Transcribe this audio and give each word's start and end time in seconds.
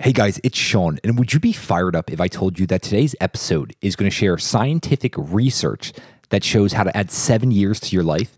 Hey 0.00 0.12
guys, 0.12 0.40
it's 0.42 0.58
Sean, 0.58 0.98
and 1.04 1.16
would 1.20 1.32
you 1.32 1.38
be 1.38 1.52
fired 1.52 1.94
up 1.94 2.10
if 2.10 2.20
I 2.20 2.26
told 2.26 2.58
you 2.58 2.66
that 2.66 2.82
today's 2.82 3.14
episode 3.20 3.76
is 3.80 3.94
going 3.94 4.10
to 4.10 4.14
share 4.14 4.36
scientific 4.38 5.14
research 5.16 5.92
that 6.30 6.42
shows 6.42 6.72
how 6.72 6.82
to 6.82 6.96
add 6.96 7.12
seven 7.12 7.52
years 7.52 7.78
to 7.78 7.94
your 7.94 8.02
life? 8.02 8.36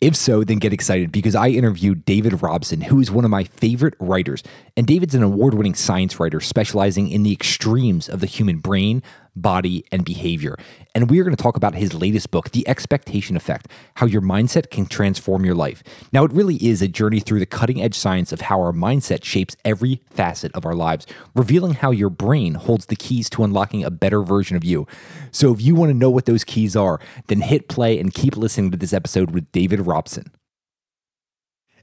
If 0.00 0.16
so, 0.16 0.42
then 0.42 0.56
get 0.56 0.72
excited 0.72 1.12
because 1.12 1.34
I 1.34 1.48
interviewed 1.48 2.06
David 2.06 2.40
Robson, 2.40 2.80
who 2.80 2.98
is 2.98 3.10
one 3.10 3.26
of 3.26 3.30
my 3.30 3.44
favorite 3.44 3.92
writers. 4.00 4.42
And 4.78 4.86
David's 4.86 5.14
an 5.14 5.22
award 5.22 5.54
winning 5.54 5.74
science 5.74 6.20
writer 6.20 6.38
specializing 6.38 7.08
in 7.08 7.22
the 7.22 7.32
extremes 7.32 8.10
of 8.10 8.20
the 8.20 8.26
human 8.26 8.58
brain, 8.58 9.02
body, 9.34 9.86
and 9.90 10.04
behavior. 10.04 10.54
And 10.94 11.08
we 11.08 11.18
are 11.18 11.24
going 11.24 11.34
to 11.34 11.42
talk 11.42 11.56
about 11.56 11.74
his 11.74 11.94
latest 11.94 12.30
book, 12.30 12.50
The 12.50 12.68
Expectation 12.68 13.36
Effect 13.36 13.68
How 13.94 14.04
Your 14.04 14.20
Mindset 14.20 14.70
Can 14.70 14.84
Transform 14.84 15.46
Your 15.46 15.54
Life. 15.54 15.82
Now, 16.12 16.24
it 16.24 16.32
really 16.32 16.56
is 16.56 16.82
a 16.82 16.88
journey 16.88 17.20
through 17.20 17.38
the 17.38 17.46
cutting 17.46 17.80
edge 17.80 17.94
science 17.94 18.32
of 18.32 18.42
how 18.42 18.60
our 18.60 18.72
mindset 18.72 19.24
shapes 19.24 19.56
every 19.64 20.02
facet 20.10 20.52
of 20.54 20.66
our 20.66 20.74
lives, 20.74 21.06
revealing 21.34 21.72
how 21.72 21.90
your 21.90 22.10
brain 22.10 22.52
holds 22.52 22.84
the 22.84 22.96
keys 22.96 23.30
to 23.30 23.44
unlocking 23.44 23.82
a 23.82 23.90
better 23.90 24.20
version 24.20 24.58
of 24.58 24.64
you. 24.64 24.86
So, 25.30 25.54
if 25.54 25.62
you 25.62 25.74
want 25.74 25.88
to 25.88 25.96
know 25.96 26.10
what 26.10 26.26
those 26.26 26.44
keys 26.44 26.76
are, 26.76 27.00
then 27.28 27.40
hit 27.40 27.68
play 27.68 27.98
and 27.98 28.12
keep 28.12 28.36
listening 28.36 28.72
to 28.72 28.76
this 28.76 28.92
episode 28.92 29.30
with 29.30 29.50
David 29.52 29.86
Robson. 29.86 30.30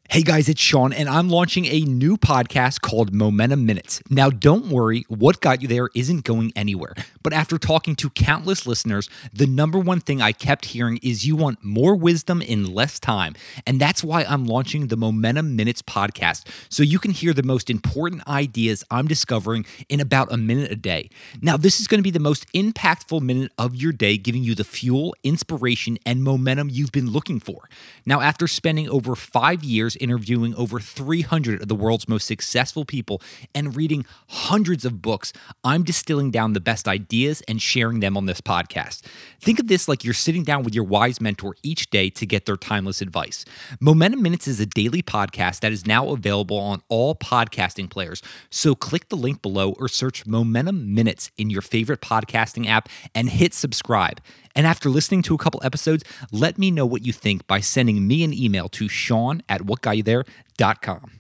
Hey 0.10 0.22
guys, 0.22 0.48
it's 0.48 0.62
Sean, 0.62 0.94
and 0.94 1.10
I'm 1.10 1.30
launching 1.30 1.66
a 1.66 1.80
new 1.80 2.18
podcast 2.18 2.82
called 2.82 3.16
Momentum 3.16 3.66
Minutes. 3.66 4.00
Now, 4.12 4.30
don't 4.30 4.68
worry, 4.68 5.06
what 5.08 5.40
got 5.42 5.64
you 5.64 5.68
there 5.68 5.90
isn't 5.96 6.24
going 6.24 6.52
anywhere. 6.56 6.94
But 7.24 7.34
after 7.34 7.58
talking 7.58 7.96
to 7.96 8.12
countless 8.12 8.68
listeners, 8.68 9.10
the 9.32 9.48
number 9.48 9.80
one 9.80 10.02
thing 10.02 10.22
I 10.22 10.34
kept 10.34 10.66
hearing 10.66 11.00
is 11.02 11.26
you 11.26 11.36
want 11.36 11.64
more 11.64 11.96
wisdom 11.96 12.44
in 12.44 12.72
less 12.76 13.00
time. 13.00 13.34
And 13.66 13.80
that's 13.80 14.04
why 14.04 14.24
I'm 14.26 14.46
launching 14.46 14.88
the 14.88 14.98
Momentum 14.98 15.56
Minutes 15.56 15.82
podcast, 15.82 16.48
so 16.70 16.84
you 16.84 17.00
can 17.00 17.12
hear 17.12 17.34
the 17.34 17.42
most 17.42 17.72
important 17.72 18.28
ideas 18.28 18.84
I'm 18.92 19.08
discovering 19.08 19.66
in 19.90 20.00
about 20.00 20.32
a 20.32 20.38
minute 20.38 20.70
a 20.70 20.76
day. 20.76 21.10
Now, 21.42 21.58
this 21.58 21.80
is 21.80 21.88
going 21.88 22.00
to 22.00 22.04
be 22.04 22.12
the 22.12 22.20
most 22.20 22.46
impactful 22.54 23.22
minute 23.22 23.52
of 23.58 23.74
your 23.74 23.94
day, 23.94 24.18
giving 24.18 24.44
you 24.44 24.54
the 24.54 24.66
fuel, 24.66 25.16
inspiration, 25.24 25.98
and 26.06 26.24
momentum 26.24 26.70
you've 26.70 26.92
been 26.92 27.10
looking 27.10 27.40
for. 27.40 27.68
Now, 28.06 28.22
after 28.22 28.48
spending 28.48 28.88
over 28.90 29.16
five 29.16 29.64
years 29.64 29.93
interviewing 29.98 30.56
over 30.56 30.80
300 30.80 31.62
of 31.62 31.68
the 31.68 31.76
world's 31.76 32.08
most 32.08 32.26
successful 32.26 32.86
people 32.86 33.22
and 33.54 33.76
reading 33.76 34.06
hundreds 34.28 34.86
of 34.86 35.02
books, 35.02 35.34
I'm 35.64 35.84
distilling 35.84 36.32
down 36.32 36.54
the 36.54 36.60
best 36.60 36.88
ideas 36.88 37.42
and 37.48 37.62
sharing 37.62 38.00
them 38.00 38.18
on 38.18 38.26
this 38.26 38.42
podcast. 38.42 39.02
Think 39.40 39.60
of 39.60 39.68
this 39.68 39.88
like 39.88 40.04
you're 40.04 40.14
sitting 40.14 40.44
down 40.44 40.64
with 40.64 40.76
your 40.76 40.84
wise 40.84 41.20
mentor 41.20 41.56
each 41.64 41.90
day 41.90 42.10
to 42.12 42.26
get 42.26 42.46
their 42.46 42.58
timeless 42.58 43.02
advice. 43.02 43.46
Momentum 43.80 44.22
Minutes 44.22 44.48
is 44.48 44.60
a 44.60 44.66
daily 44.66 45.02
podcast 45.02 45.60
that 45.62 45.72
is 45.72 45.86
now 45.86 46.10
available 46.10 46.58
on 46.58 46.82
all 46.90 47.16
podcasting 47.16 47.90
players. 47.90 48.22
So 48.50 48.76
click 48.76 49.10
the 49.10 49.18
link 49.18 49.42
below 49.42 49.74
or 49.80 49.88
search 49.88 50.26
Momentum 50.26 50.94
Minutes 50.94 51.32
in 51.38 51.50
your 51.50 51.62
favorite 51.62 52.02
podcasting 52.02 52.68
app 52.68 52.90
and 53.14 53.30
hit 53.30 53.54
subscribe. 53.54 54.22
And 54.56 54.68
after 54.68 54.90
listening 54.90 55.24
to 55.24 55.36
a 55.36 55.38
couple 55.38 55.62
episodes, 55.64 56.04
let 56.32 56.58
me 56.58 56.70
know 56.70 56.86
what 56.86 57.06
you 57.06 57.12
think 57.12 57.48
by 57.48 57.60
sending 57.60 58.08
me 58.08 58.24
an 58.24 58.34
email 58.34 58.70
to 58.70 58.88
sean 58.88 59.42
at 59.50 59.62
whatgotyouthere.com. 59.84 61.12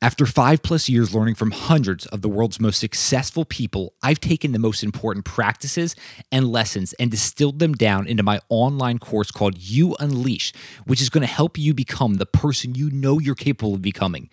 After 0.00 0.26
five 0.26 0.62
plus 0.62 0.88
years 0.88 1.12
learning 1.12 1.34
from 1.34 1.50
hundreds 1.50 2.06
of 2.06 2.22
the 2.22 2.28
world's 2.28 2.60
most 2.60 2.78
successful 2.78 3.44
people, 3.44 3.94
I've 4.00 4.20
taken 4.20 4.52
the 4.52 4.58
most 4.60 4.84
important 4.84 5.24
practices 5.24 5.96
and 6.30 6.46
lessons 6.46 6.92
and 7.00 7.10
distilled 7.10 7.58
them 7.58 7.72
down 7.72 8.06
into 8.06 8.22
my 8.22 8.38
online 8.48 9.00
course 9.00 9.32
called 9.32 9.58
You 9.58 9.96
Unleash, 9.98 10.52
which 10.86 11.00
is 11.00 11.10
going 11.10 11.22
to 11.22 11.26
help 11.26 11.58
you 11.58 11.74
become 11.74 12.14
the 12.14 12.26
person 12.26 12.76
you 12.76 12.90
know 12.92 13.18
you're 13.18 13.34
capable 13.34 13.74
of 13.74 13.82
becoming. 13.82 14.30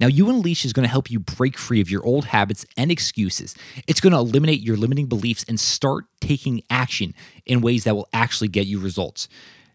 Now, 0.00 0.06
You 0.06 0.30
Unleash 0.30 0.64
is 0.64 0.72
going 0.72 0.84
to 0.84 0.90
help 0.90 1.10
you 1.10 1.20
break 1.20 1.58
free 1.58 1.82
of 1.82 1.90
your 1.90 2.04
old 2.06 2.24
habits 2.24 2.64
and 2.78 2.90
excuses. 2.90 3.54
It's 3.86 4.00
going 4.00 4.14
to 4.14 4.18
eliminate 4.18 4.62
your 4.62 4.78
limiting 4.78 5.06
beliefs 5.06 5.44
and 5.46 5.60
start 5.60 6.06
taking 6.22 6.62
action 6.70 7.14
in 7.44 7.60
ways 7.60 7.84
that 7.84 7.94
will 7.94 8.08
actually 8.14 8.48
get 8.48 8.66
you 8.66 8.80
results. 8.80 9.28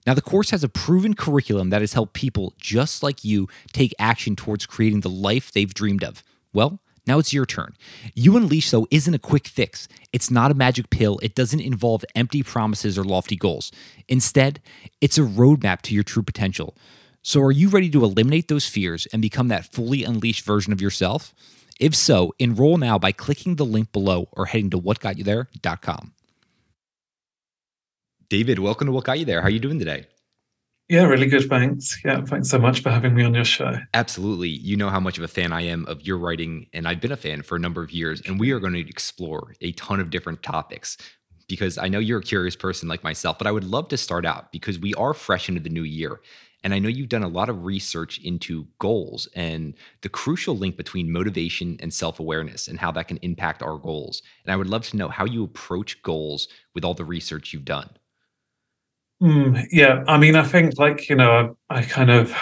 Now, 0.08 0.14
the 0.14 0.22
course 0.22 0.52
has 0.52 0.64
a 0.64 0.70
proven 0.70 1.16
curriculum 1.16 1.70
that 1.70 1.82
has 1.82 1.92
helped 1.92 2.14
people 2.14 2.54
just 2.58 3.04
like 3.04 3.26
you 3.26 3.50
take 3.74 3.94
action 4.00 4.38
towards 4.38 4.66
creating 4.66 5.02
the 5.02 5.10
life 5.10 5.52
they've 5.52 5.74
dreamed 5.74 6.02
of. 6.02 6.24
Well, 6.54 6.80
now 7.06 7.20
it's 7.20 7.34
your 7.34 7.46
turn. 7.46 7.76
You 8.16 8.38
Unleash, 8.38 8.72
though, 8.72 8.88
isn't 8.90 9.14
a 9.14 9.20
quick 9.20 9.50
fix. 9.50 9.90
It's 10.14 10.32
not 10.32 10.50
a 10.50 10.54
magic 10.54 10.90
pill. 10.92 11.20
It 11.22 11.36
doesn't 11.36 11.60
involve 11.60 12.06
empty 12.16 12.42
promises 12.42 12.98
or 12.98 13.04
lofty 13.04 13.36
goals. 13.36 13.70
Instead, 14.08 14.62
it's 15.02 15.18
a 15.18 15.22
roadmap 15.22 15.82
to 15.84 15.94
your 15.94 16.04
true 16.04 16.24
potential. 16.24 16.78
So, 17.22 17.42
are 17.42 17.52
you 17.52 17.68
ready 17.68 17.90
to 17.90 18.06
eliminate 18.06 18.48
those 18.48 18.66
fears 18.66 19.08
and 19.12 19.22
become 19.22 19.50
that 19.50 19.74
fully 19.74 20.06
unleashed 20.06 20.46
version 20.46 20.72
of 20.72 20.82
yourself? 20.82 21.36
If 21.82 21.94
so, 21.94 22.34
enroll 22.40 22.78
now 22.78 22.98
by 22.98 23.12
clicking 23.12 23.58
the 23.58 23.66
link 23.66 23.92
below 23.92 24.30
or 24.32 24.46
heading 24.46 24.70
to 24.70 24.80
whatgotyouthere.com. 24.80 26.14
David, 28.30 28.60
welcome 28.60 28.88
to 28.88 28.92
What 28.92 29.06
Got 29.06 29.20
You 29.20 29.26
There. 29.26 29.40
How 29.40 29.48
are 29.48 29.52
you 29.52 29.60
doing 29.62 29.80
today? 29.80 30.06
Yeah, 30.90 31.04
really 31.04 31.28
good. 31.28 31.48
Thanks. 31.48 31.98
Yeah, 32.04 32.26
thanks 32.26 32.50
so 32.50 32.60
much 32.60 32.82
for 32.82 32.90
having 32.90 33.16
me 33.16 33.24
on 33.24 33.34
your 33.34 33.46
show. 33.46 33.78
Absolutely. 33.94 34.50
You 34.50 34.76
know 34.76 34.90
how 34.90 35.00
much 35.00 35.18
of 35.18 35.24
a 35.24 35.30
fan 35.30 35.54
I 35.54 35.62
am 35.62 35.86
of 35.86 36.02
your 36.02 36.18
writing, 36.18 36.68
and 36.74 36.90
I've 36.90 37.00
been 37.00 37.14
a 37.14 37.18
fan 37.18 37.42
for 37.42 37.56
a 37.56 37.60
number 37.60 37.82
of 37.82 37.92
years. 37.92 38.22
And 38.26 38.38
we 38.38 38.52
are 38.52 38.60
going 38.60 38.74
to 38.74 38.90
explore 38.90 39.54
a 39.62 39.72
ton 39.74 40.02
of 40.02 40.10
different 40.10 40.44
topics 40.44 40.98
because 41.48 41.78
I 41.78 41.88
know 41.88 42.00
you're 42.00 42.20
a 42.20 42.24
curious 42.24 42.58
person 42.58 42.90
like 42.90 43.02
myself. 43.02 43.38
But 43.38 43.48
I 43.48 43.52
would 43.52 43.64
love 43.64 43.88
to 43.90 43.98
start 43.98 44.26
out 44.26 44.52
because 44.52 44.78
we 44.78 44.94
are 44.96 45.14
fresh 45.14 45.48
into 45.48 45.62
the 45.62 45.70
new 45.70 45.84
year. 45.84 46.20
And 46.66 46.74
I 46.74 46.80
know 46.80 46.90
you've 46.90 47.08
done 47.08 47.24
a 47.24 47.30
lot 47.30 47.48
of 47.48 47.64
research 47.64 48.20
into 48.26 48.68
goals 48.80 49.30
and 49.36 49.74
the 50.02 50.10
crucial 50.10 50.58
link 50.58 50.76
between 50.76 51.14
motivation 51.14 51.78
and 51.80 51.94
self 51.94 52.20
awareness 52.20 52.68
and 52.68 52.78
how 52.78 52.92
that 52.92 53.08
can 53.08 53.20
impact 53.22 53.64
our 53.64 53.78
goals. 53.78 54.22
And 54.44 54.52
I 54.52 54.58
would 54.58 54.68
love 54.68 54.86
to 54.88 54.98
know 54.98 55.08
how 55.08 55.24
you 55.24 55.46
approach 55.46 56.02
goals 56.02 56.50
with 56.76 56.84
all 56.84 56.94
the 56.94 57.06
research 57.06 57.54
you've 57.54 57.64
done. 57.64 57.90
Mm, 59.22 59.66
yeah, 59.72 60.04
I 60.08 60.18
mean, 60.18 60.36
I 60.36 60.44
think 60.44 60.78
like 60.78 61.10
you 61.10 61.16
know, 61.16 61.56
I, 61.70 61.80
I 61.80 61.84
kind 61.84 62.12
of, 62.12 62.34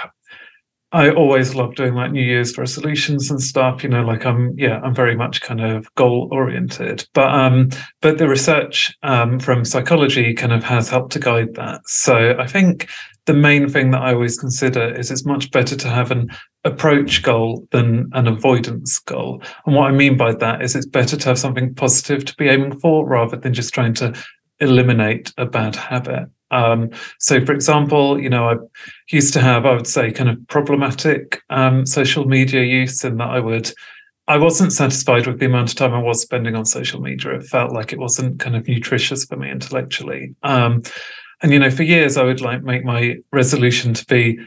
I 0.91 1.09
always 1.11 1.55
love 1.55 1.75
doing 1.75 1.93
like 1.95 2.11
New 2.11 2.23
Year's 2.23 2.57
resolutions 2.57 3.31
and 3.31 3.41
stuff. 3.41 3.83
You 3.83 3.89
know, 3.89 4.03
like 4.03 4.25
I'm, 4.25 4.57
yeah, 4.57 4.79
I'm 4.81 4.95
very 4.95 5.15
much 5.15 5.41
kind 5.41 5.61
of 5.61 5.93
goal 5.95 6.29
oriented. 6.31 7.07
But 7.13 7.33
um, 7.33 7.69
but 8.01 8.17
the 8.17 8.27
research 8.29 8.93
um 9.03 9.39
from 9.39 9.65
psychology 9.65 10.33
kind 10.33 10.53
of 10.53 10.63
has 10.63 10.89
helped 10.89 11.13
to 11.13 11.19
guide 11.19 11.55
that. 11.55 11.81
So 11.87 12.35
I 12.39 12.47
think 12.47 12.89
the 13.25 13.33
main 13.33 13.69
thing 13.69 13.91
that 13.91 14.01
I 14.01 14.13
always 14.13 14.37
consider 14.39 14.93
is 14.95 15.11
it's 15.11 15.25
much 15.25 15.51
better 15.51 15.75
to 15.75 15.89
have 15.89 16.11
an 16.11 16.29
approach 16.65 17.23
goal 17.23 17.67
than 17.71 18.09
an 18.13 18.27
avoidance 18.27 18.99
goal. 18.99 19.41
And 19.65 19.75
what 19.75 19.89
I 19.89 19.91
mean 19.91 20.17
by 20.17 20.33
that 20.35 20.61
is 20.61 20.75
it's 20.75 20.85
better 20.85 21.17
to 21.17 21.29
have 21.29 21.39
something 21.39 21.73
positive 21.75 22.25
to 22.25 22.35
be 22.35 22.49
aiming 22.49 22.79
for 22.79 23.07
rather 23.07 23.37
than 23.37 23.53
just 23.53 23.73
trying 23.73 23.93
to 23.95 24.13
eliminate 24.59 25.33
a 25.37 25.45
bad 25.45 25.75
habit. 25.75 26.29
Um, 26.55 26.89
so, 27.19 27.43
for 27.45 27.53
example, 27.53 28.19
you 28.19 28.29
know, 28.29 28.49
I 28.49 28.55
used 29.11 29.33
to 29.33 29.41
have, 29.41 29.65
I 29.65 29.73
would 29.73 29.87
say, 29.87 30.11
kind 30.11 30.29
of 30.29 30.37
problematic 30.47 31.41
um, 31.49 31.85
social 31.85 32.25
media 32.25 32.63
use, 32.63 33.03
in 33.03 33.17
that 33.17 33.29
I 33.29 33.39
would, 33.39 33.71
I 34.27 34.37
wasn't 34.37 34.73
satisfied 34.73 35.27
with 35.27 35.39
the 35.39 35.45
amount 35.47 35.71
of 35.71 35.75
time 35.75 35.93
I 35.93 36.01
was 36.01 36.21
spending 36.21 36.55
on 36.55 36.65
social 36.65 37.01
media. 37.01 37.35
It 37.35 37.43
felt 37.43 37.73
like 37.73 37.93
it 37.93 37.99
wasn't 37.99 38.39
kind 38.39 38.55
of 38.55 38.67
nutritious 38.67 39.25
for 39.25 39.35
me 39.35 39.51
intellectually. 39.51 40.35
Um, 40.43 40.81
and 41.41 41.51
you 41.51 41.59
know, 41.59 41.69
for 41.69 41.83
years, 41.83 42.17
I 42.17 42.23
would 42.23 42.41
like 42.41 42.63
make 42.63 42.85
my 42.85 43.17
resolution 43.31 43.93
to 43.93 44.05
be 44.05 44.39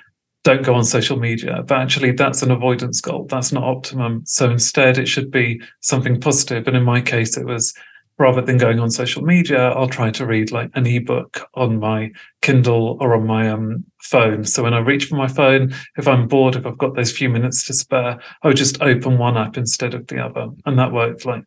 don't 0.45 0.65
go 0.65 0.75
on 0.75 0.85
social 0.85 1.19
media. 1.19 1.63
But 1.67 1.79
actually, 1.79 2.13
that's 2.13 2.43
an 2.43 2.51
avoidance 2.51 3.01
goal. 3.01 3.27
That's 3.29 3.53
not 3.53 3.65
optimum. 3.65 4.23
So 4.25 4.51
instead, 4.51 4.97
it 4.97 5.07
should 5.07 5.31
be 5.31 5.61
something 5.81 6.21
positive. 6.21 6.67
And 6.67 6.77
in 6.77 6.85
my 6.85 7.01
case, 7.01 7.37
it 7.37 7.45
was 7.45 7.75
rather 8.19 8.43
than 8.43 8.59
going 8.59 8.81
on 8.81 8.91
social 8.91 9.23
media, 9.23 9.71
I'll 9.71 9.89
try 9.89 10.11
to 10.11 10.27
read 10.27 10.51
like 10.51 10.71
an 10.75 10.87
ebook 10.87 11.49
on 11.55 11.79
my 11.79 12.11
Kindle 12.43 12.99
or 13.01 13.15
on 13.15 13.27
my 13.27 13.49
um, 13.49 13.85
phone. 14.03 14.45
So 14.45 14.65
when 14.65 14.75
I 14.75 14.81
reach 14.81 15.07
for 15.07 15.17
my 15.17 15.29
phone, 15.29 15.73
if 15.97 16.09
I'm 16.09 16.27
bored, 16.27 16.57
if 16.57 16.67
I've 16.67 16.79
got 16.79 16.97
those 16.97 17.13
few 17.13 17.29
minutes 17.29 17.65
to 17.67 17.75
spare, 17.75 18.19
I 18.43 18.49
would 18.49 18.57
just 18.57 18.83
open 18.83 19.19
one 19.19 19.37
app 19.37 19.57
instead 19.57 19.95
of 19.95 20.07
the 20.09 20.19
other. 20.19 20.49
And 20.67 20.79
that 20.79 20.93
worked 20.93 21.25
like 21.25 21.45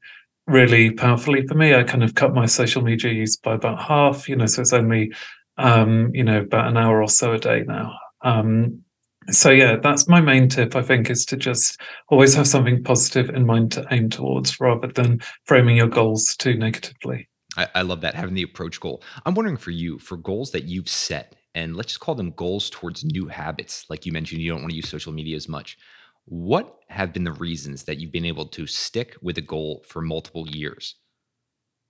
really 0.47 0.91
powerfully 0.91 1.45
for 1.47 1.55
me. 1.55 1.75
I 1.75 1.83
kind 1.83 2.03
of 2.03 2.15
cut 2.15 2.33
my 2.33 2.45
social 2.45 2.81
media 2.81 3.11
use 3.11 3.35
by 3.35 3.55
about 3.55 3.81
half, 3.81 4.29
you 4.29 4.35
know, 4.35 4.45
so 4.45 4.61
it's 4.61 4.73
only, 4.73 5.11
um, 5.57 6.09
you 6.13 6.23
know, 6.23 6.41
about 6.41 6.67
an 6.67 6.77
hour 6.77 7.01
or 7.01 7.09
so 7.09 7.33
a 7.33 7.37
day 7.37 7.63
now. 7.67 7.97
Um, 8.21 8.83
so 9.31 9.49
yeah 9.49 9.77
that's 9.77 10.07
my 10.07 10.21
main 10.21 10.47
tip 10.47 10.75
i 10.75 10.81
think 10.81 11.09
is 11.09 11.25
to 11.25 11.37
just 11.37 11.79
always 12.09 12.33
have 12.33 12.47
something 12.47 12.83
positive 12.83 13.29
in 13.29 13.45
mind 13.45 13.71
to 13.71 13.85
aim 13.91 14.09
towards 14.09 14.59
rather 14.59 14.87
than 14.87 15.19
framing 15.45 15.77
your 15.77 15.87
goals 15.87 16.35
too 16.35 16.55
negatively 16.55 17.27
I, 17.57 17.67
I 17.75 17.81
love 17.81 18.01
that 18.01 18.15
having 18.15 18.35
the 18.35 18.43
approach 18.43 18.79
goal. 18.79 19.03
I'm 19.25 19.33
wondering 19.33 19.57
for 19.57 19.71
you, 19.71 19.99
for 19.99 20.17
goals 20.17 20.51
that 20.51 20.63
you've 20.63 20.89
set, 20.89 21.35
and 21.53 21.75
let's 21.75 21.89
just 21.89 21.99
call 21.99 22.15
them 22.15 22.31
goals 22.31 22.69
towards 22.69 23.03
new 23.03 23.27
habits. 23.27 23.85
Like 23.89 24.05
you 24.05 24.11
mentioned, 24.11 24.41
you 24.41 24.51
don't 24.51 24.61
want 24.61 24.71
to 24.71 24.77
use 24.77 24.87
social 24.87 25.11
media 25.11 25.35
as 25.35 25.49
much. 25.49 25.77
What 26.25 26.77
have 26.87 27.11
been 27.11 27.23
the 27.23 27.33
reasons 27.33 27.83
that 27.83 27.97
you've 27.97 28.11
been 28.11 28.25
able 28.25 28.45
to 28.47 28.67
stick 28.67 29.17
with 29.21 29.37
a 29.37 29.41
goal 29.41 29.83
for 29.87 30.01
multiple 30.01 30.47
years? 30.47 30.95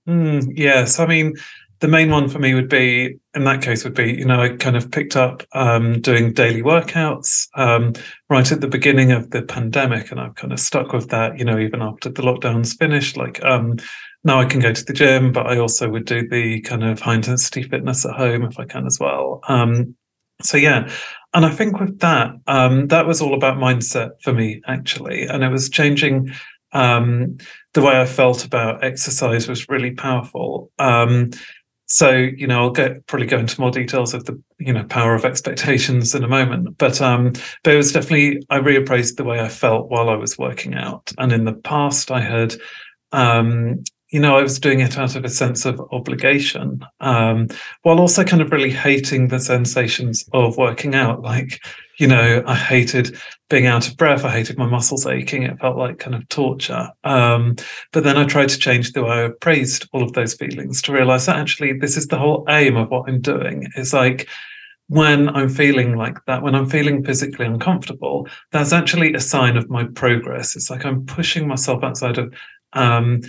Mm, 0.07 0.53
yes, 0.55 0.99
I 0.99 1.05
mean, 1.05 1.35
the 1.81 1.88
main 1.88 2.12
one 2.12 2.30
for 2.30 2.39
me 2.39 2.54
would 2.54 2.69
be 2.69 3.18
in 3.36 3.44
that 3.44 3.62
case 3.62 3.83
would 3.83 3.94
be 3.94 4.13
you 4.13 4.25
know 4.25 4.39
i 4.39 4.56
kind 4.56 4.78
of 4.78 4.89
picked 4.92 5.18
up 5.18 5.44
um, 5.54 6.00
doing 6.00 6.31
daily 6.31 6.62
workouts 6.62 7.48
um, 7.56 7.94
right 8.30 8.51
at 8.51 8.62
the 8.62 8.68
beginning 8.68 9.12
of 9.12 9.31
the 9.31 9.42
pandemic 9.42 10.12
and 10.12 10.19
i've 10.19 10.36
kind 10.36 10.54
of 10.54 10.60
stuck 10.60 10.94
with 10.94 11.10
that 11.10 11.38
you 11.38 11.44
know 11.44 11.60
even 11.60 11.81
after 11.81 12.10
the 12.10 12.22
lockdowns 12.22 12.78
finished 12.78 13.18
like 13.18 13.44
um, 13.44 13.75
now 14.24 14.39
i 14.39 14.45
can 14.45 14.60
go 14.62 14.72
to 14.72 14.86
the 14.86 14.94
gym 14.94 15.31
but 15.31 15.48
i 15.48 15.57
also 15.57 15.89
would 15.89 16.06
do 16.06 16.28
the 16.30 16.62
kind 16.62 16.83
of 16.83 17.00
high 17.00 17.16
intensity 17.16 17.63
fitness 17.63 18.06
at 18.06 18.16
home 18.16 18.44
if 18.44 18.57
i 18.60 18.66
can 18.66 18.86
as 18.86 19.00
well 19.00 19.42
um, 19.48 19.94
so 20.42 20.57
yeah 20.57 20.89
and 21.34 21.45
i 21.45 21.50
think 21.50 21.80
with 21.80 22.00
that 22.00 22.31
um, 22.48 22.88
that 22.88 23.07
was 23.07 23.22
all 23.22 23.34
about 23.34 23.57
mindset 23.57 24.12
for 24.22 24.34
me 24.34 24.62
actually 24.68 25.25
and 25.25 25.44
it 25.44 25.50
was 25.50 25.69
changing 25.69 26.31
um, 26.74 27.38
the 27.74 27.81
way 27.81 28.00
I 28.00 28.06
felt 28.06 28.45
about 28.45 28.84
exercise 28.84 29.48
was 29.48 29.68
really 29.68 29.92
powerful. 29.92 30.72
So 31.93 32.11
you 32.11 32.47
know 32.47 32.61
i'll 32.61 32.71
get 32.71 33.05
probably 33.07 33.27
go 33.27 33.38
into 33.38 33.59
more 33.59 33.69
details 33.69 34.13
of 34.13 34.23
the 34.23 34.41
you 34.59 34.71
know 34.71 34.85
power 34.85 35.13
of 35.13 35.25
expectations 35.25 36.15
in 36.15 36.23
a 36.23 36.27
moment. 36.27 36.77
But 36.77 37.01
um 37.01 37.33
but 37.63 37.73
it 37.73 37.77
was 37.77 37.91
definitely 37.91 38.41
i 38.49 38.59
reappraised 38.59 39.17
the 39.17 39.25
way 39.25 39.41
i 39.41 39.49
felt 39.49 39.89
while 39.89 40.09
i 40.09 40.15
was 40.15 40.38
working 40.38 40.73
out. 40.73 41.11
And 41.17 41.33
in 41.33 41.43
the 41.43 41.53
past 41.53 42.09
i 42.09 42.21
had 42.21 42.55
um 43.11 43.83
you 44.12 44.19
know 44.19 44.38
i 44.38 44.42
was 44.42 44.60
doing 44.60 44.80
it 44.80 44.98
out 44.98 45.16
of 45.16 45.25
a 45.25 45.30
sense 45.30 45.66
of 45.66 45.81
obligation 45.92 46.86
um 47.00 47.48
while 47.81 48.00
also 48.00 48.24
kind 48.24 48.42
of 48.42 48.52
really 48.52 48.72
hating 48.72 49.28
the 49.28 49.40
sensations 49.40 50.25
of 50.34 50.58
working 50.58 50.96
out 50.96 51.22
like 51.22 51.60
you 52.02 52.08
know, 52.08 52.42
I 52.48 52.56
hated 52.56 53.16
being 53.48 53.68
out 53.68 53.88
of 53.88 53.96
breath. 53.96 54.25
I 54.25 54.31
hated 54.31 54.58
my 54.58 54.66
muscles 54.66 55.06
aching. 55.06 55.44
It 55.44 55.60
felt 55.60 55.78
like 55.78 56.00
kind 56.00 56.16
of 56.16 56.28
torture. 56.30 56.90
Um, 57.04 57.58
but 57.92 58.04
then 58.04 58.18
I 58.18 58.25
tried 58.25 58.50
to 58.50 58.58
change 58.58 58.94
the 58.94 59.04
way 59.04 59.12
I 59.12 59.22
appraised 59.22 59.88
all 59.94 60.02
of 60.02 60.13
those 60.13 60.34
feelings 60.34 60.81
to 60.81 60.94
realize 60.94 61.28
that 61.28 61.36
actually 61.36 61.74
this 61.74 61.98
is 61.98 62.08
the 62.08 62.18
whole 62.18 62.44
aim 62.50 62.75
of 62.75 62.90
what 62.90 63.08
I'm 63.08 63.22
doing. 63.22 63.68
It's 63.75 63.94
like 63.94 64.28
when 64.88 65.30
I'm 65.30 65.48
feeling 65.48 65.96
like 65.96 66.18
that, 66.25 66.42
when 66.42 66.56
I'm 66.56 66.66
feeling 66.66 67.06
physically 67.06 67.46
uncomfortable, 67.46 68.28
that's 68.52 68.74
actually 68.74 69.13
a 69.13 69.19
sign 69.19 69.56
of 69.56 69.69
my 69.69 69.84
progress. 69.84 70.56
It's 70.56 70.72
like 70.72 70.84
I'm 70.84 71.06
pushing 71.06 71.48
myself 71.48 71.84
outside 71.84 72.18
of 72.18 72.34
um, 72.74 73.22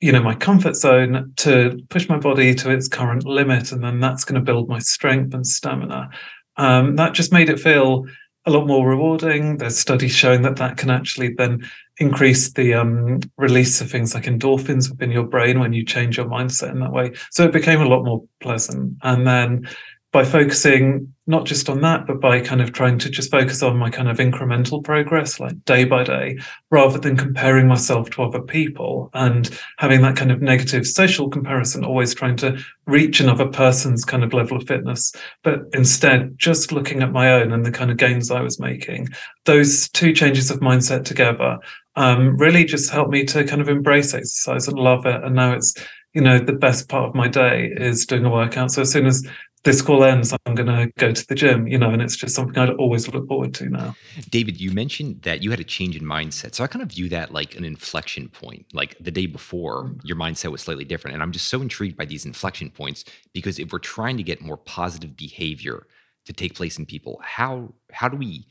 you 0.00 0.12
know 0.12 0.22
my 0.22 0.34
comfort 0.34 0.76
zone 0.76 1.32
to 1.36 1.80
push 1.88 2.08
my 2.08 2.18
body 2.18 2.54
to 2.54 2.70
its 2.70 2.88
current 2.88 3.24
limit 3.24 3.72
and 3.72 3.82
then 3.82 4.00
that's 4.00 4.24
going 4.24 4.40
to 4.40 4.44
build 4.44 4.68
my 4.68 4.78
strength 4.78 5.34
and 5.34 5.46
stamina 5.46 6.10
um, 6.56 6.96
that 6.96 7.14
just 7.14 7.32
made 7.32 7.48
it 7.48 7.60
feel 7.60 8.06
a 8.48 8.50
lot 8.50 8.66
more 8.66 8.88
rewarding. 8.88 9.58
There's 9.58 9.78
studies 9.78 10.14
showing 10.14 10.42
that 10.42 10.56
that 10.56 10.76
can 10.76 10.90
actually 10.90 11.34
then 11.34 11.68
increase 11.98 12.52
the 12.52 12.74
um, 12.74 13.20
release 13.36 13.80
of 13.80 13.90
things 13.90 14.14
like 14.14 14.24
endorphins 14.24 14.90
within 14.90 15.10
your 15.10 15.24
brain 15.24 15.60
when 15.60 15.72
you 15.72 15.84
change 15.84 16.16
your 16.16 16.26
mindset 16.26 16.70
in 16.70 16.80
that 16.80 16.92
way. 16.92 17.12
So 17.30 17.44
it 17.44 17.52
became 17.52 17.80
a 17.80 17.88
lot 17.88 18.04
more 18.04 18.24
pleasant. 18.40 18.96
And 19.02 19.26
then 19.26 19.68
by 20.10 20.24
focusing 20.24 21.12
not 21.26 21.44
just 21.44 21.68
on 21.68 21.82
that, 21.82 22.06
but 22.06 22.18
by 22.22 22.40
kind 22.40 22.62
of 22.62 22.72
trying 22.72 22.98
to 22.98 23.10
just 23.10 23.30
focus 23.30 23.62
on 23.62 23.76
my 23.76 23.90
kind 23.90 24.08
of 24.08 24.16
incremental 24.16 24.82
progress, 24.82 25.38
like 25.38 25.62
day 25.66 25.84
by 25.84 26.02
day, 26.02 26.38
rather 26.70 26.98
than 26.98 27.18
comparing 27.18 27.68
myself 27.68 28.08
to 28.08 28.22
other 28.22 28.40
people 28.40 29.10
and 29.12 29.50
having 29.76 30.00
that 30.00 30.16
kind 30.16 30.32
of 30.32 30.40
negative 30.40 30.86
social 30.86 31.28
comparison, 31.28 31.84
always 31.84 32.14
trying 32.14 32.36
to 32.36 32.58
reach 32.86 33.20
another 33.20 33.46
person's 33.46 34.06
kind 34.06 34.24
of 34.24 34.32
level 34.32 34.56
of 34.56 34.66
fitness, 34.66 35.12
but 35.44 35.60
instead 35.74 36.32
just 36.38 36.72
looking 36.72 37.02
at 37.02 37.12
my 37.12 37.30
own 37.30 37.52
and 37.52 37.66
the 37.66 37.70
kind 37.70 37.90
of 37.90 37.98
gains 37.98 38.30
I 38.30 38.40
was 38.40 38.58
making. 38.58 39.08
Those 39.44 39.90
two 39.90 40.14
changes 40.14 40.50
of 40.50 40.60
mindset 40.60 41.04
together 41.04 41.58
um, 41.96 42.38
really 42.38 42.64
just 42.64 42.90
helped 42.90 43.10
me 43.10 43.24
to 43.24 43.44
kind 43.44 43.60
of 43.60 43.68
embrace 43.68 44.14
exercise 44.14 44.66
and 44.66 44.78
love 44.78 45.04
it. 45.04 45.22
And 45.22 45.34
now 45.34 45.52
it's 45.52 45.74
you 46.14 46.22
know 46.22 46.38
the 46.38 46.52
best 46.54 46.88
part 46.88 47.08
of 47.08 47.14
my 47.14 47.28
day 47.28 47.70
is 47.76 48.06
doing 48.06 48.24
a 48.24 48.30
workout 48.30 48.72
so 48.72 48.82
as 48.82 48.90
soon 48.90 49.06
as 49.06 49.26
this 49.64 49.82
call 49.82 50.04
ends, 50.04 50.34
I'm 50.46 50.54
going 50.54 50.68
to 50.68 50.92
go 50.98 51.12
to 51.12 51.26
the 51.26 51.34
gym, 51.34 51.66
you 51.66 51.78
know, 51.78 51.90
and 51.90 52.00
it's 52.00 52.16
just 52.16 52.34
something 52.34 52.56
I'd 52.56 52.70
always 52.70 53.08
look 53.08 53.26
forward 53.26 53.54
to 53.54 53.68
now. 53.68 53.96
David, 54.30 54.60
you 54.60 54.70
mentioned 54.70 55.22
that 55.22 55.42
you 55.42 55.50
had 55.50 55.60
a 55.60 55.64
change 55.64 55.96
in 55.96 56.04
mindset. 56.04 56.54
So 56.54 56.64
I 56.64 56.66
kind 56.66 56.82
of 56.82 56.90
view 56.90 57.08
that 57.10 57.32
like 57.32 57.56
an 57.56 57.64
inflection 57.64 58.28
point. 58.28 58.66
Like 58.72 58.96
the 59.00 59.10
day 59.10 59.26
before, 59.26 59.94
your 60.04 60.16
mindset 60.16 60.52
was 60.52 60.62
slightly 60.62 60.84
different. 60.84 61.14
And 61.14 61.22
I'm 61.22 61.32
just 61.32 61.48
so 61.48 61.60
intrigued 61.60 61.96
by 61.96 62.04
these 62.04 62.24
inflection 62.24 62.70
points 62.70 63.04
because 63.32 63.58
if 63.58 63.72
we're 63.72 63.78
trying 63.78 64.16
to 64.16 64.22
get 64.22 64.40
more 64.40 64.56
positive 64.56 65.16
behavior 65.16 65.86
to 66.26 66.32
take 66.32 66.54
place 66.54 66.78
in 66.78 66.86
people, 66.86 67.20
how 67.22 67.72
how 67.92 68.08
do 68.08 68.16
we 68.16 68.46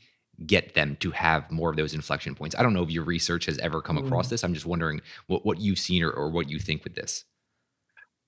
get 0.46 0.74
them 0.74 0.96
to 1.00 1.10
have 1.10 1.50
more 1.50 1.70
of 1.70 1.76
those 1.76 1.94
inflection 1.94 2.34
points? 2.34 2.54
I 2.56 2.62
don't 2.62 2.74
know 2.74 2.82
if 2.82 2.90
your 2.90 3.04
research 3.04 3.46
has 3.46 3.58
ever 3.58 3.80
come 3.80 3.98
across 3.98 4.26
mm. 4.26 4.30
this. 4.30 4.44
I'm 4.44 4.54
just 4.54 4.66
wondering 4.66 5.00
what, 5.26 5.44
what 5.44 5.60
you've 5.60 5.78
seen 5.78 6.02
or, 6.02 6.10
or 6.10 6.30
what 6.30 6.48
you 6.48 6.58
think 6.58 6.84
with 6.84 6.94
this. 6.94 7.24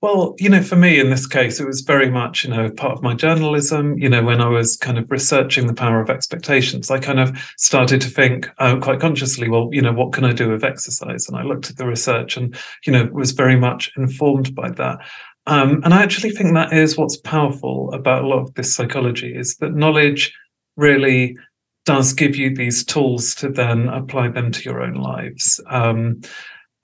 Well, 0.02 0.34
you 0.38 0.48
know, 0.48 0.62
for 0.62 0.76
me 0.76 0.98
in 0.98 1.10
this 1.10 1.26
case, 1.26 1.60
it 1.60 1.66
was 1.66 1.82
very 1.82 2.10
much, 2.10 2.44
you 2.44 2.50
know, 2.50 2.70
part 2.70 2.92
of 2.92 3.02
my 3.02 3.14
journalism. 3.14 3.98
You 3.98 4.08
know, 4.08 4.22
when 4.22 4.40
I 4.40 4.48
was 4.48 4.78
kind 4.78 4.96
of 4.96 5.10
researching 5.10 5.66
the 5.66 5.74
power 5.74 6.00
of 6.00 6.08
expectations, 6.08 6.90
I 6.90 6.98
kind 6.98 7.20
of 7.20 7.36
started 7.58 8.00
to 8.00 8.08
think 8.08 8.48
uh, 8.56 8.78
quite 8.78 9.00
consciously, 9.00 9.50
well, 9.50 9.68
you 9.72 9.82
know, 9.82 9.92
what 9.92 10.14
can 10.14 10.24
I 10.24 10.32
do 10.32 10.48
with 10.50 10.64
exercise? 10.64 11.28
And 11.28 11.36
I 11.36 11.42
looked 11.42 11.68
at 11.68 11.76
the 11.76 11.86
research 11.86 12.38
and, 12.38 12.56
you 12.86 12.92
know, 12.94 13.10
was 13.12 13.32
very 13.32 13.56
much 13.56 13.90
informed 13.94 14.54
by 14.54 14.70
that. 14.70 15.00
Um, 15.46 15.82
and 15.84 15.92
I 15.92 16.02
actually 16.02 16.30
think 16.30 16.54
that 16.54 16.72
is 16.72 16.96
what's 16.96 17.18
powerful 17.18 17.92
about 17.92 18.24
a 18.24 18.26
lot 18.26 18.40
of 18.40 18.54
this 18.54 18.74
psychology 18.74 19.34
is 19.34 19.56
that 19.56 19.74
knowledge 19.74 20.32
really 20.76 21.36
does 21.84 22.14
give 22.14 22.36
you 22.36 22.54
these 22.54 22.84
tools 22.84 23.34
to 23.34 23.50
then 23.50 23.88
apply 23.88 24.28
them 24.28 24.50
to 24.52 24.62
your 24.62 24.80
own 24.80 24.94
lives. 24.94 25.60
Um, 25.66 26.22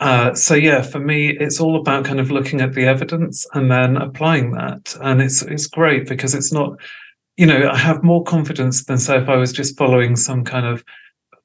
uh, 0.00 0.34
so 0.34 0.54
yeah, 0.54 0.82
for 0.82 1.00
me, 1.00 1.30
it's 1.38 1.60
all 1.60 1.76
about 1.76 2.04
kind 2.04 2.20
of 2.20 2.30
looking 2.30 2.60
at 2.60 2.74
the 2.74 2.84
evidence 2.84 3.46
and 3.54 3.70
then 3.70 3.96
applying 3.96 4.52
that, 4.52 4.94
and 5.00 5.22
it's 5.22 5.42
it's 5.42 5.66
great 5.66 6.06
because 6.06 6.34
it's 6.34 6.52
not, 6.52 6.78
you 7.36 7.46
know, 7.46 7.70
I 7.70 7.78
have 7.78 8.02
more 8.02 8.22
confidence 8.22 8.84
than 8.84 8.98
say 8.98 9.18
if 9.18 9.28
I 9.28 9.36
was 9.36 9.52
just 9.52 9.78
following 9.78 10.14
some 10.16 10.44
kind 10.44 10.66
of, 10.66 10.84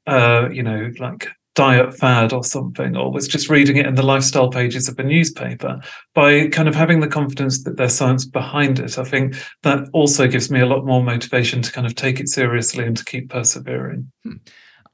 uh, 0.05 0.49
you 0.51 0.63
know, 0.63 0.91
like 0.99 1.29
diet 1.55 1.93
fad 1.97 2.33
or 2.33 2.43
something, 2.43 2.97
or 2.97 3.11
was 3.11 3.27
just 3.27 3.49
reading 3.49 3.77
it 3.77 3.85
in 3.85 3.95
the 3.95 4.03
lifestyle 4.03 4.49
pages 4.49 4.89
of 4.89 4.99
a 4.99 5.03
newspaper. 5.03 5.79
By 6.13 6.49
kind 6.49 6.67
of 6.67 6.75
having 6.75 6.99
the 6.99 7.07
confidence 7.07 7.63
that 7.63 7.77
there's 7.77 7.95
science 7.95 8.25
behind 8.25 8.79
it, 8.79 8.97
I 8.97 9.05
think 9.05 9.35
that 9.63 9.87
also 9.93 10.27
gives 10.27 10.51
me 10.51 10.59
a 10.59 10.65
lot 10.65 10.85
more 10.85 11.03
motivation 11.03 11.61
to 11.61 11.71
kind 11.71 11.87
of 11.87 11.95
take 11.95 12.19
it 12.19 12.27
seriously 12.27 12.85
and 12.85 12.97
to 12.97 13.05
keep 13.05 13.29
persevering. 13.29 14.11
Hmm. 14.23 14.37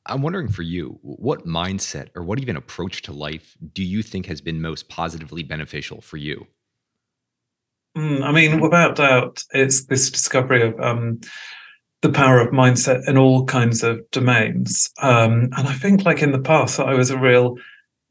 I'm 0.07 0.21
wondering 0.21 0.47
for 0.47 0.61
you, 0.61 0.99
what 1.01 1.45
mindset 1.45 2.09
or 2.15 2.23
what 2.23 2.39
even 2.39 2.55
approach 2.55 3.01
to 3.03 3.13
life 3.13 3.55
do 3.73 3.83
you 3.83 4.01
think 4.01 4.25
has 4.27 4.41
been 4.41 4.61
most 4.61 4.89
positively 4.89 5.43
beneficial 5.43 6.01
for 6.01 6.17
you? 6.17 6.47
Mm, 7.97 8.23
I 8.23 8.31
mean, 8.31 8.59
without 8.59 8.95
doubt, 8.95 9.43
it's 9.51 9.85
this 9.85 10.09
discovery 10.11 10.61
of 10.61 10.79
um, 10.79 11.19
the 12.01 12.09
power 12.09 12.39
of 12.39 12.53
mindset 12.53 13.07
in 13.07 13.17
all 13.17 13.45
kinds 13.45 13.83
of 13.83 13.99
domains. 14.11 14.91
Um, 15.01 15.49
and 15.57 15.67
I 15.67 15.73
think, 15.73 16.05
like 16.05 16.21
in 16.21 16.31
the 16.31 16.39
past, 16.39 16.79
I 16.79 16.93
was 16.93 17.09
a 17.09 17.17
real 17.17 17.57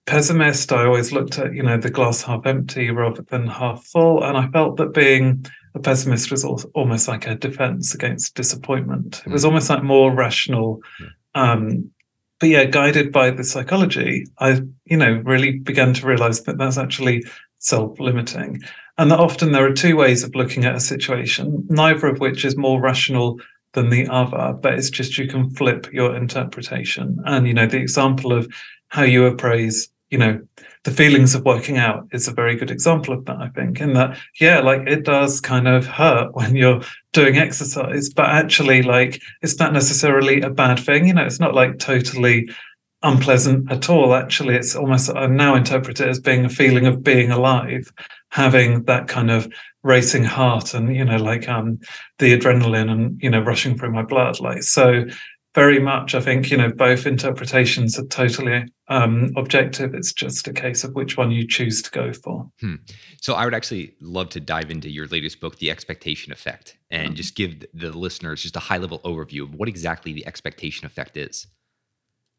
pessimist. 0.06 0.72
I 0.72 0.84
always 0.84 1.12
looked 1.12 1.38
at, 1.38 1.54
you 1.54 1.62
know, 1.62 1.76
the 1.76 1.90
glass 1.90 2.22
half 2.22 2.46
empty 2.46 2.90
rather 2.90 3.22
than 3.22 3.46
half 3.46 3.84
full. 3.84 4.24
And 4.24 4.36
I 4.36 4.48
felt 4.48 4.76
that 4.78 4.94
being 4.94 5.46
a 5.74 5.78
pessimist 5.78 6.30
was 6.30 6.44
almost 6.74 7.06
like 7.06 7.26
a 7.26 7.34
defense 7.34 7.94
against 7.94 8.34
disappointment. 8.34 9.22
It 9.26 9.30
was 9.30 9.42
mm. 9.42 9.46
almost 9.46 9.70
like 9.70 9.82
more 9.82 10.12
rational 10.12 10.80
um, 11.36 11.90
but 12.40 12.48
yeah, 12.48 12.64
guided 12.64 13.12
by 13.12 13.30
the 13.30 13.44
psychology, 13.44 14.26
I, 14.38 14.62
you 14.84 14.96
know, 14.96 15.22
really 15.24 15.58
began 15.58 15.94
to 15.94 16.06
realize 16.06 16.42
that 16.42 16.58
that's 16.58 16.78
actually 16.78 17.24
self-limiting. 17.58 18.62
And 18.98 19.10
that 19.10 19.20
often 19.20 19.52
there 19.52 19.66
are 19.66 19.72
two 19.72 19.96
ways 19.96 20.22
of 20.22 20.34
looking 20.34 20.64
at 20.64 20.74
a 20.74 20.80
situation, 20.80 21.66
neither 21.68 22.06
of 22.08 22.18
which 22.18 22.44
is 22.44 22.56
more 22.56 22.80
rational 22.80 23.38
than 23.72 23.90
the 23.90 24.08
other, 24.08 24.54
but 24.54 24.74
it's 24.74 24.90
just 24.90 25.18
you 25.18 25.28
can 25.28 25.50
flip 25.50 25.92
your 25.92 26.16
interpretation. 26.16 27.18
And, 27.26 27.46
you 27.46 27.54
know, 27.54 27.66
the 27.66 27.80
example 27.80 28.32
of 28.32 28.48
how 28.88 29.02
you 29.02 29.26
appraise, 29.26 29.88
you 30.10 30.18
know, 30.18 30.40
the 30.86 30.92
feelings 30.92 31.34
of 31.34 31.44
working 31.44 31.78
out 31.78 32.06
is 32.12 32.28
a 32.28 32.32
very 32.32 32.54
good 32.54 32.70
example 32.70 33.12
of 33.12 33.24
that, 33.24 33.38
I 33.38 33.48
think, 33.48 33.80
in 33.80 33.94
that, 33.94 34.16
yeah, 34.40 34.60
like 34.60 34.86
it 34.86 35.04
does 35.04 35.40
kind 35.40 35.66
of 35.66 35.84
hurt 35.84 36.32
when 36.32 36.54
you're 36.54 36.80
doing 37.12 37.38
exercise, 37.38 38.08
but 38.08 38.26
actually, 38.26 38.82
like, 38.82 39.20
it's 39.42 39.58
not 39.58 39.72
necessarily 39.72 40.42
a 40.42 40.48
bad 40.48 40.78
thing. 40.78 41.08
You 41.08 41.14
know, 41.14 41.24
it's 41.24 41.40
not 41.40 41.56
like 41.56 41.80
totally 41.80 42.48
unpleasant 43.02 43.72
at 43.72 43.90
all. 43.90 44.14
Actually, 44.14 44.54
it's 44.54 44.76
almost, 44.76 45.10
I 45.10 45.26
now 45.26 45.56
interpret 45.56 46.00
it 46.00 46.08
as 46.08 46.20
being 46.20 46.44
a 46.44 46.48
feeling 46.48 46.86
of 46.86 47.02
being 47.02 47.32
alive, 47.32 47.92
having 48.30 48.84
that 48.84 49.08
kind 49.08 49.32
of 49.32 49.48
racing 49.82 50.22
heart 50.22 50.72
and, 50.72 50.94
you 50.94 51.04
know, 51.04 51.16
like 51.16 51.48
um 51.48 51.80
the 52.20 52.38
adrenaline 52.38 52.90
and, 52.92 53.20
you 53.20 53.30
know, 53.30 53.40
rushing 53.40 53.76
through 53.76 53.90
my 53.90 54.02
blood. 54.02 54.38
Like, 54.38 54.62
so, 54.62 55.04
very 55.56 55.80
much. 55.80 56.14
I 56.14 56.20
think 56.20 56.50
you 56.50 56.56
know 56.58 56.70
both 56.70 57.06
interpretations 57.06 57.98
are 57.98 58.06
totally 58.06 58.66
um, 58.88 59.32
objective. 59.36 59.94
It's 59.94 60.12
just 60.12 60.46
a 60.46 60.52
case 60.52 60.84
of 60.84 60.94
which 60.94 61.16
one 61.16 61.30
you 61.30 61.48
choose 61.48 61.80
to 61.82 61.90
go 61.90 62.12
for. 62.12 62.48
Hmm. 62.60 62.75
So 63.22 63.34
I 63.34 63.44
would 63.46 63.54
actually 63.54 63.94
love 64.00 64.28
to 64.30 64.40
dive 64.40 64.70
into 64.70 64.90
your 64.90 65.06
latest 65.06 65.40
book, 65.40 65.58
The 65.58 65.70
Expectation 65.70 66.30
Effect, 66.30 66.76
and 66.90 67.08
mm-hmm. 67.08 67.14
just 67.14 67.34
give 67.34 67.64
the 67.72 67.90
listeners 67.90 68.42
just 68.42 68.54
a 68.54 68.60
high 68.60 68.76
level 68.76 69.00
overview 69.00 69.44
of 69.44 69.54
what 69.54 69.68
exactly 69.68 70.12
the 70.12 70.26
expectation 70.26 70.86
effect 70.86 71.16
is. 71.16 71.46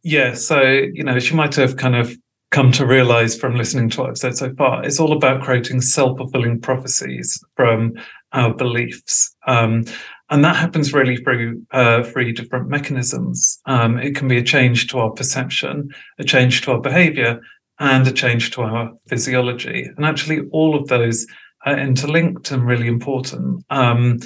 Yeah, 0.03 0.35
so 0.35 0.61
you 0.61 1.03
know, 1.03 1.15
as 1.15 1.29
you 1.29 1.35
might 1.35 1.55
have 1.55 1.75
kind 1.75 1.95
of 1.95 2.15
come 2.51 2.71
to 2.71 2.85
realize 2.85 3.35
from 3.35 3.55
listening 3.55 3.89
to 3.89 4.01
what 4.01 4.09
I've 4.11 4.17
said 4.17 4.37
so 4.37 4.53
far, 4.53 4.85
it's 4.85 4.99
all 4.99 5.11
about 5.11 5.41
creating 5.41 5.81
self 5.81 6.19
fulfilling 6.19 6.61
prophecies 6.61 7.43
from 7.55 7.93
our 8.31 8.53
beliefs. 8.53 9.35
Um, 9.47 9.85
and 10.29 10.43
that 10.43 10.57
happens 10.57 10.93
really 10.93 11.17
through 11.17 11.65
uh, 11.71 12.03
three 12.03 12.31
different 12.33 12.67
mechanisms. 12.67 13.59
Um, 13.65 13.97
it 13.97 14.15
can 14.15 14.27
be 14.27 14.37
a 14.37 14.43
change 14.43 14.87
to 14.87 14.99
our 14.99 15.11
perception, 15.11 15.89
a 16.19 16.23
change 16.23 16.61
to 16.61 16.71
our 16.71 16.81
behavior, 16.81 17.39
and 17.79 18.07
a 18.07 18.11
change 18.11 18.51
to 18.51 18.61
our 18.63 18.91
physiology. 19.07 19.87
And 19.95 20.05
actually, 20.05 20.41
all 20.51 20.75
of 20.75 20.87
those 20.87 21.25
are 21.65 21.77
interlinked 21.77 22.51
and 22.51 22.65
really 22.65 22.87
important. 22.87 23.63
Um, 23.69 24.19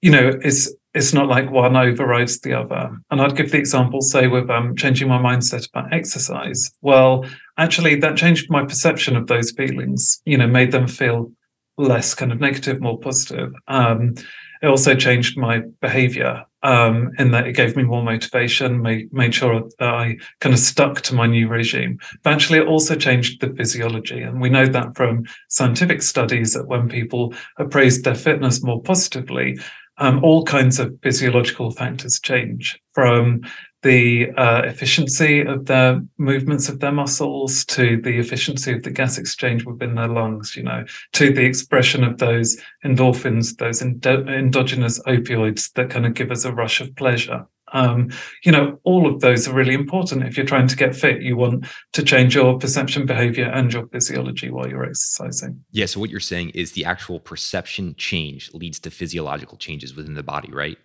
you 0.00 0.10
know, 0.10 0.32
it's 0.42 0.72
it's 0.94 1.12
not 1.12 1.28
like 1.28 1.50
one 1.50 1.76
overrides 1.76 2.40
the 2.40 2.54
other. 2.54 2.90
And 3.10 3.20
I'd 3.20 3.36
give 3.36 3.52
the 3.52 3.58
example, 3.58 4.00
say, 4.00 4.26
with 4.26 4.50
um, 4.50 4.74
changing 4.74 5.08
my 5.08 5.18
mindset 5.18 5.68
about 5.68 5.92
exercise. 5.92 6.70
Well, 6.80 7.24
actually, 7.58 7.96
that 7.96 8.16
changed 8.16 8.50
my 8.50 8.64
perception 8.64 9.14
of 9.14 9.26
those 9.26 9.52
feelings. 9.52 10.20
You 10.24 10.38
know, 10.38 10.48
made 10.48 10.72
them 10.72 10.88
feel 10.88 11.30
less 11.76 12.14
kind 12.14 12.32
of 12.32 12.40
negative, 12.40 12.80
more 12.80 12.98
positive. 12.98 13.52
Um, 13.68 14.14
it 14.62 14.66
also 14.66 14.94
changed 14.94 15.38
my 15.38 15.62
behavior 15.80 16.44
um, 16.62 17.10
in 17.18 17.30
that 17.30 17.46
it 17.46 17.52
gave 17.54 17.76
me 17.76 17.84
more 17.84 18.02
motivation, 18.02 18.82
made, 18.82 19.12
made 19.12 19.34
sure 19.34 19.62
that 19.78 19.88
I 19.88 20.16
kind 20.40 20.52
of 20.52 20.58
stuck 20.58 21.00
to 21.02 21.14
my 21.14 21.26
new 21.26 21.48
regime. 21.48 21.98
But 22.22 22.32
actually, 22.32 22.58
it 22.58 22.66
also 22.66 22.96
changed 22.96 23.40
the 23.40 23.54
physiology. 23.54 24.22
And 24.22 24.40
we 24.40 24.50
know 24.50 24.66
that 24.66 24.96
from 24.96 25.24
scientific 25.48 26.02
studies 26.02 26.54
that 26.54 26.66
when 26.66 26.88
people 26.88 27.34
appraised 27.58 28.04
their 28.04 28.16
fitness 28.16 28.62
more 28.62 28.82
positively, 28.82 29.58
um, 29.98 30.22
all 30.22 30.44
kinds 30.44 30.78
of 30.78 30.96
physiological 31.02 31.70
factors 31.70 32.20
change 32.20 32.80
from 32.92 33.42
the 33.82 34.30
uh, 34.36 34.62
efficiency 34.64 35.40
of 35.40 35.66
their 35.66 36.00
movements 36.18 36.68
of 36.68 36.80
their 36.80 36.92
muscles 36.92 37.64
to 37.66 38.00
the 38.02 38.18
efficiency 38.18 38.72
of 38.72 38.82
the 38.82 38.90
gas 38.90 39.18
exchange 39.18 39.64
within 39.64 39.94
their 39.94 40.08
lungs, 40.08 40.56
you 40.56 40.62
know, 40.62 40.84
to 41.12 41.32
the 41.32 41.44
expression 41.44 42.02
of 42.02 42.18
those 42.18 42.60
endorphins, 42.84 43.56
those 43.56 43.80
endo- 43.80 44.26
endogenous 44.26 44.98
opioids 45.00 45.72
that 45.74 45.90
kind 45.90 46.06
of 46.06 46.14
give 46.14 46.30
us 46.30 46.44
a 46.44 46.52
rush 46.52 46.80
of 46.80 46.94
pleasure. 46.96 47.46
Um, 47.72 48.10
you 48.44 48.52
know, 48.52 48.80
all 48.84 49.06
of 49.06 49.20
those 49.20 49.46
are 49.46 49.52
really 49.52 49.74
important. 49.74 50.24
If 50.24 50.36
you're 50.36 50.46
trying 50.46 50.68
to 50.68 50.76
get 50.76 50.96
fit, 50.96 51.22
you 51.22 51.36
want 51.36 51.66
to 51.92 52.02
change 52.02 52.34
your 52.34 52.58
perception, 52.58 53.06
behavior, 53.06 53.44
and 53.44 53.72
your 53.72 53.86
physiology 53.88 54.50
while 54.50 54.66
you're 54.68 54.86
exercising. 54.86 55.62
Yeah. 55.70 55.86
So, 55.86 56.00
what 56.00 56.10
you're 56.10 56.20
saying 56.20 56.50
is 56.50 56.72
the 56.72 56.86
actual 56.86 57.20
perception 57.20 57.94
change 57.96 58.52
leads 58.54 58.78
to 58.80 58.90
physiological 58.90 59.58
changes 59.58 59.94
within 59.94 60.14
the 60.14 60.22
body, 60.22 60.50
right? 60.50 60.78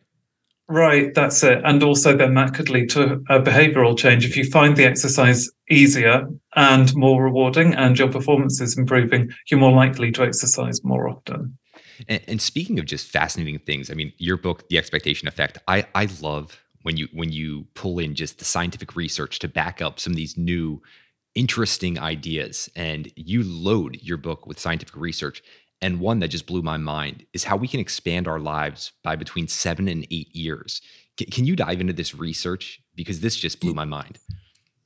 Right, 0.69 1.13
that's 1.13 1.43
it. 1.43 1.61
And 1.65 1.83
also, 1.83 2.15
then 2.15 2.35
that 2.35 2.53
could 2.53 2.69
lead 2.69 2.89
to 2.91 3.21
a 3.29 3.39
behavioral 3.39 3.97
change. 3.97 4.25
If 4.25 4.37
you 4.37 4.45
find 4.45 4.77
the 4.77 4.85
exercise 4.85 5.49
easier 5.69 6.27
and 6.55 6.95
more 6.95 7.21
rewarding 7.21 7.73
and 7.73 7.99
your 7.99 8.07
performance 8.07 8.61
is 8.61 8.77
improving, 8.77 9.31
you're 9.49 9.59
more 9.59 9.73
likely 9.73 10.11
to 10.13 10.23
exercise 10.23 10.83
more 10.83 11.09
often. 11.09 11.57
And, 12.07 12.21
and, 12.27 12.41
speaking 12.41 12.79
of 12.79 12.85
just 12.85 13.07
fascinating 13.07 13.59
things, 13.59 13.91
I 13.91 13.93
mean, 13.93 14.13
your 14.17 14.37
book, 14.37 14.67
The 14.69 14.77
Expectation 14.77 15.27
Effect, 15.27 15.57
I, 15.67 15.85
I 15.93 16.07
love 16.21 16.59
when 16.83 16.97
you 16.97 17.07
when 17.13 17.31
you 17.31 17.65
pull 17.75 17.99
in 17.99 18.15
just 18.15 18.39
the 18.39 18.45
scientific 18.45 18.95
research 18.95 19.39
to 19.39 19.47
back 19.47 19.81
up 19.81 19.99
some 19.99 20.13
of 20.13 20.17
these 20.17 20.37
new 20.37 20.81
interesting 21.35 21.97
ideas 21.97 22.69
and 22.75 23.11
you 23.15 23.43
load 23.43 23.97
your 24.01 24.17
book 24.17 24.45
with 24.45 24.59
scientific 24.59 24.95
research 24.95 25.41
and 25.83 25.99
one 25.99 26.19
that 26.19 26.29
just 26.29 26.47
blew 26.47 26.61
my 26.61 26.77
mind 26.77 27.25
is 27.33 27.43
how 27.43 27.57
we 27.57 27.67
can 27.67 27.81
expand 27.81 28.25
our 28.27 28.39
lives 28.39 28.93
by 29.03 29.17
between 29.17 29.49
seven 29.49 29.89
and 29.89 30.07
eight 30.09 30.33
years. 30.33 30.81
C- 31.19 31.25
can 31.25 31.45
you 31.45 31.57
dive 31.57 31.81
into 31.81 31.93
this 31.93 32.15
research? 32.15 32.81
Because 32.95 33.19
this 33.19 33.35
just 33.35 33.59
blew 33.59 33.73
my 33.73 33.83
mind. 33.83 34.17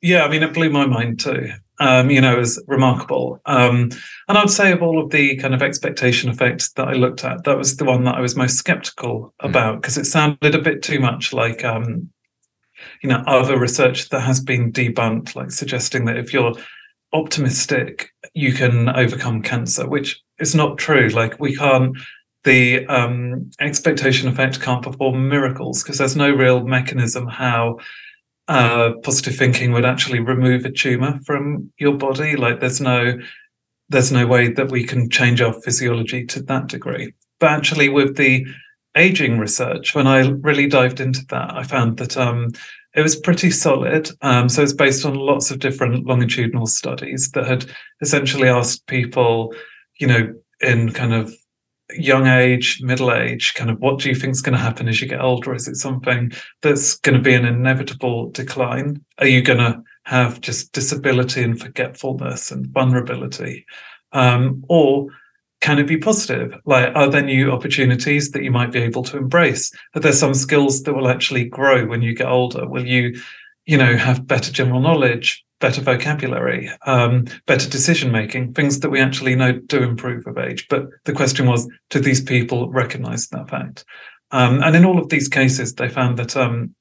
Yeah, 0.02 0.24
I 0.24 0.30
mean, 0.30 0.42
it 0.42 0.54
blew 0.54 0.72
my 0.72 0.88
mind 0.88 1.20
too. 1.20 1.52
Um, 1.80 2.10
you 2.10 2.20
know, 2.20 2.34
it 2.34 2.40
was 2.40 2.62
remarkable. 2.68 3.40
Um, 3.46 3.92
and 4.28 4.38
I'd 4.38 4.50
say 4.50 4.72
of 4.72 4.82
all 4.82 5.02
of 5.02 5.12
the 5.12 5.38
kind 5.38 5.54
of 5.54 5.62
expectation 5.62 6.32
effects 6.32 6.72
that 6.74 6.88
I 6.88 6.94
looked 6.94 7.24
at, 7.24 7.44
that 7.44 7.58
was 7.58 7.78
the 7.78 7.86
one 7.86 8.04
that 8.06 8.16
I 8.16 8.22
was 8.22 8.36
most 8.36 8.58
skeptical 8.58 9.34
hmm. 9.40 9.48
about 9.48 9.82
because 9.82 9.98
it 9.98 10.06
sounded 10.06 10.56
a 10.56 10.62
bit 10.62 10.82
too 10.82 11.00
much 11.00 11.32
like, 11.32 11.64
um, 11.64 12.10
you 13.04 13.10
know, 13.10 13.24
other 13.28 13.60
research 13.60 14.10
that 14.10 14.22
has 14.22 14.40
been 14.40 14.72
debunked, 14.72 15.36
like 15.36 15.52
suggesting 15.52 16.06
that 16.06 16.18
if 16.18 16.34
you're 16.34 16.54
optimistic, 17.14 18.10
you 18.34 18.54
can 18.54 18.90
overcome 18.90 19.44
cancer, 19.44 19.88
which 19.88 20.22
is 20.40 20.56
not 20.56 20.78
true. 20.78 21.10
Like 21.10 21.40
we 21.40 21.56
can't, 21.56 21.98
the 22.44 22.86
um, 22.88 23.50
expectation 23.60 24.28
effect 24.28 24.62
can't 24.62 24.84
perform 24.84 25.28
miracles 25.28 25.84
because 25.84 25.98
there's 25.98 26.16
no 26.16 26.32
real 26.32 26.66
mechanism 26.66 27.28
how 27.28 27.80
uh, 28.48 28.92
positive 29.04 29.36
thinking 29.36 29.72
would 29.74 29.86
actually 29.86 30.20
remove 30.20 30.64
a 30.66 30.72
tumor 30.72 31.20
from 31.26 31.72
your 31.78 31.94
body. 31.94 32.36
Like 32.36 32.60
there's 32.60 32.80
no, 32.80 33.20
there's 33.90 34.12
no 34.12 34.26
way 34.26 34.52
that 34.54 34.72
we 34.72 34.84
can 34.84 35.10
change 35.10 35.42
our 35.42 35.54
physiology 35.54 36.26
to 36.26 36.42
that 36.44 36.68
degree. 36.68 37.14
But 37.40 37.52
actually, 37.52 37.90
with 37.90 38.18
the 38.18 38.46
aging 38.96 39.38
research, 39.38 39.94
when 39.94 40.08
I 40.08 40.28
really 40.28 40.68
dived 40.68 41.00
into 41.00 41.26
that, 41.30 41.56
I 41.56 41.64
found 41.64 41.98
that 41.98 42.18
um, 42.18 42.50
it 42.96 43.02
was 43.02 43.16
pretty 43.16 43.52
solid. 43.52 44.10
Um, 44.22 44.50
so 44.50 44.64
it's 44.64 44.74
based 44.74 45.06
on 45.06 45.14
lots 45.14 45.52
of 45.52 45.60
different 45.60 46.06
longitudinal 46.06 46.66
studies 46.66 47.30
that 47.32 47.46
had 47.46 47.66
essentially 48.02 48.50
asked 48.50 48.88
people, 48.88 49.54
you 50.00 50.08
know, 50.08 50.34
in 50.62 50.92
kind 50.92 51.14
of 51.14 51.34
young 51.92 52.28
age, 52.28 52.82
middle 52.82 53.14
age, 53.14 53.54
kind 53.54 53.70
of 53.70 53.80
what 53.80 54.00
do 54.00 54.10
you 54.10 54.16
think 54.16 54.32
is 54.32 54.42
going 54.42 54.58
to 54.58 54.62
happen 54.62 54.88
as 54.88 55.02
you 55.02 55.08
get 55.08 55.22
older? 55.22 55.54
Is 55.54 55.68
it 55.68 55.76
something 55.76 56.32
that's 56.62 56.98
going 57.00 57.16
to 57.16 57.22
be 57.22 57.34
an 57.34 57.46
inevitable 57.46 58.30
decline? 58.32 59.04
Are 59.20 59.28
you 59.28 59.42
going 59.42 59.60
to 59.60 59.82
have 60.04 60.42
just 60.42 60.74
disability 60.74 61.44
and 61.44 61.60
forgetfulness 61.60 62.52
and 62.52 62.68
vulnerability? 62.68 63.66
Um, 64.12 64.64
or 64.68 65.08
can 65.62 65.80
it 65.80 65.88
be 65.88 65.98
positive? 65.98 66.56
Like, 66.66 66.96
are 66.96 67.10
there 67.10 67.22
new 67.22 67.52
opportunities 67.52 68.32
that 68.32 68.44
you 68.44 68.52
might 68.52 68.72
be 68.72 68.82
able 68.82 69.04
to 69.04 69.18
embrace? 69.18 69.72
Are 69.96 70.02
there 70.02 70.14
some 70.14 70.34
skills 70.34 70.84
that 70.84 70.94
will 70.94 71.08
actually 71.08 71.46
grow 71.46 71.86
when 71.86 72.02
you 72.02 72.14
get 72.14 72.28
older? 72.28 72.68
Will 72.68 72.86
you, 72.86 73.20
you 73.68 73.78
know, 73.78 73.98
have 73.98 74.26
better 74.26 74.52
general 74.52 74.80
knowledge, 74.80 75.44
better 75.60 75.82
vocabulary, 75.82 76.72
um, 76.86 77.26
better 77.46 77.70
decision 77.70 78.12
making, 78.12 78.54
things 78.54 78.80
that 78.80 78.90
we 78.90 79.00
actually 79.00 79.36
know 79.36 79.52
do 79.52 79.84
improve 79.84 80.26
with 80.26 80.38
age? 80.38 80.66
But 80.70 80.88
the 81.04 81.14
question 81.14 81.46
was, 81.46 81.70
do 81.90 82.00
these 82.00 82.22
people 82.22 82.72
recognize 82.72 83.28
that 83.28 83.50
fact? 83.50 83.86
Um, 84.32 84.64
and 84.64 84.76
in 84.76 84.86
all 84.86 84.98
of 84.98 85.10
these 85.10 85.28
cases, 85.28 85.76
they 85.76 85.90
found 85.90 86.18
that, 86.18 86.36
um, 86.36 86.74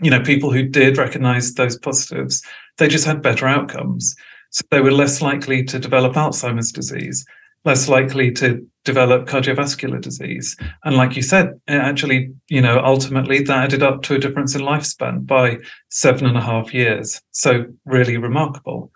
you 0.00 0.10
know, 0.10 0.20
people 0.20 0.50
who 0.50 0.62
did 0.62 0.96
recognize 0.96 1.54
those 1.54 1.78
positives, 1.78 2.42
they 2.78 2.88
just 2.88 3.04
had 3.04 3.22
better 3.22 3.46
outcomes. 3.46 4.16
So 4.50 4.62
they 4.70 4.80
were 4.80 4.90
less 4.92 5.20
likely 5.20 5.64
to 5.64 5.78
develop 5.78 6.14
Alzheimer's 6.14 6.72
disease 6.72 7.24
less 7.64 7.88
likely 7.88 8.32
to 8.32 8.66
develop 8.84 9.28
cardiovascular 9.28 10.00
disease. 10.00 10.56
And 10.84 10.96
like 10.96 11.14
you 11.14 11.22
said, 11.22 11.60
actually, 11.68 12.32
you 12.48 12.60
know, 12.60 12.80
ultimately 12.84 13.42
that 13.42 13.64
added 13.64 13.82
up 13.82 14.02
to 14.02 14.14
a 14.14 14.18
difference 14.18 14.54
in 14.54 14.62
lifespan 14.62 15.26
by 15.26 15.58
seven 15.88 16.26
and 16.26 16.36
a 16.36 16.40
half 16.40 16.74
years. 16.74 17.20
So 17.30 17.66
really 17.84 18.16
remarkable. 18.16 18.90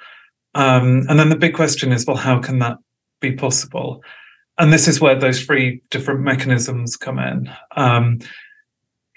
Um, 0.54 1.04
and 1.08 1.18
then 1.18 1.28
the 1.28 1.37
big 1.37 1.54
question 1.54 1.92
is, 1.92 2.06
well, 2.06 2.16
how 2.16 2.40
can 2.40 2.58
that 2.61 2.78
be 3.20 3.32
possible? 3.32 4.02
And 4.58 4.73
this 4.73 4.88
is 4.88 5.00
where 5.00 5.18
those 5.18 5.44
three 5.44 5.82
different 5.90 6.20
mechanisms 6.20 6.96
come 6.96 7.18
in. 7.18 7.50
Um, 7.76 8.18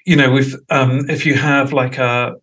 you 0.06 0.16
know, 0.16 0.32
with 0.32 0.56
um, 0.70 1.10
if 1.10 1.26
you 1.26 1.36
have 1.36 1.74
like 1.74 1.98
a 1.98 2.36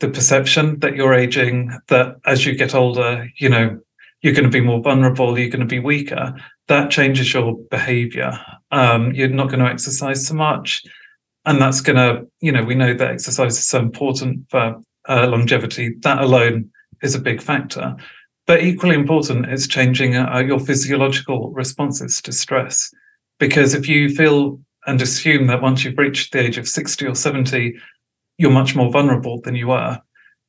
the 0.00 0.08
perception 0.08 0.78
that 0.80 0.94
you're 0.94 1.14
aging, 1.14 1.72
that 1.88 2.16
as 2.24 2.46
you 2.46 2.54
get 2.54 2.74
older, 2.74 3.28
you 3.36 3.48
know, 3.48 3.80
you're 4.22 4.34
going 4.34 4.44
to 4.44 4.50
be 4.50 4.60
more 4.60 4.80
vulnerable, 4.80 5.38
you're 5.38 5.50
going 5.50 5.60
to 5.60 5.66
be 5.66 5.80
weaker, 5.80 6.34
that 6.68 6.90
changes 6.90 7.34
your 7.34 7.56
behavior. 7.70 8.38
Um, 8.70 9.12
you're 9.12 9.28
not 9.28 9.48
going 9.48 9.60
to 9.60 9.70
exercise 9.70 10.26
so 10.26 10.34
much. 10.34 10.82
And 11.44 11.60
that's 11.60 11.80
going 11.80 11.96
to, 11.96 12.26
you 12.40 12.52
know, 12.52 12.62
we 12.62 12.76
know 12.76 12.94
that 12.94 13.10
exercise 13.10 13.58
is 13.58 13.66
so 13.66 13.80
important 13.80 14.48
for 14.48 14.80
uh, 15.08 15.26
longevity. 15.26 15.96
That 16.02 16.22
alone 16.22 16.70
is 17.02 17.16
a 17.16 17.20
big 17.20 17.42
factor. 17.42 17.96
But 18.46 18.62
equally 18.62 18.94
important 18.94 19.50
is 19.52 19.66
changing 19.66 20.16
uh, 20.16 20.38
your 20.38 20.60
physiological 20.60 21.50
responses 21.50 22.22
to 22.22 22.32
stress. 22.32 22.92
Because 23.40 23.74
if 23.74 23.88
you 23.88 24.14
feel 24.14 24.60
and 24.86 25.00
assume 25.02 25.48
that 25.48 25.62
once 25.62 25.84
you've 25.84 25.98
reached 25.98 26.32
the 26.32 26.40
age 26.40 26.58
of 26.58 26.68
60 26.68 27.06
or 27.06 27.14
70, 27.14 27.74
you're 28.38 28.50
much 28.50 28.74
more 28.74 28.90
vulnerable 28.90 29.40
than 29.40 29.54
you 29.54 29.70
are, 29.70 30.00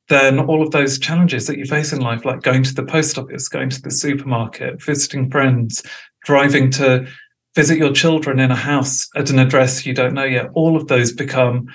then 0.10 0.40
all 0.40 0.62
of 0.62 0.72
those 0.72 1.00
challenges 1.00 1.48
that 1.48 1.58
you 1.58 1.66
face 1.66 1.94
in 1.94 2.02
life, 2.02 2.26
like 2.26 2.42
going 2.42 2.64
to 2.64 2.74
the 2.74 2.84
post 2.84 3.18
office, 3.18 3.48
going 3.48 3.70
to 3.70 3.82
the 3.82 3.92
supermarket, 3.92 4.84
visiting 4.84 5.30
friends, 5.30 5.82
driving 6.26 6.70
to 6.72 7.08
visit 7.56 7.78
your 7.78 7.94
children 7.94 8.40
in 8.40 8.52
a 8.52 8.56
house 8.56 9.08
at 9.16 9.30
an 9.30 9.40
address 9.40 9.86
you 9.86 9.94
don't 9.94 10.14
know 10.14 10.26
yet, 10.26 10.50
all 10.54 10.76
of 10.76 10.88
those 10.88 11.12
become 11.12 11.68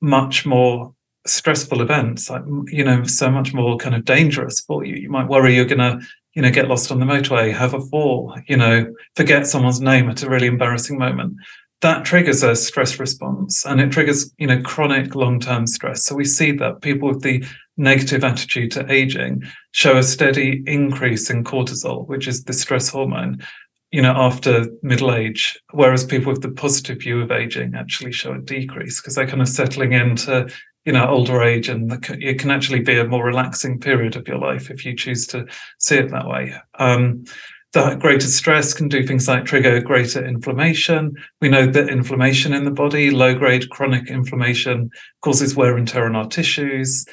much 0.00 0.46
more 0.46 0.92
stressful 1.26 1.80
events, 1.80 2.30
like 2.30 2.42
you 2.68 2.84
know, 2.84 3.02
so 3.04 3.30
much 3.30 3.52
more 3.52 3.76
kind 3.76 3.94
of 3.94 4.04
dangerous 4.04 4.60
for 4.60 4.84
you. 4.84 4.94
You 4.94 5.10
might 5.10 5.28
worry 5.28 5.54
you're 5.54 5.64
going 5.64 5.78
to, 5.78 6.00
you 6.34 6.42
know, 6.42 6.50
get 6.50 6.68
lost 6.68 6.90
on 6.90 7.00
the 7.00 7.06
motorway, 7.06 7.52
have 7.52 7.74
a 7.74 7.80
fall, 7.80 8.36
you 8.46 8.56
know, 8.56 8.92
forget 9.16 9.46
someone's 9.46 9.80
name 9.80 10.08
at 10.08 10.22
a 10.22 10.30
really 10.30 10.46
embarrassing 10.46 10.98
moment. 10.98 11.34
That 11.82 12.04
triggers 12.04 12.42
a 12.42 12.56
stress 12.56 12.98
response, 12.98 13.66
and 13.66 13.80
it 13.80 13.90
triggers, 13.90 14.32
you 14.38 14.46
know, 14.46 14.62
chronic 14.62 15.14
long-term 15.14 15.66
stress. 15.66 16.04
So 16.04 16.14
we 16.14 16.24
see 16.24 16.52
that 16.52 16.80
people 16.80 17.08
with 17.08 17.22
the 17.22 17.44
negative 17.76 18.24
attitude 18.24 18.70
to 18.72 18.90
aging 18.90 19.42
show 19.72 19.96
a 19.96 20.02
steady 20.02 20.62
increase 20.66 21.30
in 21.30 21.44
cortisol, 21.44 22.06
which 22.08 22.26
is 22.26 22.44
the 22.44 22.52
stress 22.52 22.88
hormone, 22.88 23.38
you 23.90 24.02
know, 24.02 24.14
after 24.16 24.66
middle 24.82 25.12
age, 25.12 25.58
whereas 25.72 26.04
people 26.04 26.32
with 26.32 26.42
the 26.42 26.50
positive 26.50 27.00
view 27.00 27.20
of 27.20 27.30
aging 27.30 27.74
actually 27.74 28.12
show 28.12 28.32
a 28.32 28.38
decrease 28.38 29.00
because 29.00 29.14
they're 29.14 29.26
kind 29.26 29.42
of 29.42 29.48
settling 29.48 29.92
into, 29.92 30.48
you 30.84 30.92
know, 30.92 31.06
older 31.06 31.42
age, 31.42 31.68
and 31.68 31.90
the, 31.90 32.18
it 32.20 32.38
can 32.38 32.50
actually 32.50 32.80
be 32.80 32.98
a 32.98 33.06
more 33.06 33.24
relaxing 33.24 33.78
period 33.78 34.16
of 34.16 34.26
your 34.26 34.38
life 34.38 34.70
if 34.70 34.84
you 34.84 34.94
choose 34.96 35.26
to 35.26 35.46
see 35.78 35.96
it 35.96 36.10
that 36.10 36.26
way. 36.26 36.54
Um, 36.78 37.24
the 37.72 37.94
greater 37.96 38.26
stress 38.26 38.72
can 38.72 38.88
do 38.88 39.06
things 39.06 39.28
like 39.28 39.44
trigger 39.44 39.80
greater 39.82 40.24
inflammation. 40.24 41.14
We 41.42 41.50
know 41.50 41.66
that 41.66 41.90
inflammation 41.90 42.54
in 42.54 42.64
the 42.64 42.70
body, 42.70 43.10
low 43.10 43.34
grade 43.34 43.68
chronic 43.68 44.08
inflammation, 44.08 44.90
causes 45.20 45.56
wear 45.56 45.76
and 45.76 45.86
tear 45.86 46.06
on 46.06 46.16
our 46.16 46.26
tissues. 46.26 47.04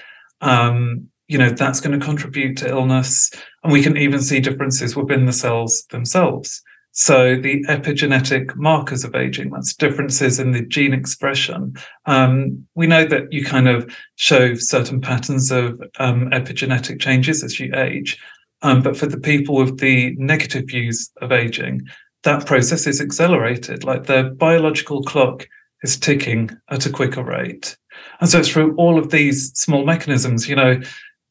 Um, 0.44 1.10
you 1.28 1.38
know, 1.38 1.50
that's 1.50 1.80
going 1.80 1.98
to 1.98 2.06
contribute 2.06 2.58
to 2.58 2.68
illness. 2.68 3.32
And 3.64 3.74
we 3.74 3.82
can 3.82 3.98
even 3.98 4.22
see 4.22 4.40
differences 4.40 4.96
within 4.96 5.26
the 5.26 5.34
cells 5.34 5.86
themselves. 5.90 6.62
So 6.92 7.36
the 7.36 7.64
epigenetic 7.66 8.56
markers 8.56 9.04
of 9.04 9.16
aging, 9.16 9.50
that's 9.50 9.74
differences 9.74 10.40
in 10.40 10.52
the 10.52 10.62
gene 10.62 10.94
expression. 10.94 11.74
Um, 12.06 12.68
we 12.76 12.86
know 12.86 13.04
that 13.06 13.34
you 13.34 13.44
kind 13.44 13.68
of 13.68 13.92
show 14.16 14.54
certain 14.54 15.02
patterns 15.02 15.50
of 15.50 15.82
um, 15.98 16.30
epigenetic 16.30 17.02
changes 17.02 17.44
as 17.44 17.60
you 17.60 17.74
age. 17.76 18.20
Um, 18.62 18.84
but 18.84 18.96
for 18.96 19.08
the 19.08 19.20
people 19.20 19.56
with 19.56 19.80
the 19.80 20.16
negative 20.20 20.66
views 20.68 21.10
of 21.20 21.32
aging, 21.32 21.82
that 22.24 22.46
process 22.46 22.86
is 22.86 23.02
accelerated, 23.02 23.84
like 23.84 24.06
their 24.06 24.30
biological 24.30 25.02
clock 25.02 25.48
is 25.84 25.98
ticking 25.98 26.50
at 26.70 26.86
a 26.86 26.90
quicker 26.92 27.24
rate. 27.24 27.78
And 28.20 28.30
so 28.30 28.40
it's 28.40 28.50
through 28.50 28.76
all 28.76 28.98
of 28.98 29.12
these 29.12 29.52
small 29.54 29.86
mechanisms, 29.86 30.50
you 30.50 30.56
know, 30.56 30.82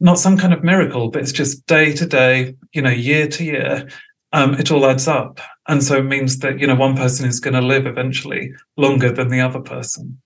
not 0.00 0.18
some 0.18 0.37
kind 0.37 0.52
of 0.52 0.64
miracle, 0.64 1.11
but 1.11 1.23
it's 1.23 1.32
just 1.32 1.66
day 1.66 1.92
to 1.92 2.06
day, 2.06 2.54
you 2.73 2.82
know, 2.82 2.90
year 2.90 3.26
to 3.28 3.44
year, 3.44 3.88
um, 4.32 4.54
it 4.54 4.71
all 4.71 4.87
adds 4.87 5.06
up. 5.06 5.40
And 5.68 5.82
so 5.82 5.99
it 5.99 6.04
means 6.04 6.38
that, 6.38 6.59
you 6.59 6.66
know, 6.66 6.75
one 6.75 6.97
person 6.97 7.28
is 7.28 7.40
going 7.40 7.54
to 7.54 7.61
live 7.61 7.87
eventually 7.87 8.52
longer 8.76 9.12
than 9.12 9.28
the 9.28 9.40
other 9.40 9.61
person. 9.61 10.21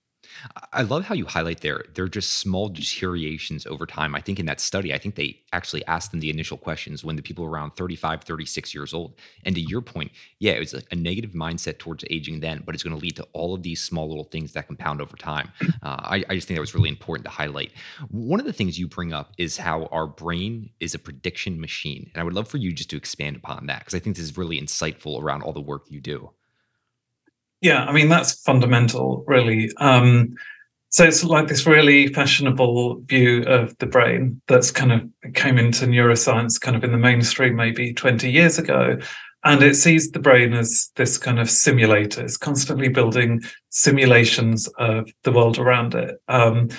I 0.73 0.83
love 0.83 1.05
how 1.05 1.15
you 1.15 1.25
highlight 1.25 1.61
there. 1.61 1.83
They're 1.93 2.07
just 2.07 2.35
small 2.35 2.69
deteriorations 2.69 3.65
over 3.65 3.85
time. 3.85 4.15
I 4.15 4.21
think 4.21 4.39
in 4.39 4.45
that 4.45 4.59
study, 4.59 4.93
I 4.93 4.97
think 4.97 5.15
they 5.15 5.41
actually 5.53 5.85
asked 5.87 6.11
them 6.11 6.19
the 6.19 6.29
initial 6.29 6.57
questions 6.57 7.03
when 7.03 7.15
the 7.15 7.21
people 7.21 7.43
were 7.43 7.51
around 7.51 7.71
35, 7.71 8.23
36 8.23 8.73
years 8.73 8.93
old. 8.93 9.15
And 9.45 9.55
to 9.55 9.61
your 9.61 9.81
point, 9.81 10.11
yeah, 10.39 10.53
it 10.53 10.59
was 10.59 10.73
a, 10.73 10.81
a 10.91 10.95
negative 10.95 11.31
mindset 11.31 11.79
towards 11.79 12.03
aging 12.09 12.39
then, 12.41 12.63
but 12.65 12.75
it's 12.75 12.83
going 12.83 12.95
to 12.95 13.01
lead 13.01 13.15
to 13.17 13.27
all 13.33 13.53
of 13.53 13.63
these 13.63 13.81
small 13.81 14.07
little 14.07 14.25
things 14.25 14.53
that 14.53 14.67
compound 14.67 15.01
over 15.01 15.15
time. 15.15 15.51
Uh, 15.83 15.97
I, 16.03 16.23
I 16.29 16.35
just 16.35 16.47
think 16.47 16.57
that 16.57 16.61
was 16.61 16.75
really 16.75 16.89
important 16.89 17.25
to 17.25 17.31
highlight. 17.31 17.71
One 18.09 18.39
of 18.39 18.45
the 18.45 18.53
things 18.53 18.77
you 18.77 18.87
bring 18.87 19.13
up 19.13 19.33
is 19.37 19.57
how 19.57 19.85
our 19.85 20.07
brain 20.07 20.69
is 20.79 20.93
a 20.93 20.99
prediction 20.99 21.59
machine. 21.61 22.09
And 22.13 22.21
I 22.21 22.23
would 22.23 22.33
love 22.33 22.47
for 22.47 22.57
you 22.57 22.73
just 22.73 22.89
to 22.89 22.97
expand 22.97 23.35
upon 23.35 23.67
that 23.67 23.79
because 23.79 23.95
I 23.95 23.99
think 23.99 24.15
this 24.15 24.25
is 24.25 24.37
really 24.37 24.59
insightful 24.59 25.21
around 25.21 25.43
all 25.43 25.53
the 25.53 25.61
work 25.61 25.85
you 25.89 26.01
do. 26.01 26.31
Yeah, 27.61 27.85
I 27.85 27.91
mean 27.91 28.09
that's 28.09 28.41
fundamental, 28.41 29.23
really. 29.27 29.71
Um, 29.77 30.35
so 30.89 31.03
it's 31.03 31.23
like 31.23 31.47
this 31.47 31.65
really 31.65 32.07
fashionable 32.07 33.01
view 33.01 33.43
of 33.43 33.77
the 33.79 33.85
brain 33.85 34.41
that's 34.47 34.71
kind 34.71 34.91
of 34.91 35.33
came 35.33 35.57
into 35.57 35.85
neuroscience 35.85 36.59
kind 36.59 36.77
of 36.77 36.83
in 36.83 36.91
the 36.91 36.97
mainstream 36.97 37.55
maybe 37.55 37.93
20 37.93 38.31
years 38.31 38.57
ago. 38.57 38.97
And 39.43 39.61
it 39.61 39.75
sees 39.75 40.11
the 40.11 40.19
brain 40.19 40.53
as 40.53 40.89
this 40.95 41.17
kind 41.17 41.39
of 41.39 41.49
simulator, 41.49 42.23
it's 42.23 42.37
constantly 42.37 42.89
building 42.89 43.41
simulations 43.69 44.67
of 44.79 45.09
the 45.23 45.31
world 45.31 45.59
around 45.59 45.93
it. 45.93 46.15
Um, 46.27 46.69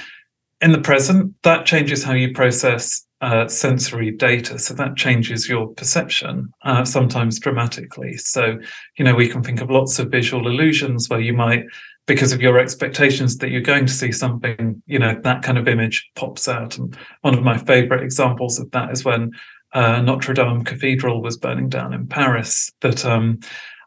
in 0.61 0.72
the 0.72 0.81
present, 0.81 1.35
that 1.44 1.66
changes 1.66 2.02
how 2.02 2.14
you 2.14 2.33
process 2.33 3.07
uh, 3.20 3.48
sensory 3.48 4.11
data. 4.11 4.59
So 4.59 4.74
that 4.74 4.96
changes 4.96 5.48
your 5.48 5.68
perception, 5.68 6.52
uh, 6.62 6.85
sometimes 6.85 7.40
dramatically. 7.40 8.16
So, 8.16 8.59
you 8.96 9.04
know, 9.04 9.14
we 9.14 9.28
can 9.28 9.42
think 9.42 9.61
of 9.61 9.70
lots 9.70 9.98
of 9.98 10.11
visual 10.11 10.46
illusions 10.46 11.09
where 11.09 11.20
you 11.20 11.33
might, 11.33 11.64
because 12.07 12.33
of 12.33 12.40
your 12.40 12.59
expectations 12.59 13.38
that 13.38 13.50
you're 13.50 13.61
going 13.61 13.87
to 13.87 13.92
see 13.92 14.12
something, 14.12 14.83
you 14.87 14.98
know, 14.98 15.18
that 15.22 15.42
kind 15.42 15.59
of 15.59 15.68
image 15.68 16.09
pops 16.14 16.48
out. 16.48 16.78
And 16.78 16.96
one 17.22 17.35
of 17.35 17.42
my 17.42 17.59
favorite 17.59 18.02
examples 18.02 18.59
of 18.59 18.70
that 18.70 18.92
is 18.92 19.04
when 19.04 19.33
uh, 19.74 20.00
Notre 20.00 20.33
Dame 20.33 20.64
Cathedral 20.64 21.20
was 21.20 21.37
burning 21.37 21.68
down 21.68 21.92
in 21.92 22.07
Paris, 22.07 22.70
that 22.81 23.04
um, 23.04 23.40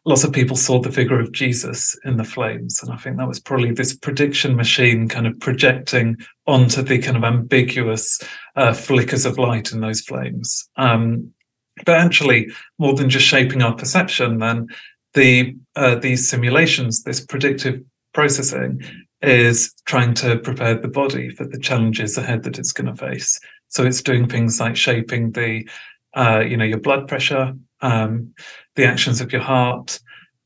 lots 0.04 0.24
of 0.24 0.32
people 0.32 0.56
saw 0.56 0.80
the 0.80 0.92
figure 0.92 1.20
of 1.20 1.32
Jesus 1.32 1.96
in 2.04 2.16
the 2.16 2.24
flames. 2.24 2.80
And 2.82 2.92
I 2.92 2.96
think 2.96 3.16
that 3.16 3.28
was 3.28 3.40
probably 3.40 3.72
this 3.72 3.96
prediction 3.96 4.56
machine 4.56 5.08
kind 5.08 5.26
of 5.26 5.38
projecting 5.40 6.16
onto 6.46 6.82
the 6.82 6.98
kind 6.98 7.16
of 7.16 7.24
ambiguous 7.24 8.20
uh, 8.56 8.72
flickers 8.72 9.26
of 9.26 9.38
light 9.38 9.72
in 9.72 9.80
those 9.80 10.00
flames. 10.00 10.68
Um, 10.76 11.32
but 11.86 11.96
actually, 11.96 12.50
more 12.78 12.94
than 12.94 13.10
just 13.10 13.26
shaping 13.26 13.62
our 13.62 13.74
perception, 13.74 14.38
then 14.38 14.68
the 15.14 15.56
uh, 15.76 15.94
these 15.96 16.28
simulations, 16.28 17.02
this 17.02 17.24
predictive 17.24 17.82
processing, 18.12 18.82
is 19.22 19.72
trying 19.86 20.14
to 20.14 20.38
prepare 20.38 20.74
the 20.74 20.88
body 20.88 21.30
for 21.30 21.46
the 21.46 21.58
challenges 21.58 22.18
ahead 22.18 22.42
that 22.42 22.58
it's 22.58 22.72
going 22.72 22.94
to 22.94 22.96
face. 22.96 23.38
So 23.68 23.84
it's 23.84 24.02
doing 24.02 24.28
things 24.28 24.60
like 24.60 24.76
shaping 24.76 25.32
the, 25.32 25.66
uh, 26.14 26.40
you 26.40 26.56
know, 26.56 26.64
your 26.64 26.80
blood 26.80 27.08
pressure, 27.08 27.54
um, 27.80 28.34
the 28.76 28.84
actions 28.84 29.20
of 29.20 29.32
your 29.32 29.40
heart, 29.42 29.98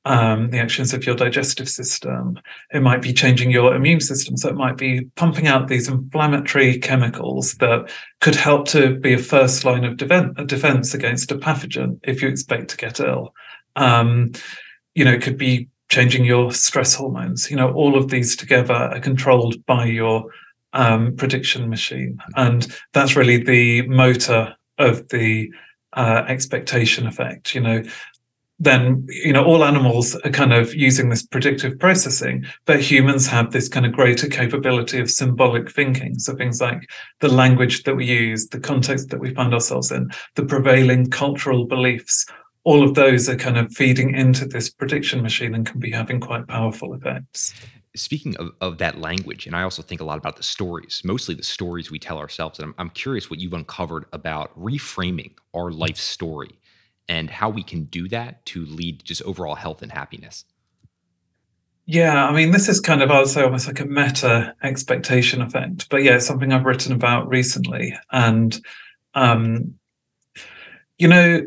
um, 0.06 0.50
the 0.50 0.60
actions 0.60 0.94
of 0.94 1.04
your 1.04 1.16
digestive 1.16 1.68
system. 1.68 2.38
It 2.72 2.80
might 2.80 3.02
be 3.02 3.12
changing 3.12 3.50
your 3.50 3.74
immune 3.74 4.00
system. 4.00 4.36
So 4.36 4.48
it 4.48 4.54
might 4.54 4.76
be 4.76 5.06
pumping 5.16 5.48
out 5.48 5.66
these 5.66 5.88
inflammatory 5.88 6.78
chemicals 6.78 7.54
that 7.54 7.90
could 8.20 8.36
help 8.36 8.68
to 8.68 8.94
be 9.00 9.14
a 9.14 9.18
first 9.18 9.64
line 9.64 9.84
of 9.84 9.96
defense 9.96 10.94
against 10.94 11.32
a 11.32 11.36
pathogen 11.36 11.98
if 12.04 12.22
you 12.22 12.28
expect 12.28 12.70
to 12.70 12.76
get 12.76 13.00
ill. 13.00 13.34
Um, 13.74 14.30
you 14.94 15.04
know, 15.04 15.12
it 15.12 15.22
could 15.22 15.36
be 15.36 15.68
changing 15.88 16.24
your 16.24 16.52
stress 16.52 16.94
hormones. 16.94 17.50
You 17.50 17.56
know, 17.56 17.72
all 17.72 17.98
of 17.98 18.08
these 18.08 18.36
together 18.36 18.74
are 18.74 19.00
controlled 19.00 19.66
by 19.66 19.86
your 19.86 20.30
um, 20.72 21.16
prediction 21.16 21.68
machine. 21.68 22.18
And 22.36 22.64
that's 22.92 23.16
really 23.16 23.42
the 23.42 23.82
motor 23.88 24.54
of 24.78 25.08
the 25.08 25.50
uh, 25.94 26.24
expectation 26.28 27.08
effect. 27.08 27.56
You 27.56 27.60
know, 27.62 27.82
then 28.58 29.06
you 29.08 29.32
know 29.32 29.44
all 29.44 29.64
animals 29.64 30.14
are 30.16 30.30
kind 30.30 30.52
of 30.52 30.74
using 30.74 31.08
this 31.08 31.24
predictive 31.24 31.78
processing 31.78 32.44
but 32.64 32.80
humans 32.80 33.26
have 33.26 33.52
this 33.52 33.68
kind 33.68 33.84
of 33.84 33.92
greater 33.92 34.28
capability 34.28 34.98
of 34.98 35.10
symbolic 35.10 35.70
thinking 35.70 36.18
so 36.18 36.34
things 36.34 36.60
like 36.60 36.88
the 37.20 37.28
language 37.28 37.82
that 37.82 37.96
we 37.96 38.06
use 38.06 38.48
the 38.48 38.60
context 38.60 39.10
that 39.10 39.20
we 39.20 39.34
find 39.34 39.52
ourselves 39.52 39.90
in 39.90 40.10
the 40.34 40.44
prevailing 40.44 41.08
cultural 41.10 41.66
beliefs 41.66 42.26
all 42.64 42.82
of 42.82 42.94
those 42.94 43.28
are 43.28 43.36
kind 43.36 43.58
of 43.58 43.72
feeding 43.72 44.14
into 44.14 44.44
this 44.44 44.70
prediction 44.70 45.22
machine 45.22 45.54
and 45.54 45.66
can 45.66 45.78
be 45.78 45.90
having 45.90 46.20
quite 46.20 46.46
powerful 46.48 46.94
effects 46.94 47.54
speaking 47.94 48.36
of, 48.36 48.50
of 48.60 48.76
that 48.76 48.98
language, 48.98 49.46
and 49.46 49.56
I 49.56 49.62
also 49.62 49.80
think 49.80 50.02
a 50.02 50.04
lot 50.04 50.18
about 50.18 50.36
the 50.36 50.42
stories, 50.42 51.00
mostly 51.02 51.34
the 51.34 51.42
stories 51.42 51.90
we 51.90 51.98
tell 51.98 52.18
ourselves. 52.18 52.58
And 52.58 52.66
I'm, 52.66 52.74
I'm 52.76 52.90
curious 52.90 53.30
what 53.30 53.40
you've 53.40 53.54
uncovered 53.54 54.04
about 54.12 54.54
reframing 54.54 55.32
our 55.54 55.70
life 55.70 55.96
story 55.96 56.58
and 57.08 57.30
how 57.30 57.48
we 57.48 57.62
can 57.62 57.84
do 57.84 58.08
that 58.08 58.44
to 58.46 58.64
lead 58.66 59.04
just 59.04 59.22
overall 59.22 59.54
health 59.54 59.82
and 59.82 59.92
happiness. 59.92 60.44
Yeah, 61.86 62.26
I 62.26 62.32
mean, 62.32 62.50
this 62.50 62.68
is 62.68 62.80
kind 62.80 63.00
of, 63.00 63.12
I 63.12 63.20
would 63.20 63.28
say, 63.28 63.42
almost 63.42 63.68
like 63.68 63.78
a 63.78 63.86
meta 63.86 64.54
expectation 64.62 65.40
effect. 65.40 65.88
But 65.88 66.02
yeah, 66.02 66.18
something 66.18 66.52
I've 66.52 66.64
written 66.64 66.92
about 66.92 67.28
recently. 67.28 67.96
And, 68.10 68.60
um, 69.14 69.74
you 70.98 71.06
know, 71.06 71.42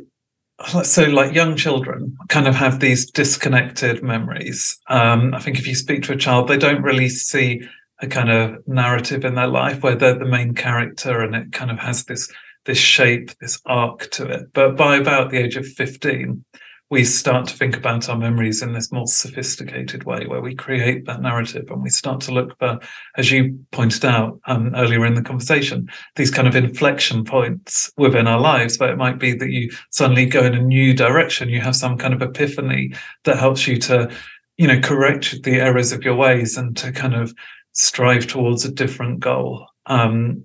so 0.84 1.04
like 1.06 1.34
young 1.34 1.56
children 1.56 2.18
kind 2.28 2.48
of 2.48 2.56
have 2.56 2.80
these 2.80 3.10
disconnected 3.10 4.04
memories 4.04 4.78
um, 4.88 5.34
i 5.34 5.40
think 5.40 5.58
if 5.58 5.66
you 5.66 5.74
speak 5.74 6.04
to 6.04 6.12
a 6.12 6.18
child 6.18 6.48
they 6.48 6.58
don't 6.58 6.82
really 6.82 7.08
see 7.08 7.62
a 8.02 8.08
kind 8.08 8.30
of 8.30 8.56
narrative 8.68 9.26
in 9.26 9.36
their 9.36 9.48
life 9.48 9.84
where 9.84 9.96
they're 9.96 10.18
the 10.18 10.26
main 10.26 10.54
character 10.54 11.22
and 11.22 11.36
it 11.36 11.52
kind 11.52 11.72
of 11.72 11.80
has 11.80 12.06
this 12.06 12.32
this 12.66 12.78
shape 12.78 13.32
this 13.40 13.60
arc 13.66 14.10
to 14.12 14.26
it. 14.26 14.54
But 14.54 14.76
by 14.76 14.98
about 14.98 15.32
the 15.32 15.38
age 15.38 15.56
of 15.56 15.68
15 15.68 16.44
we 16.92 17.04
start 17.04 17.48
to 17.48 17.56
think 17.56 17.78
about 17.78 18.10
our 18.10 18.18
memories 18.18 18.64
in 18.64 18.74
this 18.74 18.92
more 18.92 19.06
sophisticated 19.06 20.06
way 20.06 20.26
where 20.26 20.42
we 20.42 20.56
create 20.56 21.06
that 21.06 21.22
narrative 21.22 21.70
and 21.70 21.84
we 21.84 21.90
start 21.90 22.20
to 22.20 22.32
look 22.32 22.58
for 22.58 22.80
as 23.16 23.32
you 23.32 23.60
pointed 23.72 24.04
out 24.04 24.40
um, 24.48 24.74
earlier 24.76 25.06
in 25.06 25.14
the 25.14 25.22
conversation 25.22 25.88
these 26.16 26.32
kind 26.32 26.48
of 26.48 26.56
inflection 26.56 27.24
points 27.24 27.92
within 27.98 28.26
our 28.26 28.40
lives 28.40 28.80
where 28.80 28.92
it 28.92 28.98
might 28.98 29.20
be 29.20 29.36
that 29.36 29.52
you 29.52 29.70
suddenly 29.92 30.26
go 30.26 30.44
in 30.44 30.56
a 30.56 30.62
new 30.62 30.92
direction 30.92 31.48
you 31.48 31.62
have 31.62 31.76
some 31.76 31.96
kind 31.96 32.14
of 32.14 32.24
epiphany 32.24 32.92
that 33.24 33.38
helps 33.38 33.68
you 33.68 33.78
to 33.78 34.12
you 34.58 34.68
know 34.68 34.80
correct 34.80 35.44
the 35.44 35.62
errors 35.62 35.92
of 35.92 36.04
your 36.04 36.16
ways 36.16 36.58
and 36.58 36.76
to 36.76 36.92
kind 36.92 37.14
of 37.14 37.36
strive 37.74 38.28
towards 38.28 38.66
a 38.66 38.72
different 38.72 39.20
goal. 39.20 39.66
Um, 39.86 40.44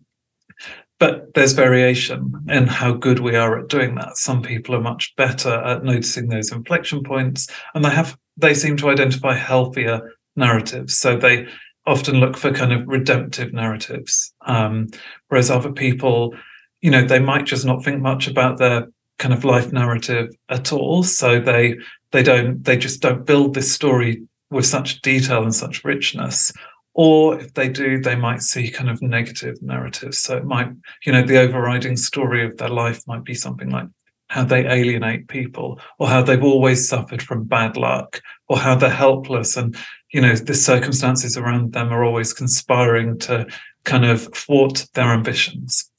but 0.99 1.35
there's 1.35 1.53
variation 1.53 2.33
in 2.49 2.67
how 2.67 2.93
good 2.93 3.19
we 3.19 3.37
are 3.37 3.59
at 3.59 3.69
doing 3.69 3.95
that. 3.97 4.17
Some 4.17 4.43
people 4.43 4.75
are 4.75 4.81
much 4.81 5.15
better 5.17 5.53
at 5.53 5.85
noticing 5.85 6.29
those 6.29 6.53
inflection 6.53 7.03
points, 7.03 7.49
and 7.75 7.85
they 7.85 7.91
have 7.91 8.17
they 8.37 8.55
seem 8.55 8.77
to 8.79 8.91
identify 8.91 9.35
healthier 9.35 10.13
narratives. 10.37 10.97
So 10.99 11.17
they 11.17 11.47
often 11.87 12.19
look 12.19 12.37
for 12.37 12.53
kind 12.53 12.73
of 12.73 12.87
redemptive 12.87 13.53
narratives, 13.53 14.33
um, 14.47 14.89
whereas 15.29 15.51
other 15.51 15.73
people, 15.73 16.35
you 16.81 16.91
know, 16.91 17.05
they 17.05 17.19
might 17.21 17.45
just 17.45 17.65
not 17.65 17.85
think 17.85 18.01
much 18.01 18.27
about 18.27 18.59
their 18.59 18.89
kind 19.19 19.35
of 19.35 19.45
life 19.45 19.73
narrative 19.73 20.31
at 20.49 20.73
all. 20.73 21.03
So 21.03 21.41
they 21.41 21.77
they 22.13 22.23
don't 22.23 22.63
they 22.65 22.77
just 22.77 23.03
don't 23.03 23.27
build 23.27 23.55
this 23.55 23.73
story 23.73 24.23
with 24.51 24.67
such 24.67 25.03
detail 25.03 25.43
and 25.43 25.55
such 25.55 25.85
richness 25.85 26.53
or 26.95 27.39
if 27.41 27.53
they 27.55 27.69
do 27.69 28.01
they 28.01 28.15
might 28.15 28.41
see 28.43 28.71
kind 28.71 28.89
of 28.89 29.03
negative 29.03 29.61
narratives. 29.61 30.21
So 30.21 30.37
it 30.37 30.45
might 30.45 30.69
you 31.05 31.13
know 31.13 31.23
the 31.23 31.39
overriding 31.39 31.97
story 31.97 32.45
of 32.45 32.57
their 32.57 32.69
life 32.69 33.03
might 33.07 33.25
be 33.25 33.35
something 33.35 33.69
like 33.69 33.89
how 34.29 34.45
they 34.45 34.67
alienate 34.67 35.29
people 35.29 35.79
or 35.99 36.09
how 36.09 36.23
they've 36.23 36.43
always 36.43 36.89
suffered 36.89 37.23
from 37.23 37.45
bad 37.45 37.77
luck 37.77 38.21
or 38.49 38.59
how 38.59 38.75
they're 38.75 38.91
helpless. 38.91 39.57
And 39.57 39.77
you 40.13 40.21
know 40.21 40.35
the 40.35 40.55
circumstances 40.55 41.37
around 41.37 41.73
them 41.73 41.93
are 41.93 42.05
always 42.05 42.33
conspiring 42.33 43.19
to 43.21 43.47
kind 43.85 44.05
of 44.05 44.33
thwart 44.35 44.87
their 44.95 45.13
ambitions. 45.13 45.91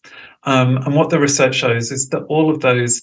Um, 0.43 0.77
and 0.77 0.95
what 0.95 1.09
the 1.09 1.19
research 1.19 1.55
shows 1.55 1.91
is 1.91 2.09
that 2.09 2.23
all 2.23 2.49
of 2.49 2.61
those 2.61 3.01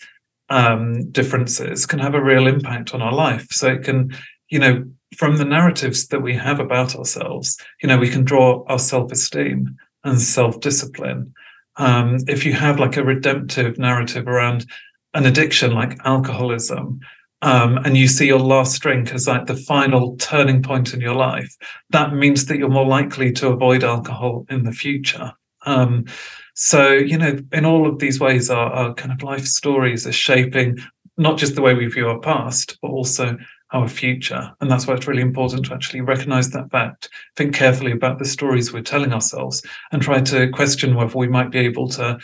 um, 0.49 1.11
differences 1.11 1.87
can 1.87 1.99
have 1.99 2.15
a 2.15 2.23
real 2.23 2.47
impact 2.47 2.95
on 2.95 3.03
our 3.03 3.13
life. 3.13 3.49
So 3.51 3.69
it 3.69 3.85
can 3.85 4.17
you 4.49 4.59
know 4.59 4.85
from 5.17 5.37
the 5.37 5.45
narratives 5.45 6.09
that 6.09 6.23
we 6.23 6.35
have 6.35 6.61
about 6.61 6.97
ourselves, 6.97 7.59
you 7.83 7.89
know, 7.89 7.99
we 7.99 8.09
can 8.09 8.25
draw 8.25 8.65
our 8.69 8.79
self-esteem 8.79 9.77
and 10.05 10.21
self-discipline. 10.21 11.33
Um, 11.77 12.19
if 12.29 12.45
you 12.45 12.53
have 12.53 12.81
like 12.81 12.97
a 12.97 13.05
redemptive 13.05 13.79
narrative 13.79 14.27
around 14.27 14.67
an 15.15 15.27
addiction 15.27 15.73
like 15.73 15.99
alcoholism, 16.05 17.01
um, 17.43 17.79
and 17.79 17.97
you 17.97 18.07
see 18.09 18.27
your 18.27 18.39
last 18.39 18.81
drink 18.81 19.13
as 19.13 19.27
like 19.27 19.47
the 19.47 19.57
final 19.57 20.17
turning 20.17 20.63
point 20.63 20.95
in 20.95 21.01
your 21.01 21.15
life, 21.15 21.57
that 21.91 22.15
means 22.15 22.47
that 22.47 22.57
you're 22.59 22.69
more 22.69 22.87
likely 22.87 23.33
to 23.33 23.49
avoid 23.49 23.83
alcohol 23.83 24.47
in 24.49 24.63
the 24.65 24.73
future. 24.73 25.33
Um, 25.67 26.05
so, 26.55 26.93
you 26.93 27.19
know, 27.19 27.39
in 27.53 27.65
all 27.65 27.89
of 27.89 27.99
these 27.99 28.21
ways, 28.21 28.49
our, 28.51 28.71
our 28.73 28.95
kind 28.95 29.13
of 29.13 29.23
life 29.23 29.47
stories 29.47 30.07
are 30.07 30.13
shaping 30.13 30.79
not 31.17 31.37
just 31.37 31.55
the 31.55 31.63
way 31.63 31.75
we 31.75 31.87
view 31.87 32.09
our 32.09 32.21
past, 32.21 32.79
but 32.81 32.89
also 32.89 33.37
our 33.73 33.89
future. 33.89 34.53
And 34.61 34.71
that's 34.71 34.87
why 34.87 34.95
it's 34.95 35.07
really 35.07 35.23
important 35.23 35.67
to 35.67 35.75
actually 35.75 36.03
recognize 36.03 36.51
that 36.51 36.71
fact, 36.71 37.09
think 37.37 37.55
carefully 37.55 37.93
about 37.93 38.19
the 38.19 38.25
stories 38.25 38.73
we're 38.73 38.83
telling 38.83 39.13
ourselves, 39.13 39.63
and 39.91 40.03
try 40.03 40.21
to 40.21 40.49
question 40.51 40.95
whether 40.95 41.17
we 41.17 41.29
might 41.29 41.51
be 41.51 41.59
able 41.59 41.89
to. 41.91 42.19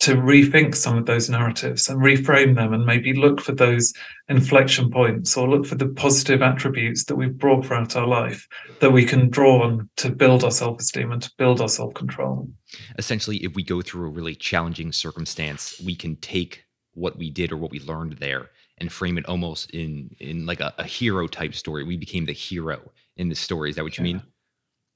To 0.00 0.16
rethink 0.16 0.74
some 0.74 0.98
of 0.98 1.06
those 1.06 1.30
narratives 1.30 1.88
and 1.88 2.00
reframe 2.00 2.56
them, 2.56 2.72
and 2.72 2.84
maybe 2.84 3.12
look 3.12 3.40
for 3.40 3.52
those 3.52 3.92
inflection 4.28 4.90
points 4.90 5.36
or 5.36 5.48
look 5.48 5.64
for 5.64 5.76
the 5.76 5.86
positive 5.90 6.42
attributes 6.42 7.04
that 7.04 7.14
we've 7.14 7.38
brought 7.38 7.64
throughout 7.64 7.94
our 7.94 8.08
life 8.08 8.48
that 8.80 8.90
we 8.90 9.04
can 9.04 9.30
draw 9.30 9.62
on 9.62 9.88
to 9.98 10.10
build 10.10 10.42
our 10.42 10.50
self 10.50 10.80
esteem 10.80 11.12
and 11.12 11.22
to 11.22 11.30
build 11.38 11.60
our 11.60 11.68
self 11.68 11.94
control. 11.94 12.50
Essentially, 12.98 13.36
if 13.44 13.54
we 13.54 13.62
go 13.62 13.80
through 13.80 14.08
a 14.08 14.10
really 14.10 14.34
challenging 14.34 14.90
circumstance, 14.90 15.80
we 15.80 15.94
can 15.94 16.16
take 16.16 16.64
what 16.94 17.16
we 17.16 17.30
did 17.30 17.52
or 17.52 17.56
what 17.56 17.70
we 17.70 17.78
learned 17.78 18.14
there 18.14 18.50
and 18.82 18.92
frame 18.92 19.16
it 19.16 19.24
almost 19.26 19.70
in 19.70 20.14
in 20.18 20.44
like 20.44 20.60
a, 20.60 20.74
a 20.76 20.84
hero 20.84 21.26
type 21.26 21.54
story. 21.54 21.84
We 21.84 21.96
became 21.96 22.26
the 22.26 22.32
hero 22.32 22.92
in 23.16 23.30
the 23.30 23.34
story. 23.34 23.70
Is 23.70 23.76
that 23.76 23.84
what 23.84 23.96
you 23.96 24.04
mean? 24.04 24.22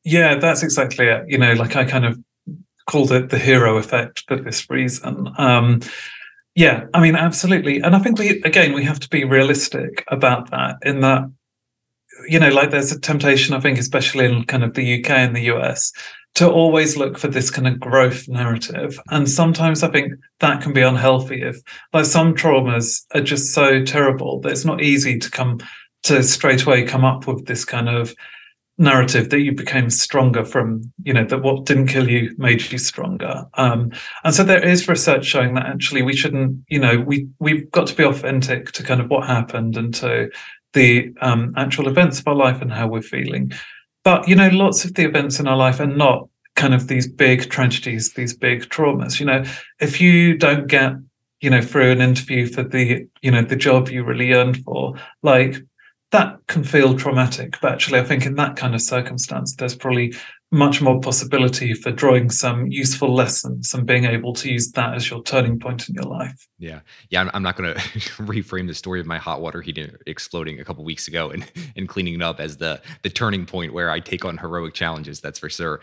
Yeah, 0.05 0.35
that's 0.35 0.63
exactly 0.63 1.07
it. 1.07 1.25
You 1.29 1.39
know, 1.39 1.55
like 1.55 1.77
I 1.77 1.85
kind 1.85 2.05
of 2.05 2.19
called 2.87 3.13
it 3.13 3.31
the 3.31 3.39
hero 3.39 3.79
effect 3.79 4.25
for 4.29 4.37
this 4.37 4.69
reason. 4.69 5.29
Um, 5.39 5.81
yeah, 6.55 6.87
I 6.95 7.01
mean, 7.01 7.17
absolutely. 7.17 7.81
And 7.81 7.95
I 7.95 7.99
think 7.99 8.19
we, 8.19 8.41
again, 8.43 8.73
we 8.73 8.85
have 8.85 9.01
to 9.01 9.09
be 9.09 9.25
realistic 9.25 10.05
about 10.09 10.51
that 10.51 10.77
in 10.83 11.01
that, 11.01 11.31
you 12.29 12.39
know, 12.39 12.49
like 12.49 12.71
there's 12.71 12.93
a 12.93 13.01
temptation, 13.01 13.55
I 13.55 13.61
think, 13.61 13.79
especially 13.79 14.25
in 14.25 14.45
kind 14.45 14.65
of 14.65 14.75
the 14.75 15.01
UK 15.01 15.11
and 15.11 15.37
the 15.37 15.53
US, 15.55 15.93
to 16.37 16.51
always 16.51 16.99
look 16.99 17.19
for 17.19 17.29
this 17.29 17.51
kind 17.51 17.67
of 17.67 17.81
growth 17.81 18.29
narrative. 18.29 19.01
And 19.11 19.29
sometimes 19.29 19.83
I 19.83 19.89
think 19.89 20.13
that 20.41 20.63
can 20.63 20.73
be 20.75 20.83
unhealthy 20.83 21.43
if 21.43 21.57
like 21.93 22.05
some 22.05 22.35
traumas 22.35 23.05
are 23.15 23.23
just 23.23 23.53
so 23.53 23.83
terrible 23.83 24.41
that 24.41 24.53
it's 24.53 24.65
not 24.65 24.83
easy 24.83 25.19
to 25.19 25.31
come 25.31 25.59
to 26.05 26.23
straight 26.23 26.65
away 26.65 26.85
come 26.85 27.05
up 27.05 27.27
with 27.27 27.47
this 27.47 27.65
kind 27.65 27.89
of 27.89 28.15
narrative 28.79 29.31
that 29.31 29.41
you 29.41 29.53
became 29.53 29.89
stronger 29.89 30.45
from 30.45 30.83
you 31.03 31.13
know 31.13 31.25
that 31.25 31.43
what 31.43 31.65
didn't 31.65 31.87
kill 31.87 32.11
you 32.11 32.35
made 32.37 32.71
you 32.71 32.77
stronger 32.77 33.47
um, 33.55 33.91
and 34.23 34.35
so 34.35 34.45
there 34.45 34.63
is 34.63 34.87
research 34.87 35.25
showing 35.25 35.55
that 35.55 35.65
actually 35.65 36.03
we 36.03 36.15
shouldn't 36.15 36.63
you 36.69 36.79
know 36.79 36.99
we 36.99 37.27
we've 37.39 37.71
got 37.71 37.87
to 37.87 37.97
be 37.97 38.05
authentic 38.05 38.73
to 38.73 38.83
kind 38.83 39.01
of 39.01 39.09
what 39.09 39.27
happened 39.27 39.79
and 39.79 39.95
to 39.95 40.31
the 40.75 41.11
um, 41.23 41.55
actual 41.57 41.89
events 41.89 42.21
of 42.21 42.29
our 42.29 42.35
life 42.35 42.61
and 42.61 42.71
how 42.71 42.87
we're 42.87 43.01
feeling 43.01 43.51
but, 44.07 44.29
you 44.29 44.37
know, 44.37 44.47
lots 44.51 44.85
of 44.85 44.95
the 44.95 45.05
events 45.05 45.41
in 45.41 45.49
our 45.49 45.57
life 45.57 45.81
are 45.81 45.87
not 45.87 46.29
kind 46.55 46.73
of 46.73 46.87
these 46.87 47.09
big 47.09 47.51
tragedies, 47.51 48.13
these 48.13 48.37
big 48.37 48.69
traumas. 48.69 49.19
You 49.19 49.27
know, 49.27 49.43
if 49.81 50.01
you 50.01 50.39
don't 50.39 50.69
get, 50.69 50.93
you 51.41 51.51
know, 51.51 51.61
through 51.61 51.91
an 51.91 52.01
interview 52.01 52.47
for 52.47 52.63
the, 52.63 53.09
you 53.21 53.33
know, 53.33 53.43
the 53.43 53.57
job 53.57 53.89
you 53.89 54.05
really 54.05 54.29
yearned 54.29 54.59
for, 54.59 54.95
like 55.25 55.57
that 56.13 56.37
can 56.47 56.63
feel 56.63 56.97
traumatic. 56.97 57.59
But 57.61 57.73
actually, 57.73 57.99
I 57.99 58.05
think 58.05 58.25
in 58.25 58.37
that 58.37 58.55
kind 58.55 58.77
of 58.77 58.81
circumstance, 58.81 59.57
there's 59.57 59.75
probably 59.75 60.15
much 60.53 60.81
more 60.81 61.01
possibility 61.01 61.75
for 61.75 61.91
drawing 61.91 62.31
some 62.31 62.69
useful 62.69 63.13
lessons 63.13 63.75
and 63.75 63.85
being 63.85 64.05
able 64.05 64.33
to 64.33 64.51
use 64.51 64.71
that 64.73 64.95
as 64.95 65.11
your 65.11 65.21
turning 65.25 65.59
point 65.59 65.89
in 65.89 65.95
your 65.95 66.05
life. 66.05 66.47
Yeah. 66.59 66.81
Yeah. 67.11 67.23
I'm, 67.23 67.31
I'm 67.35 67.43
not 67.43 67.57
going 67.57 67.75
to 67.75 67.81
reframe 67.81 68.69
the 68.69 68.75
story 68.75 69.01
of 69.01 69.07
my 69.07 69.19
hot 69.19 69.41
water 69.41 69.61
heater 69.61 69.99
exploding 70.07 70.61
a 70.61 70.65
couple 70.65 70.85
weeks 70.85 71.09
ago 71.09 71.31
and, 71.31 71.51
and 71.77 71.89
cleaning 71.89 72.15
it 72.15 72.23
up 72.23 72.39
as 72.39 72.59
the, 72.59 72.81
the 73.03 73.11
turning 73.11 73.45
point 73.45 73.73
where 73.73 73.91
I 73.91 73.99
take 73.99 74.25
on 74.25 74.39
heroic 74.39 74.75
challenges. 74.75 75.21
That's 75.21 75.41
for 75.41 75.51
sure. 75.51 75.81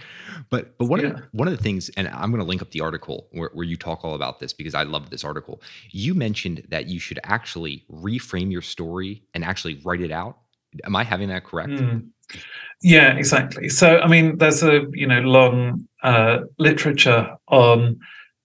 But, 0.49 0.78
but 0.78 0.86
one 0.86 1.02
yeah. 1.02 1.08
of 1.08 1.15
the, 1.17 1.23
one 1.34 1.47
of 1.49 1.58
the 1.58 1.62
things, 1.62 1.89
and 1.97 2.08
I'm 2.08 2.32
going 2.32 2.41
to 2.41 2.47
link 2.47 2.62
up 2.62 2.71
the 2.71 2.82
article 2.82 3.28
where, 3.32 3.49
where 3.54 3.65
you 3.65 3.76
talk 3.76 4.06
all 4.06 4.15
about 4.15 4.39
this 4.39 4.54
because 4.54 4.73
I 4.73 4.84
love 4.84 5.10
this 5.10 5.26
article. 5.26 5.62
You 5.91 6.13
mentioned 6.13 6.65
that 6.69 6.88
you 6.88 6.99
should 6.99 7.19
actually 7.26 7.84
reframe 7.91 8.49
your 8.52 8.62
story 8.62 9.23
and 9.34 9.43
actually 9.43 9.82
write 9.84 10.02
it 10.02 10.12
out. 10.12 10.38
Am 10.86 10.95
I 10.95 11.04
having 11.04 11.28
that 11.30 11.43
correct? 11.43 11.71
Mm. 11.71 12.08
Yeah, 12.82 13.13
exactly. 13.13 13.69
So, 13.69 14.00
I 14.00 14.08
mean, 14.08 14.38
there's 14.38 14.62
a 14.63 14.82
you 14.91 15.08
know 15.08 15.22
long 15.22 15.88
uh, 16.04 16.39
literature 16.60 17.36
on 17.48 18.00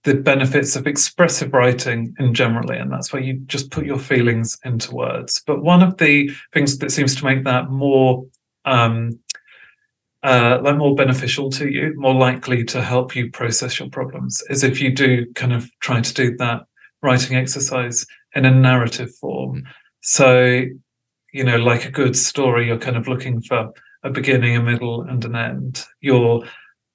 the 0.04 0.14
benefits 0.14 0.76
of 0.76 0.86
expressive 0.86 1.52
writing 1.52 2.14
in 2.18 2.34
generally, 2.34 2.78
and 2.78 2.92
that's 2.92 3.12
where 3.12 3.22
you 3.22 3.40
just 3.46 3.70
put 3.70 3.84
your 3.84 3.98
feelings 3.98 4.56
into 4.64 4.94
words. 4.94 5.42
But 5.46 5.62
one 5.62 5.82
of 5.82 5.96
the 5.98 6.30
things 6.52 6.78
that 6.78 6.92
seems 6.92 7.16
to 7.16 7.24
make 7.24 7.44
that 7.44 7.68
more 7.70 8.24
um, 8.64 9.18
uh, 10.22 10.58
like 10.62 10.76
more 10.76 10.94
beneficial 10.94 11.50
to 11.50 11.68
you, 11.68 11.94
more 11.96 12.14
likely 12.14 12.64
to 12.64 12.82
help 12.82 13.14
you 13.14 13.30
process 13.30 13.78
your 13.78 13.88
problems, 13.88 14.42
is 14.50 14.64
if 14.64 14.80
you 14.80 14.92
do 14.92 15.26
kind 15.34 15.52
of 15.52 15.68
try 15.80 16.00
to 16.00 16.14
do 16.14 16.36
that 16.36 16.62
writing 17.02 17.36
exercise 17.36 18.04
in 18.34 18.44
a 18.44 18.50
narrative 18.50 19.14
form. 19.16 19.62
Mm. 19.62 19.62
So, 20.00 20.64
you 21.32 21.44
know, 21.44 21.56
like 21.56 21.84
a 21.84 21.90
good 21.90 22.16
story, 22.16 22.66
you're 22.66 22.78
kind 22.78 22.96
of 22.96 23.08
looking 23.08 23.40
for 23.40 23.72
a 24.02 24.10
beginning, 24.10 24.56
a 24.56 24.62
middle, 24.62 25.02
and 25.02 25.24
an 25.24 25.36
end. 25.36 25.84
You're 26.00 26.44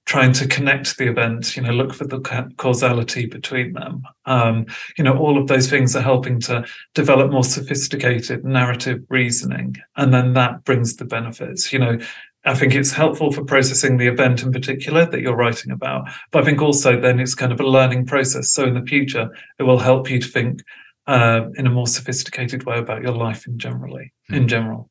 trying 0.06 0.34
to 0.34 0.48
connect 0.48 0.98
the 0.98 1.08
events, 1.08 1.56
you 1.56 1.63
know, 1.63 1.72
look 1.72 1.93
for 1.93 2.06
the 2.06 2.19
causality 2.58 3.26
between 3.26 3.74
them. 3.74 4.04
Um, 4.26 4.65
you 4.98 5.04
know, 5.04 5.17
all 5.17 5.38
of 5.38 5.48
those 5.48 5.69
things 5.69 5.96
are 5.96 6.02
helping 6.02 6.41
to 6.41 6.65
develop 6.93 7.32
more 7.32 7.43
sophisticated 7.43 8.43
narrative 8.43 9.02
reasoning. 9.10 9.78
And 9.96 10.13
then 10.13 10.34
that 10.34 10.65
brings 10.65 10.98
the 10.98 11.06
benefits. 11.06 11.72
You 11.72 11.80
know, 11.80 12.00
I 12.46 12.54
think 12.54 12.76
it's 12.76 12.91
helpful 12.91 13.32
for 13.32 13.46
processing 13.46 13.98
the 13.98 14.08
event 14.08 14.43
in 14.43 14.52
particular 14.52 15.06
that 15.06 15.22
you're 15.22 15.38
writing 15.38 15.72
about. 15.72 16.10
But 16.32 16.43
I 16.43 16.46
think 16.46 16.62
also 16.62 17.00
then 17.00 17.22
it's 17.22 17.36
kind 17.36 17.54
of 17.54 17.62
a 17.62 17.67
learning 17.67 18.06
process. 18.06 18.52
So 18.52 18.65
in 18.65 18.74
the 18.74 18.86
future, 18.86 19.30
it 19.58 19.63
will 19.63 19.80
help 19.80 20.10
you 20.10 20.19
to 20.19 20.28
think 20.28 20.63
uh, 21.08 21.48
in 21.56 21.68
a 21.68 21.70
more 21.70 21.88
sophisticated 21.88 22.66
way 22.66 22.78
about 22.78 23.02
your 23.02 23.12
life 23.12 23.48
in 23.48 23.58
generally, 23.58 24.13
mm. 24.32 24.38
in 24.38 24.48
general. 24.48 24.89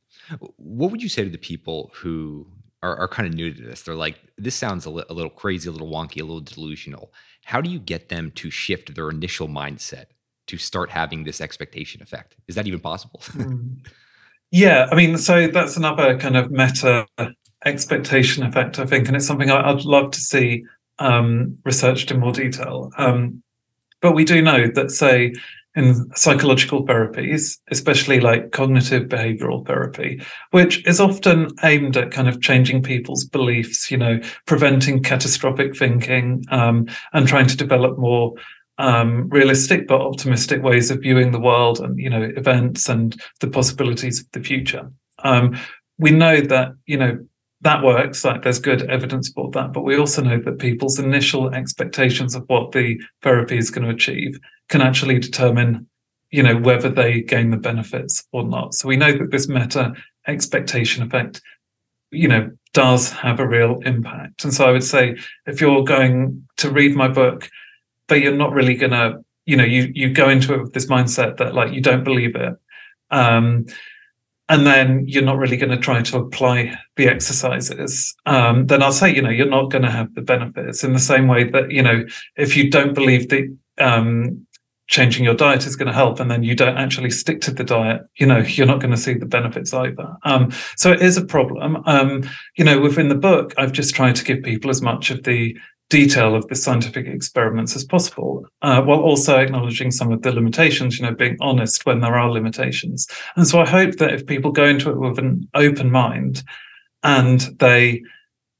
What 0.56 0.90
would 0.90 1.02
you 1.02 1.08
say 1.08 1.24
to 1.24 1.30
the 1.30 1.38
people 1.38 1.90
who 1.94 2.46
are, 2.82 2.96
are 2.96 3.08
kind 3.08 3.28
of 3.28 3.34
new 3.34 3.52
to 3.52 3.62
this? 3.62 3.82
They're 3.82 3.94
like, 3.94 4.18
this 4.38 4.54
sounds 4.54 4.86
a, 4.86 4.90
li- 4.90 5.04
a 5.08 5.14
little 5.14 5.30
crazy, 5.30 5.68
a 5.68 5.72
little 5.72 5.90
wonky, 5.90 6.20
a 6.20 6.24
little 6.24 6.40
delusional. 6.40 7.12
How 7.44 7.60
do 7.60 7.70
you 7.70 7.78
get 7.78 8.08
them 8.08 8.30
to 8.36 8.50
shift 8.50 8.94
their 8.94 9.10
initial 9.10 9.48
mindset 9.48 10.06
to 10.46 10.58
start 10.58 10.90
having 10.90 11.24
this 11.24 11.40
expectation 11.40 12.02
effect? 12.02 12.36
Is 12.46 12.54
that 12.54 12.66
even 12.66 12.80
possible? 12.80 13.20
mm. 13.28 13.76
Yeah, 14.50 14.86
I 14.92 14.94
mean, 14.94 15.16
so 15.16 15.48
that's 15.48 15.78
another 15.78 16.18
kind 16.18 16.36
of 16.36 16.50
meta 16.50 17.06
expectation 17.64 18.44
effect, 18.44 18.78
I 18.78 18.84
think, 18.84 19.08
and 19.08 19.16
it's 19.16 19.26
something 19.26 19.50
I, 19.50 19.72
would 19.72 19.86
love 19.86 20.10
to 20.10 20.20
see 20.20 20.64
um, 20.98 21.56
researched 21.64 22.10
in 22.10 22.20
more 22.20 22.32
detail. 22.32 22.90
Um, 22.98 23.42
but 24.02 24.12
we 24.12 24.24
do 24.24 24.42
know 24.42 24.66
that, 24.66 24.90
say, 24.90 25.32
in 25.74 26.10
psychological 26.14 26.84
therapies, 26.84 27.58
especially 27.70 28.20
like 28.20 28.52
cognitive 28.52 29.08
behavioral 29.08 29.66
therapy, 29.66 30.22
which 30.50 30.86
is 30.86 31.00
often 31.00 31.48
aimed 31.62 31.96
at 31.96 32.10
kind 32.10 32.28
of 32.28 32.40
changing 32.42 32.82
people's 32.82 33.24
beliefs, 33.24 33.90
you 33.90 33.96
know, 33.96 34.20
preventing 34.46 35.02
catastrophic 35.02 35.76
thinking 35.76 36.44
um, 36.50 36.86
and 37.12 37.26
trying 37.26 37.46
to 37.46 37.56
develop 37.56 37.98
more 37.98 38.34
um, 38.78 39.28
realistic 39.28 39.86
but 39.86 40.00
optimistic 40.00 40.62
ways 40.62 40.90
of 40.90 41.00
viewing 41.00 41.32
the 41.32 41.40
world 41.40 41.80
and, 41.80 41.98
you 41.98 42.10
know, 42.10 42.22
events 42.36 42.88
and 42.88 43.20
the 43.40 43.48
possibilities 43.48 44.20
of 44.20 44.30
the 44.32 44.40
future. 44.40 44.90
Um, 45.24 45.58
we 45.98 46.10
know 46.10 46.40
that, 46.40 46.72
you 46.86 46.98
know, 46.98 47.18
that 47.62 47.82
works 47.82 48.24
like 48.24 48.42
there's 48.42 48.58
good 48.58 48.82
evidence 48.90 49.28
for 49.28 49.48
that 49.52 49.72
but 49.72 49.82
we 49.82 49.96
also 49.96 50.20
know 50.20 50.40
that 50.44 50.58
people's 50.58 50.98
initial 50.98 51.54
expectations 51.54 52.34
of 52.34 52.42
what 52.48 52.72
the 52.72 53.00
therapy 53.22 53.56
is 53.56 53.70
going 53.70 53.86
to 53.86 53.94
achieve 53.94 54.36
can 54.72 54.80
actually 54.80 55.18
determine 55.18 55.86
you 56.30 56.42
know 56.42 56.56
whether 56.56 56.88
they 56.88 57.20
gain 57.20 57.50
the 57.50 57.58
benefits 57.58 58.24
or 58.32 58.42
not. 58.42 58.72
So 58.74 58.88
we 58.88 58.96
know 58.96 59.12
that 59.12 59.30
this 59.30 59.48
meta 59.48 59.92
expectation 60.26 61.02
effect 61.02 61.42
you 62.10 62.26
know 62.26 62.50
does 62.72 63.10
have 63.10 63.38
a 63.38 63.46
real 63.46 63.80
impact. 63.84 64.44
And 64.44 64.54
so 64.54 64.66
i 64.66 64.72
would 64.72 64.88
say 64.94 65.16
if 65.46 65.60
you're 65.60 65.84
going 65.84 66.48
to 66.56 66.70
read 66.70 66.96
my 66.96 67.08
book 67.08 67.50
but 68.08 68.20
you're 68.22 68.42
not 68.44 68.52
really 68.52 68.74
going 68.74 68.92
to 68.92 69.22
you 69.44 69.56
know 69.58 69.68
you 69.74 69.92
you 69.94 70.08
go 70.22 70.30
into 70.30 70.54
it 70.54 70.62
with 70.62 70.72
this 70.72 70.86
mindset 70.86 71.36
that 71.36 71.54
like 71.54 71.72
you 71.74 71.82
don't 71.82 72.04
believe 72.10 72.34
it 72.34 72.54
um 73.10 73.66
and 74.48 74.66
then 74.66 75.04
you're 75.06 75.30
not 75.30 75.38
really 75.38 75.58
going 75.58 75.76
to 75.76 75.84
try 75.88 76.02
to 76.02 76.18
apply 76.18 76.76
the 76.96 77.06
exercises, 77.06 78.14
um, 78.26 78.66
then 78.66 78.82
I'll 78.82 78.92
say, 78.92 79.14
you 79.14 79.22
know, 79.22 79.30
you're 79.30 79.46
not 79.58 79.70
going 79.70 79.84
to 79.84 79.90
have 79.90 80.14
the 80.14 80.20
benefits 80.20 80.84
in 80.84 80.92
the 80.92 80.98
same 80.98 81.26
way 81.26 81.44
that, 81.44 81.70
you 81.70 81.82
know, 81.82 82.04
if 82.36 82.54
you 82.56 82.68
don't 82.68 82.92
believe 82.92 83.30
that 83.30 83.44
um, 83.78 84.46
changing 84.92 85.24
your 85.24 85.34
diet 85.34 85.66
is 85.66 85.74
going 85.74 85.88
to 85.88 85.94
help 85.94 86.20
and 86.20 86.30
then 86.30 86.42
you 86.42 86.54
don't 86.54 86.76
actually 86.76 87.10
stick 87.10 87.40
to 87.40 87.50
the 87.50 87.64
diet 87.64 88.02
you 88.16 88.26
know 88.26 88.38
you're 88.40 88.66
not 88.66 88.78
going 88.78 88.90
to 88.90 88.96
see 88.96 89.14
the 89.14 89.26
benefits 89.26 89.72
either. 89.72 90.14
Um, 90.24 90.52
so 90.76 90.92
it 90.92 91.00
is 91.00 91.16
a 91.16 91.24
problem. 91.24 91.82
Um, 91.86 92.28
you 92.56 92.64
know 92.64 92.78
within 92.78 93.08
the 93.08 93.14
book 93.14 93.54
i've 93.56 93.72
just 93.72 93.94
tried 93.94 94.14
to 94.16 94.24
give 94.24 94.42
people 94.42 94.70
as 94.70 94.82
much 94.82 95.10
of 95.10 95.24
the 95.24 95.56
detail 95.88 96.34
of 96.34 96.46
the 96.48 96.54
scientific 96.54 97.06
experiments 97.06 97.74
as 97.74 97.84
possible 97.84 98.46
uh, 98.62 98.80
while 98.82 99.00
also 99.00 99.38
acknowledging 99.38 99.90
some 99.90 100.12
of 100.12 100.22
the 100.22 100.32
limitations 100.32 100.98
you 100.98 101.06
know 101.06 101.14
being 101.14 101.36
honest 101.40 101.86
when 101.86 102.00
there 102.00 102.16
are 102.16 102.30
limitations. 102.30 103.06
And 103.36 103.46
so 103.48 103.60
i 103.60 103.66
hope 103.66 103.96
that 103.96 104.12
if 104.12 104.26
people 104.26 104.52
go 104.52 104.66
into 104.66 104.90
it 104.90 104.98
with 104.98 105.18
an 105.18 105.48
open 105.54 105.90
mind 105.90 106.44
and 107.02 107.40
they 107.58 108.02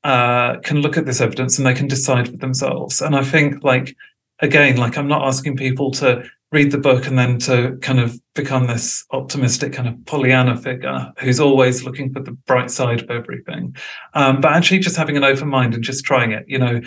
uh, 0.03 0.59
can 0.61 0.79
look 0.79 0.97
at 0.97 1.07
this 1.07 1.21
evidence 1.21 1.59
and 1.59 1.66
they 1.66 1.75
can 1.75 1.87
decide 1.87 2.29
for 2.29 2.38
themselves. 2.38 3.03
And 3.03 3.14
i 3.14 3.23
think 3.23 3.62
like 3.62 3.95
again, 4.43 4.77
like 4.77 4.99
I'm 4.99 5.09
not 5.09 5.27
asking 5.27 5.57
people 5.57 5.91
to 5.93 6.29
read 6.51 6.71
the 6.71 6.79
book 6.79 7.07
and 7.07 7.19
then 7.19 7.39
to 7.39 7.79
kind 7.81 7.99
of 7.99 8.21
become 8.35 8.67
this 8.67 9.07
optimistic 9.11 9.73
kind 9.73 9.89
of 9.89 10.05
Pollyanna 10.05 10.57
figure 10.59 11.11
who's 11.19 11.41
always 11.41 11.85
looking 11.85 12.13
for 12.13 12.21
the 12.21 12.33
bright 12.33 12.71
side 12.71 13.01
of 13.01 13.11
everything, 13.11 13.75
um, 14.13 14.41
but 14.41 14.53
actually 14.53 14.81
just 14.81 14.97
having 14.97 15.17
an 15.17 15.25
open 15.25 15.49
mind 15.49 15.75
and 15.75 15.83
just 15.83 16.05
trying 16.05 16.33
it. 16.33 16.45
You 16.47 16.59
know, 16.59 16.81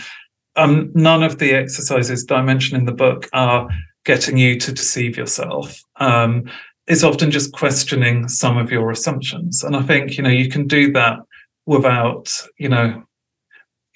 um, 0.55 0.91
none 0.93 1.23
of 1.23 1.39
the 1.39 1.53
exercises 1.53 2.25
that 2.25 2.35
I 2.35 2.41
mention 2.43 2.77
in 2.77 2.85
the 2.85 2.91
book 2.91 3.27
are 3.33 3.67
getting 4.05 4.37
you 4.37 4.59
to 4.59 4.71
deceive 4.71 5.17
yourself. 5.17 5.81
Um, 5.95 6.43
it's 6.87 7.03
often 7.03 7.31
just 7.31 7.51
questioning 7.51 8.27
some 8.27 8.57
of 8.57 8.71
your 8.71 8.91
assumptions, 8.91 9.63
and 9.63 9.75
I 9.75 9.81
think 9.81 10.17
you 10.17 10.23
know 10.23 10.29
you 10.29 10.49
can 10.49 10.67
do 10.67 10.91
that 10.91 11.17
without 11.65 12.31
you 12.59 12.69
know 12.69 13.03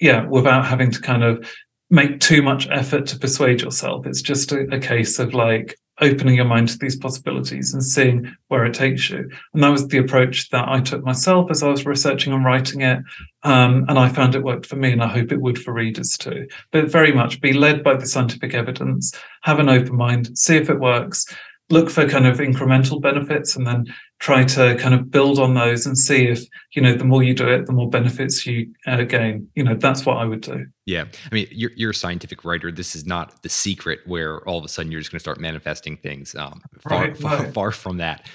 yeah 0.00 0.26
without 0.26 0.66
having 0.66 0.90
to 0.90 1.00
kind 1.00 1.22
of 1.22 1.48
make 1.90 2.20
too 2.20 2.40
much 2.40 2.68
effort 2.70 3.06
to 3.06 3.18
persuade 3.18 3.60
yourself. 3.60 4.06
It's 4.06 4.22
just 4.22 4.52
a, 4.52 4.60
a, 4.72 4.78
case 4.78 5.18
of 5.18 5.34
like 5.34 5.76
opening 6.00 6.36
your 6.36 6.44
mind 6.44 6.68
to 6.68 6.78
these 6.78 6.96
possibilities 6.96 7.74
and 7.74 7.84
seeing 7.84 8.34
where 8.48 8.64
it 8.64 8.74
takes 8.74 9.10
you. 9.10 9.28
And 9.52 9.62
that 9.62 9.70
was 9.70 9.88
the 9.88 9.98
approach 9.98 10.48
that 10.50 10.68
I 10.68 10.80
took 10.80 11.04
myself 11.04 11.50
as 11.50 11.62
I 11.62 11.68
was 11.68 11.84
researching 11.84 12.32
and 12.32 12.44
writing 12.44 12.80
it. 12.80 13.00
Um, 13.42 13.84
and 13.88 13.98
I 13.98 14.08
found 14.08 14.34
it 14.34 14.44
worked 14.44 14.66
for 14.66 14.76
me, 14.76 14.92
and 14.92 15.02
I 15.02 15.08
hope 15.08 15.32
it 15.32 15.40
would 15.40 15.58
for 15.58 15.72
readers 15.72 16.16
too. 16.16 16.46
But 16.70 16.90
very 16.90 17.12
much 17.12 17.40
be 17.40 17.52
led 17.52 17.82
by 17.82 17.96
the 17.96 18.06
scientific 18.06 18.54
evidence, 18.54 19.12
have 19.42 19.58
an 19.58 19.68
open 19.68 19.96
mind, 19.96 20.38
see 20.38 20.56
if 20.56 20.70
it 20.70 20.80
works, 20.80 21.26
look 21.70 21.90
for 21.90 22.08
kind 22.08 22.26
of 22.26 22.38
incremental 22.38 23.00
benefits 23.00 23.56
and 23.56 23.66
then 23.66 23.86
try 24.20 24.44
to 24.44 24.76
kind 24.76 24.94
of 24.94 25.10
build 25.10 25.38
on 25.38 25.54
those 25.54 25.86
and 25.86 25.98
see 25.98 26.26
if 26.26 26.44
you 26.72 26.82
know 26.82 26.94
the 26.94 27.04
more 27.04 27.22
you 27.22 27.34
do 27.34 27.48
it 27.48 27.66
the 27.66 27.72
more 27.72 27.88
benefits 27.88 28.46
you 28.46 28.72
uh, 28.86 29.02
gain. 29.02 29.48
You 29.54 29.64
know 29.64 29.74
that's 29.74 30.06
what 30.06 30.18
i 30.18 30.24
would 30.24 30.42
do. 30.42 30.66
Yeah. 30.86 31.06
I 31.30 31.34
mean 31.34 31.48
you're, 31.50 31.72
you're 31.74 31.90
a 31.90 31.94
scientific 31.94 32.44
writer. 32.44 32.70
This 32.70 32.94
is 32.94 33.06
not 33.06 33.42
the 33.42 33.48
secret 33.48 34.00
where 34.06 34.46
all 34.46 34.58
of 34.58 34.64
a 34.64 34.68
sudden 34.68 34.92
you're 34.92 35.00
just 35.00 35.10
going 35.10 35.18
to 35.18 35.22
start 35.22 35.40
manifesting 35.40 35.96
things 35.96 36.34
um, 36.34 36.62
far, 36.78 37.00
right, 37.00 37.16
far, 37.16 37.38
right. 37.38 37.54
far 37.54 37.72
from 37.72 37.96
that. 37.96 38.26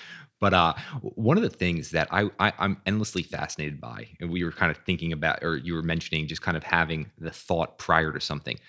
But 0.42 0.54
uh, 0.54 0.74
one 1.02 1.38
of 1.38 1.44
the 1.44 1.50
things 1.50 1.92
that 1.92 2.08
I, 2.12 2.30
I 2.40 2.52
i'm 2.58 2.82
endlessly 2.86 3.24
fascinated 3.24 3.80
by 3.80 4.08
and 4.20 4.30
we 4.30 4.44
were 4.44 4.52
kind 4.52 4.72
of 4.72 4.78
thinking 4.86 5.14
about 5.14 5.44
or 5.44 5.58
you 5.58 5.76
were 5.76 5.84
mentioning 5.84 6.28
just 6.28 6.42
kind 6.42 6.58
of 6.58 6.64
having 6.64 7.12
the 7.20 7.32
thought 7.32 7.78
prior 7.78 8.12
to 8.12 8.20
something. 8.20 8.60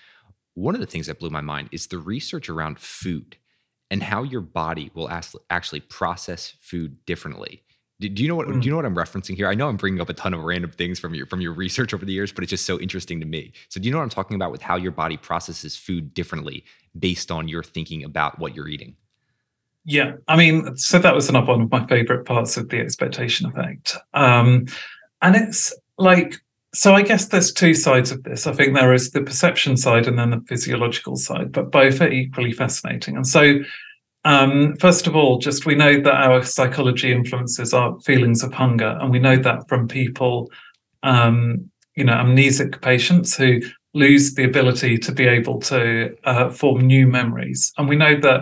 One 0.53 0.75
of 0.75 0.81
the 0.81 0.87
things 0.87 1.07
that 1.07 1.19
blew 1.19 1.29
my 1.29 1.41
mind 1.41 1.69
is 1.71 1.87
the 1.87 1.99
research 1.99 2.49
around 2.49 2.79
food 2.79 3.37
and 3.89 4.03
how 4.03 4.23
your 4.23 4.41
body 4.41 4.91
will 4.93 5.09
actually 5.49 5.79
process 5.81 6.53
food 6.59 7.05
differently. 7.05 7.63
Do 7.99 8.21
you 8.21 8.27
know 8.27 8.35
what? 8.35 8.47
Mm. 8.47 8.61
Do 8.61 8.65
you 8.65 8.71
know 8.71 8.75
what 8.75 8.85
I'm 8.85 8.95
referencing 8.95 9.35
here? 9.35 9.47
I 9.47 9.55
know 9.55 9.67
I'm 9.67 9.77
bringing 9.77 9.99
up 9.99 10.09
a 10.09 10.13
ton 10.13 10.35
of 10.35 10.43
random 10.43 10.69
things 10.69 10.99
from 10.99 11.15
your 11.15 11.25
from 11.25 11.41
your 11.41 11.51
research 11.51 11.95
over 11.95 12.05
the 12.05 12.13
years, 12.13 12.31
but 12.31 12.43
it's 12.43 12.51
just 12.51 12.65
so 12.65 12.79
interesting 12.79 13.19
to 13.19 13.25
me. 13.25 13.53
So, 13.69 13.79
do 13.79 13.87
you 13.87 13.91
know 13.91 13.97
what 13.97 14.03
I'm 14.03 14.09
talking 14.09 14.35
about 14.35 14.51
with 14.51 14.61
how 14.61 14.75
your 14.75 14.91
body 14.91 15.17
processes 15.17 15.75
food 15.75 16.13
differently 16.13 16.63
based 16.99 17.31
on 17.31 17.47
your 17.47 17.63
thinking 17.63 18.03
about 18.03 18.37
what 18.37 18.55
you're 18.55 18.67
eating? 18.67 18.95
Yeah, 19.83 20.17
I 20.27 20.35
mean, 20.35 20.75
so 20.77 20.99
that 20.99 21.15
was 21.15 21.27
another 21.27 21.47
one 21.47 21.61
of 21.61 21.71
my 21.71 21.87
favorite 21.87 22.25
parts 22.25 22.55
of 22.55 22.69
the 22.69 22.79
expectation 22.79 23.47
effect, 23.47 23.97
um, 24.13 24.67
and 25.23 25.35
it's 25.35 25.73
like 25.97 26.35
so 26.77 26.93
I 26.93 27.01
guess 27.01 27.25
there's 27.25 27.51
two 27.51 27.73
sides 27.73 28.11
of 28.11 28.21
this. 28.21 28.45
I 28.45 28.53
think 28.53 28.75
there 28.75 28.93
is 28.93 29.09
the 29.09 29.23
perception 29.23 29.77
side 29.77 30.05
and 30.05 30.19
then 30.19 30.29
the 30.29 30.43
physiological 30.47 31.15
side, 31.15 31.51
but 31.51 31.71
both 31.71 32.01
are 32.01 32.11
equally 32.11 32.51
fascinating. 32.51 33.15
And 33.15 33.25
so, 33.25 33.61
um, 34.25 34.75
first 34.75 35.07
of 35.07 35.15
all, 35.15 35.39
just 35.39 35.65
we 35.65 35.73
know 35.73 35.99
that 35.99 36.13
our 36.13 36.43
psychology 36.43 37.11
influences 37.11 37.73
our 37.73 37.99
feelings 38.01 38.43
of 38.43 38.53
hunger, 38.53 38.95
and 39.01 39.09
we 39.09 39.17
know 39.17 39.37
that 39.37 39.67
from 39.67 39.87
people, 39.87 40.51
um, 41.01 41.67
you 41.95 42.03
know, 42.03 42.13
amnesic 42.13 42.79
patients 42.79 43.35
who 43.35 43.59
lose 43.95 44.35
the 44.35 44.43
ability 44.43 44.99
to 44.99 45.11
be 45.11 45.25
able 45.25 45.59
to 45.61 46.15
uh, 46.25 46.51
form 46.51 46.81
new 46.81 47.07
memories, 47.07 47.73
and 47.79 47.89
we 47.89 47.95
know 47.95 48.19
that 48.19 48.41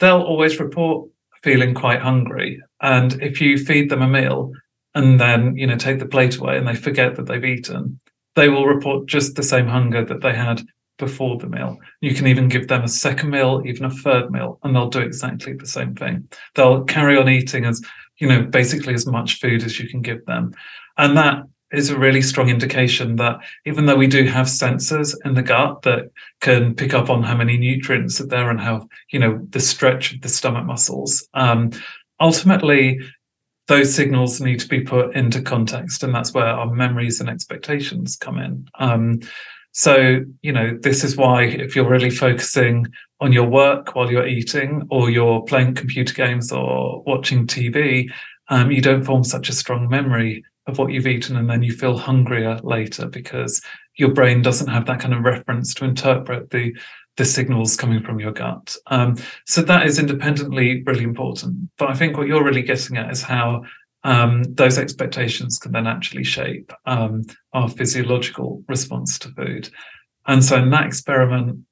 they'll 0.00 0.22
always 0.22 0.58
report 0.58 1.08
feeling 1.44 1.74
quite 1.74 2.00
hungry, 2.00 2.60
and 2.82 3.22
if 3.22 3.40
you 3.40 3.58
feed 3.58 3.90
them 3.90 4.02
a 4.02 4.08
meal 4.08 4.52
and 4.94 5.20
then 5.20 5.56
you 5.56 5.66
know 5.66 5.76
take 5.76 5.98
the 5.98 6.06
plate 6.06 6.36
away 6.36 6.56
and 6.56 6.66
they 6.66 6.74
forget 6.74 7.16
that 7.16 7.26
they've 7.26 7.44
eaten 7.44 8.00
they 8.36 8.48
will 8.48 8.66
report 8.66 9.06
just 9.06 9.34
the 9.34 9.42
same 9.42 9.66
hunger 9.66 10.04
that 10.04 10.20
they 10.22 10.34
had 10.34 10.62
before 10.98 11.38
the 11.38 11.48
meal. 11.48 11.78
You 12.00 12.14
can 12.14 12.26
even 12.26 12.48
give 12.48 12.68
them 12.68 12.84
a 12.84 12.88
second 12.88 13.30
meal 13.30 13.62
even 13.64 13.86
a 13.86 13.90
third 13.90 14.30
meal 14.30 14.60
and 14.62 14.76
they'll 14.76 14.88
do 14.88 15.00
exactly 15.00 15.54
the 15.54 15.66
same 15.66 15.94
thing. 15.94 16.28
They'll 16.54 16.84
carry 16.84 17.16
on 17.16 17.28
eating 17.28 17.64
as 17.64 17.82
you 18.18 18.28
know 18.28 18.42
basically 18.42 18.94
as 18.94 19.06
much 19.06 19.40
food 19.40 19.64
as 19.64 19.80
you 19.80 19.88
can 19.88 20.02
give 20.02 20.24
them. 20.26 20.52
And 20.96 21.16
that 21.16 21.42
is 21.72 21.90
a 21.90 21.98
really 21.98 22.20
strong 22.20 22.48
indication 22.48 23.16
that 23.16 23.38
even 23.64 23.86
though 23.86 23.96
we 23.96 24.08
do 24.08 24.24
have 24.24 24.46
sensors 24.46 25.14
in 25.24 25.34
the 25.34 25.42
gut 25.42 25.82
that 25.82 26.10
can 26.40 26.74
pick 26.74 26.92
up 26.94 27.08
on 27.08 27.22
how 27.22 27.36
many 27.36 27.56
nutrients 27.56 28.20
are 28.20 28.26
there 28.26 28.50
and 28.50 28.60
how 28.60 28.86
you 29.10 29.18
know 29.18 29.40
the 29.50 29.60
stretch 29.60 30.12
of 30.12 30.20
the 30.20 30.28
stomach 30.28 30.66
muscles 30.66 31.26
um, 31.34 31.70
ultimately 32.20 33.00
those 33.70 33.94
signals 33.94 34.40
need 34.40 34.58
to 34.58 34.66
be 34.66 34.80
put 34.80 35.14
into 35.14 35.40
context 35.40 36.02
and 36.02 36.12
that's 36.12 36.34
where 36.34 36.44
our 36.44 36.66
memories 36.66 37.20
and 37.20 37.30
expectations 37.30 38.16
come 38.16 38.36
in. 38.36 38.66
Um, 38.80 39.20
so 39.70 40.24
you 40.42 40.52
know 40.52 40.76
this 40.82 41.04
is 41.04 41.16
why 41.16 41.44
if 41.44 41.76
you're 41.76 41.88
really 41.88 42.10
focusing 42.10 42.84
on 43.20 43.32
your 43.32 43.44
work 43.44 43.94
while 43.94 44.10
you're 44.10 44.26
eating 44.26 44.82
or 44.90 45.08
you're 45.08 45.42
playing 45.42 45.76
computer 45.76 46.12
games 46.12 46.50
or 46.50 47.04
watching 47.04 47.46
tv 47.46 48.10
um, 48.48 48.72
you 48.72 48.82
don't 48.82 49.04
form 49.04 49.22
such 49.22 49.48
a 49.48 49.52
strong 49.52 49.88
memory 49.88 50.44
of 50.66 50.76
what 50.78 50.90
you've 50.90 51.06
eaten 51.06 51.36
and 51.36 51.48
then 51.48 51.62
you 51.62 51.72
feel 51.72 51.96
hungrier 51.96 52.58
later 52.64 53.06
because 53.06 53.62
your 53.94 54.12
brain 54.12 54.42
doesn't 54.42 54.66
have 54.66 54.86
that 54.86 54.98
kind 54.98 55.14
of 55.14 55.22
reference 55.22 55.72
to 55.74 55.84
interpret 55.84 56.50
the 56.50 56.74
the 57.16 57.24
signals 57.24 57.76
coming 57.76 58.02
from 58.02 58.18
your 58.18 58.32
gut. 58.32 58.76
Um, 58.86 59.16
so 59.46 59.62
that 59.62 59.86
is 59.86 59.98
independently 59.98 60.82
really 60.84 61.04
important. 61.04 61.70
But 61.76 61.90
I 61.90 61.94
think 61.94 62.16
what 62.16 62.26
you're 62.26 62.44
really 62.44 62.62
getting 62.62 62.96
at 62.96 63.10
is 63.10 63.22
how 63.22 63.64
um, 64.04 64.44
those 64.54 64.78
expectations 64.78 65.58
can 65.58 65.72
then 65.72 65.86
actually 65.86 66.24
shape 66.24 66.72
um, 66.86 67.24
our 67.52 67.68
physiological 67.68 68.62
response 68.68 69.18
to 69.20 69.28
food. 69.30 69.68
And 70.26 70.44
so 70.44 70.56
in 70.56 70.70
that 70.70 70.86
experiment, 70.86 71.64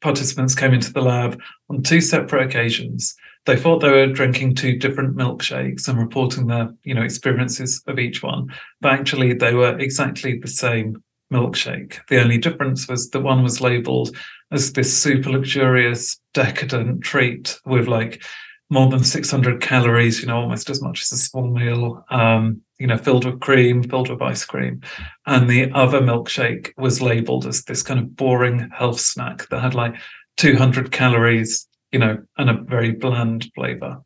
participants 0.00 0.54
came 0.54 0.72
into 0.72 0.92
the 0.92 1.02
lab 1.02 1.40
on 1.68 1.82
two 1.82 2.00
separate 2.00 2.46
occasions. 2.46 3.14
They 3.46 3.56
thought 3.56 3.80
they 3.80 3.90
were 3.90 4.06
drinking 4.06 4.54
two 4.54 4.76
different 4.76 5.16
milkshakes 5.16 5.88
and 5.88 5.98
reporting 5.98 6.46
their, 6.46 6.70
you 6.84 6.94
know, 6.94 7.02
experiences 7.02 7.82
of 7.86 7.98
each 7.98 8.22
one, 8.22 8.48
but 8.80 8.92
actually 8.92 9.32
they 9.34 9.54
were 9.54 9.78
exactly 9.78 10.38
the 10.38 10.48
same 10.48 11.02
milkshake. 11.32 11.98
The 12.08 12.20
only 12.20 12.38
difference 12.38 12.88
was 12.88 13.10
that 13.10 13.20
one 13.20 13.42
was 13.42 13.60
labeled 13.60 14.16
as 14.50 14.72
this 14.72 14.96
super 14.96 15.30
luxurious, 15.30 16.20
decadent 16.34 17.02
treat 17.02 17.58
with 17.64 17.88
like 17.88 18.22
more 18.70 18.88
than 18.88 19.02
600 19.02 19.60
calories, 19.60 20.20
you 20.20 20.28
know, 20.28 20.36
almost 20.36 20.70
as 20.70 20.80
much 20.80 21.02
as 21.02 21.12
a 21.12 21.16
small 21.16 21.48
meal, 21.48 22.04
um, 22.10 22.60
you 22.78 22.86
know, 22.86 22.96
filled 22.96 23.24
with 23.24 23.40
cream, 23.40 23.82
filled 23.82 24.08
with 24.08 24.22
ice 24.22 24.44
cream. 24.44 24.80
And 25.26 25.50
the 25.50 25.70
other 25.72 26.00
milkshake 26.00 26.72
was 26.78 27.02
labeled 27.02 27.46
as 27.46 27.64
this 27.64 27.82
kind 27.82 27.98
of 27.98 28.14
boring 28.14 28.70
health 28.72 29.00
snack 29.00 29.48
that 29.48 29.60
had 29.60 29.74
like 29.74 29.96
200 30.36 30.92
calories, 30.92 31.66
you 31.90 31.98
know, 31.98 32.18
and 32.38 32.48
a 32.48 32.62
very 32.62 32.92
bland 32.92 33.50
flavor. 33.56 33.98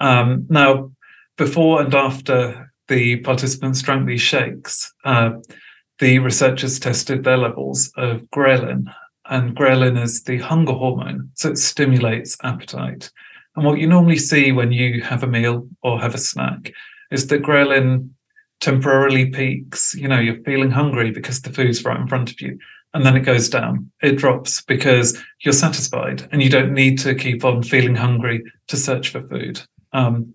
Um, 0.00 0.46
now, 0.50 0.90
before 1.36 1.80
and 1.80 1.94
after 1.94 2.72
the 2.88 3.16
participants 3.18 3.80
drank 3.80 4.06
these 4.06 4.20
shakes, 4.20 4.92
uh, 5.04 5.30
the 5.98 6.18
researchers 6.18 6.78
tested 6.78 7.24
their 7.24 7.36
levels 7.36 7.92
of 7.96 8.22
ghrelin. 8.34 8.92
And 9.26 9.56
ghrelin 9.56 10.00
is 10.02 10.24
the 10.24 10.38
hunger 10.38 10.72
hormone, 10.72 11.30
so 11.34 11.50
it 11.50 11.58
stimulates 11.58 12.36
appetite. 12.42 13.10
And 13.56 13.64
what 13.64 13.78
you 13.78 13.86
normally 13.86 14.18
see 14.18 14.52
when 14.52 14.72
you 14.72 15.02
have 15.02 15.22
a 15.22 15.28
meal 15.28 15.68
or 15.82 16.00
have 16.00 16.14
a 16.14 16.18
snack 16.18 16.72
is 17.10 17.28
that 17.28 17.42
ghrelin 17.42 18.10
temporarily 18.60 19.26
peaks. 19.26 19.94
You 19.94 20.08
know, 20.08 20.18
you're 20.18 20.42
feeling 20.42 20.70
hungry 20.70 21.10
because 21.10 21.40
the 21.40 21.52
food's 21.52 21.84
right 21.84 22.00
in 22.00 22.08
front 22.08 22.30
of 22.30 22.40
you. 22.40 22.58
And 22.92 23.04
then 23.04 23.16
it 23.16 23.20
goes 23.20 23.48
down. 23.48 23.90
It 24.02 24.16
drops 24.16 24.62
because 24.62 25.20
you're 25.40 25.52
satisfied 25.52 26.28
and 26.30 26.42
you 26.42 26.48
don't 26.48 26.72
need 26.72 26.98
to 27.00 27.14
keep 27.14 27.44
on 27.44 27.62
feeling 27.62 27.96
hungry 27.96 28.42
to 28.68 28.76
search 28.76 29.08
for 29.08 29.26
food. 29.28 29.60
Um, 29.92 30.34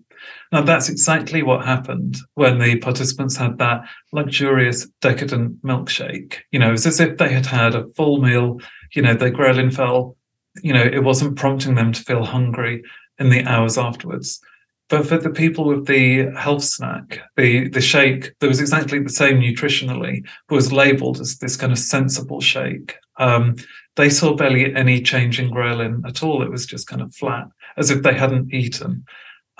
now, 0.52 0.62
that's 0.62 0.88
exactly 0.88 1.42
what 1.42 1.64
happened 1.64 2.16
when 2.34 2.58
the 2.58 2.76
participants 2.78 3.36
had 3.36 3.58
that 3.58 3.82
luxurious, 4.12 4.88
decadent 5.00 5.62
milkshake. 5.64 6.38
You 6.50 6.58
know, 6.58 6.72
it's 6.72 6.86
as 6.86 6.98
if 6.98 7.18
they 7.18 7.32
had 7.32 7.46
had 7.46 7.76
a 7.76 7.86
full 7.96 8.20
meal. 8.20 8.58
You 8.92 9.02
know, 9.02 9.14
their 9.14 9.30
ghrelin 9.30 9.72
fell. 9.72 10.16
You 10.62 10.72
know, 10.72 10.82
it 10.82 11.04
wasn't 11.04 11.36
prompting 11.36 11.76
them 11.76 11.92
to 11.92 12.02
feel 12.02 12.24
hungry 12.24 12.82
in 13.20 13.30
the 13.30 13.44
hours 13.44 13.78
afterwards. 13.78 14.40
But 14.88 15.06
for 15.06 15.18
the 15.18 15.30
people 15.30 15.66
with 15.66 15.86
the 15.86 16.30
health 16.36 16.64
snack, 16.64 17.20
the 17.36 17.68
the 17.68 17.80
shake 17.80 18.36
that 18.40 18.48
was 18.48 18.58
exactly 18.58 18.98
the 18.98 19.08
same 19.08 19.40
nutritionally, 19.40 20.26
but 20.48 20.56
was 20.56 20.72
labelled 20.72 21.20
as 21.20 21.38
this 21.38 21.56
kind 21.56 21.70
of 21.70 21.78
sensible 21.78 22.40
shake. 22.40 22.96
Um, 23.20 23.54
they 23.94 24.10
saw 24.10 24.34
barely 24.34 24.74
any 24.74 25.00
change 25.00 25.38
in 25.38 25.50
ghrelin 25.50 26.02
at 26.08 26.24
all. 26.24 26.42
It 26.42 26.50
was 26.50 26.66
just 26.66 26.88
kind 26.88 27.02
of 27.02 27.14
flat, 27.14 27.46
as 27.76 27.90
if 27.90 28.02
they 28.02 28.14
hadn't 28.14 28.52
eaten. 28.52 29.04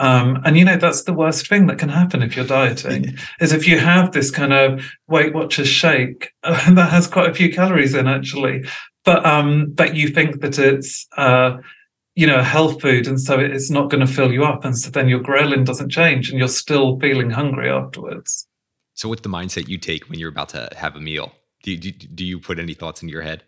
Um, 0.01 0.41
and 0.45 0.57
you 0.57 0.65
know 0.65 0.77
that's 0.77 1.03
the 1.03 1.13
worst 1.13 1.47
thing 1.47 1.67
that 1.67 1.79
can 1.79 1.91
happen 1.91 2.23
if 2.23 2.35
you're 2.35 2.47
dieting 2.47 3.17
is 3.41 3.53
if 3.53 3.69
you 3.69 3.79
have 3.79 4.13
this 4.13 4.31
kind 4.31 4.53
of 4.53 4.85
Weight 5.09 5.35
Watchers 5.35 5.69
shake 5.69 6.33
that 6.43 6.89
has 6.91 7.07
quite 7.07 7.31
a 7.31 7.35
few 7.35 7.53
calories 7.53 7.95
in 7.95 8.09
actually, 8.09 8.65
but 9.05 9.25
um, 9.25 9.73
but 9.73 9.95
you 9.95 10.09
think 10.09 10.41
that 10.41 10.59
it's 10.59 11.07
uh, 11.17 11.59
you 12.15 12.27
know, 12.27 12.39
a 12.39 12.45
health 12.45 12.81
food, 12.83 13.07
and 13.07 13.21
so 13.21 13.39
it's 13.39 13.71
not 13.71 13.89
going 13.89 14.05
to 14.05 14.13
fill 14.13 14.33
you 14.33 14.45
up, 14.45 14.65
and 14.65 14.77
so 14.77 14.91
then 14.91 15.09
your 15.09 15.21
ghrelin 15.21 15.65
doesn't 15.65 15.91
change, 15.91 16.29
and 16.29 16.39
you're 16.39 16.49
still 16.49 16.99
feeling 16.99 17.31
hungry 17.31 17.71
afterwards. 17.71 18.47
So, 18.95 19.09
what's 19.09 19.23
the 19.23 19.29
mindset 19.29 19.69
you 19.69 19.79
take 19.79 20.09
when 20.11 20.19
you're 20.19 20.31
about 20.31 20.51
to 20.51 20.69
have 20.77 20.97
a 20.97 21.01
meal? 21.01 21.33
Do 21.63 21.71
you, 21.71 21.79
do, 21.79 21.93
do 21.93 22.25
you 22.25 22.41
put 22.41 22.59
any 22.59 22.75
thoughts 22.75 23.03
in 23.03 23.09
your 23.09 23.23
head? 23.23 23.45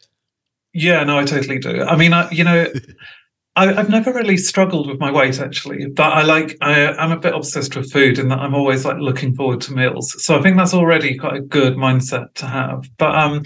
Yeah, 0.72 1.04
no, 1.04 1.18
I 1.18 1.24
totally 1.24 1.58
do. 1.58 1.82
I 1.82 1.96
mean, 1.96 2.12
I, 2.12 2.30
you 2.30 2.44
know, 2.44 2.66
I, 3.54 3.72
have 3.72 3.90
never 3.90 4.12
really 4.12 4.38
struggled 4.38 4.88
with 4.88 4.98
my 4.98 5.10
weight 5.10 5.38
actually, 5.38 5.86
but 5.86 6.12
I 6.12 6.22
like 6.22 6.56
I, 6.60 6.88
I'm 6.88 7.12
a 7.12 7.18
bit 7.18 7.34
obsessed 7.34 7.76
with 7.76 7.92
food 7.92 8.18
in 8.18 8.28
that 8.28 8.38
I'm 8.38 8.54
always 8.54 8.84
like 8.84 8.96
looking 8.98 9.34
forward 9.34 9.60
to 9.62 9.74
meals. 9.74 10.14
So 10.24 10.38
I 10.38 10.42
think 10.42 10.56
that's 10.56 10.74
already 10.74 11.18
quite 11.18 11.36
a 11.36 11.40
good 11.40 11.74
mindset 11.74 12.32
to 12.34 12.46
have. 12.46 12.88
But 12.96 13.14
um, 13.14 13.44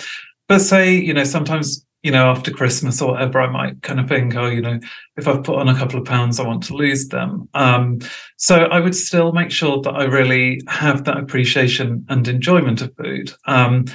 but 0.49 0.61
say 0.61 0.95
you 0.95 1.13
know 1.13 1.25
sometimes 1.25 1.87
you 2.07 2.13
know, 2.13 2.31
after 2.31 2.53
Christmas 2.53 3.03
or 3.03 3.15
whatever, 3.15 3.41
I 3.41 3.51
might 3.51 3.83
kind 3.83 3.99
of 3.99 4.09
think, 4.09 4.37
oh, 4.37 4.47
you 4.47 4.61
know, 4.61 4.79
if 5.17 5.27
I've 5.27 5.43
put 5.43 5.59
on 5.59 5.69
a 5.69 5.75
couple 5.75 5.99
of 5.99 6.07
pounds, 6.07 6.39
I 6.39 6.47
want 6.47 6.63
to 6.65 6.75
lose 6.77 7.09
them. 7.09 7.49
Um, 7.53 7.99
so 8.37 8.67
I 8.67 8.79
would 8.79 8.95
still 8.95 9.33
make 9.33 9.51
sure 9.51 9.81
that 9.83 9.91
I 9.91 10.05
really 10.05 10.61
have 10.69 11.03
that 11.07 11.17
appreciation 11.17 12.07
and 12.09 12.29
enjoyment 12.29 12.81
of 12.81 12.95
food. 12.95 13.33
Um, 13.47 13.87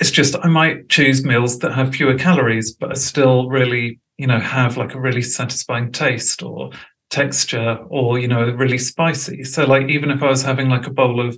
it's 0.00 0.10
just 0.10 0.34
I 0.42 0.48
might 0.48 0.88
choose 0.88 1.24
meals 1.24 1.60
that 1.60 1.72
have 1.72 1.94
fewer 1.94 2.18
calories, 2.18 2.72
but 2.72 2.90
are 2.90 2.96
still 2.96 3.48
really, 3.48 4.00
you 4.18 4.26
know, 4.26 4.38
have 4.38 4.76
like 4.76 4.94
a 4.94 5.00
really 5.00 5.22
satisfying 5.22 5.92
taste 5.92 6.42
or 6.42 6.70
texture 7.10 7.78
or, 7.88 8.18
you 8.18 8.28
know, 8.28 8.50
really 8.50 8.78
spicy. 8.78 9.44
So 9.44 9.64
like 9.64 9.88
even 9.88 10.10
if 10.10 10.22
I 10.22 10.28
was 10.28 10.42
having 10.42 10.68
like 10.68 10.86
a 10.86 10.92
bowl 10.92 11.26
of 11.26 11.36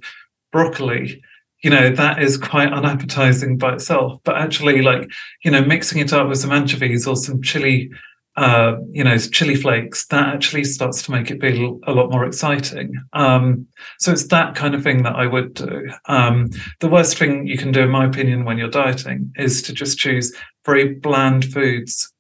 broccoli, 0.52 1.22
you 1.64 1.70
know 1.70 1.90
that 1.90 2.22
is 2.22 2.37
quite 2.37 2.72
unappetizing 2.72 3.56
by 3.56 3.72
itself. 3.72 4.20
But 4.22 4.37
actually 4.37 4.82
like 4.82 5.10
you 5.42 5.50
know 5.50 5.64
mixing 5.64 5.98
it 5.98 6.12
up 6.12 6.28
with 6.28 6.38
some 6.38 6.52
anchovies 6.52 7.06
or 7.06 7.16
some 7.16 7.42
chili 7.42 7.90
uh, 8.37 8.76
you 8.92 9.02
know 9.02 9.16
chili 9.16 9.56
flakes 9.56 10.06
that 10.08 10.28
actually 10.28 10.64
starts 10.64 11.02
to 11.02 11.10
make 11.10 11.30
it 11.30 11.40
feel 11.40 11.80
a 11.87 11.92
lot 11.92 12.10
more 12.10 12.26
exciting. 12.26 12.92
Um, 13.14 13.66
so 13.98 14.12
it's 14.12 14.26
that 14.28 14.54
kind 14.54 14.74
of 14.74 14.82
thing 14.82 15.04
that 15.04 15.16
i 15.16 15.26
would 15.26 15.54
do. 15.54 15.88
Um, 16.06 16.50
the 16.80 16.88
worst 16.88 17.16
thing 17.16 17.46
you 17.46 17.56
can 17.56 17.72
do 17.72 17.80
in 17.80 17.90
my 17.90 18.04
opinion 18.04 18.44
when 18.44 18.58
you're 18.58 18.68
dieting 18.68 19.32
is 19.37 19.62
to 19.62 19.72
just 19.72 19.98
choose 19.98 20.37
very 20.66 20.94
bland 20.94 21.46
foods 21.46 22.12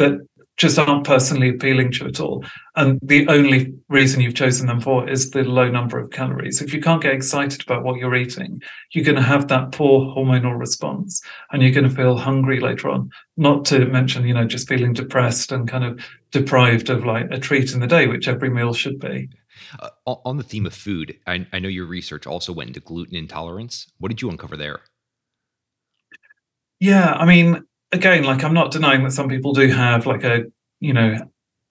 that 0.00 0.18
just 0.56 0.78
aren't 0.78 1.06
personally 1.06 1.48
appealing 1.48 1.90
to 1.90 2.00
you 2.00 2.06
at 2.08 2.20
all. 2.20 2.44
And 2.76 2.98
the 3.02 3.26
only 3.28 3.72
reason 3.88 4.20
you've 4.20 4.34
chosen 4.34 4.66
them 4.66 4.80
for 4.80 5.08
is 5.08 5.30
the 5.30 5.42
low 5.42 5.70
number 5.70 5.98
of 5.98 6.10
calories. 6.10 6.60
If 6.60 6.74
you 6.74 6.82
can't 6.82 7.02
get 7.02 7.14
excited 7.14 7.62
about 7.62 7.82
what 7.82 7.98
you're 7.98 8.14
eating, 8.14 8.60
you're 8.92 9.04
going 9.04 9.16
to 9.16 9.22
have 9.22 9.48
that 9.48 9.72
poor 9.72 10.14
hormonal 10.14 10.58
response 10.58 11.22
and 11.50 11.62
you're 11.62 11.72
going 11.72 11.88
to 11.88 11.94
feel 11.94 12.14
hungry 12.14 12.60
later 12.60 12.90
on. 12.90 13.10
Not 13.38 13.64
to 13.66 13.86
mention, 13.86 14.26
you 14.26 14.34
know, 14.34 14.44
just 14.44 14.68
feeling 14.68 14.92
depressed 14.92 15.50
and 15.50 15.66
kind 15.66 15.84
of 15.84 16.04
deprived 16.30 16.90
of 16.90 17.06
like 17.06 17.28
a 17.30 17.38
treat 17.38 17.72
in 17.72 17.80
the 17.80 17.86
day, 17.86 18.06
which 18.06 18.28
every 18.28 18.50
meal 18.50 18.74
should 18.74 19.00
be. 19.00 19.30
Uh, 19.78 19.88
on 20.06 20.36
the 20.36 20.42
theme 20.42 20.66
of 20.66 20.74
food, 20.74 21.16
I, 21.26 21.46
I 21.54 21.58
know 21.58 21.68
your 21.68 21.86
research 21.86 22.26
also 22.26 22.52
went 22.52 22.68
into 22.68 22.80
gluten 22.80 23.16
intolerance. 23.16 23.90
What 23.98 24.10
did 24.10 24.20
you 24.20 24.28
uncover 24.28 24.58
there? 24.58 24.80
Yeah, 26.80 27.12
I 27.12 27.24
mean, 27.24 27.62
again, 27.92 28.24
like 28.24 28.44
I'm 28.44 28.54
not 28.54 28.70
denying 28.70 29.04
that 29.04 29.12
some 29.12 29.28
people 29.28 29.52
do 29.52 29.68
have 29.68 30.06
like 30.06 30.24
a, 30.24 30.44
you 30.80 30.92
know, 30.92 31.16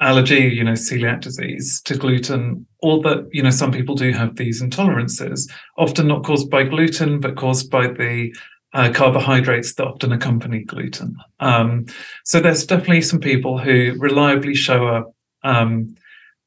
allergy, 0.02 0.50
you 0.54 0.64
know, 0.64 0.74
celiac 0.74 1.22
disease 1.22 1.82
to 1.84 1.98
gluten, 1.98 2.66
or 2.80 3.02
that, 3.02 3.28
you 3.32 3.44
know, 3.44 3.50
some 3.50 3.72
people 3.72 3.96
do 3.96 4.12
have 4.12 4.36
these 4.36 4.62
intolerances, 4.62 5.50
often 5.78 6.08
not 6.08 6.24
caused 6.24 6.50
by 6.50 6.64
gluten, 6.64 7.20
but 7.20 7.36
caused 7.36 7.70
by 7.70 7.88
the 7.88 8.34
uh, 8.74 8.92
carbohydrates 8.94 9.74
that 9.74 9.88
often 9.88 10.12
accompany 10.12 10.64
gluten. 10.64 11.16
Um, 11.40 11.86
so 12.24 12.40
there's 12.40 12.66
definitely 12.66 13.02
some 13.02 13.20
people 13.20 13.58
who 13.58 13.96
reliably 13.98 14.56
show 14.56 14.88
a 14.88 15.04
um, 15.48 15.96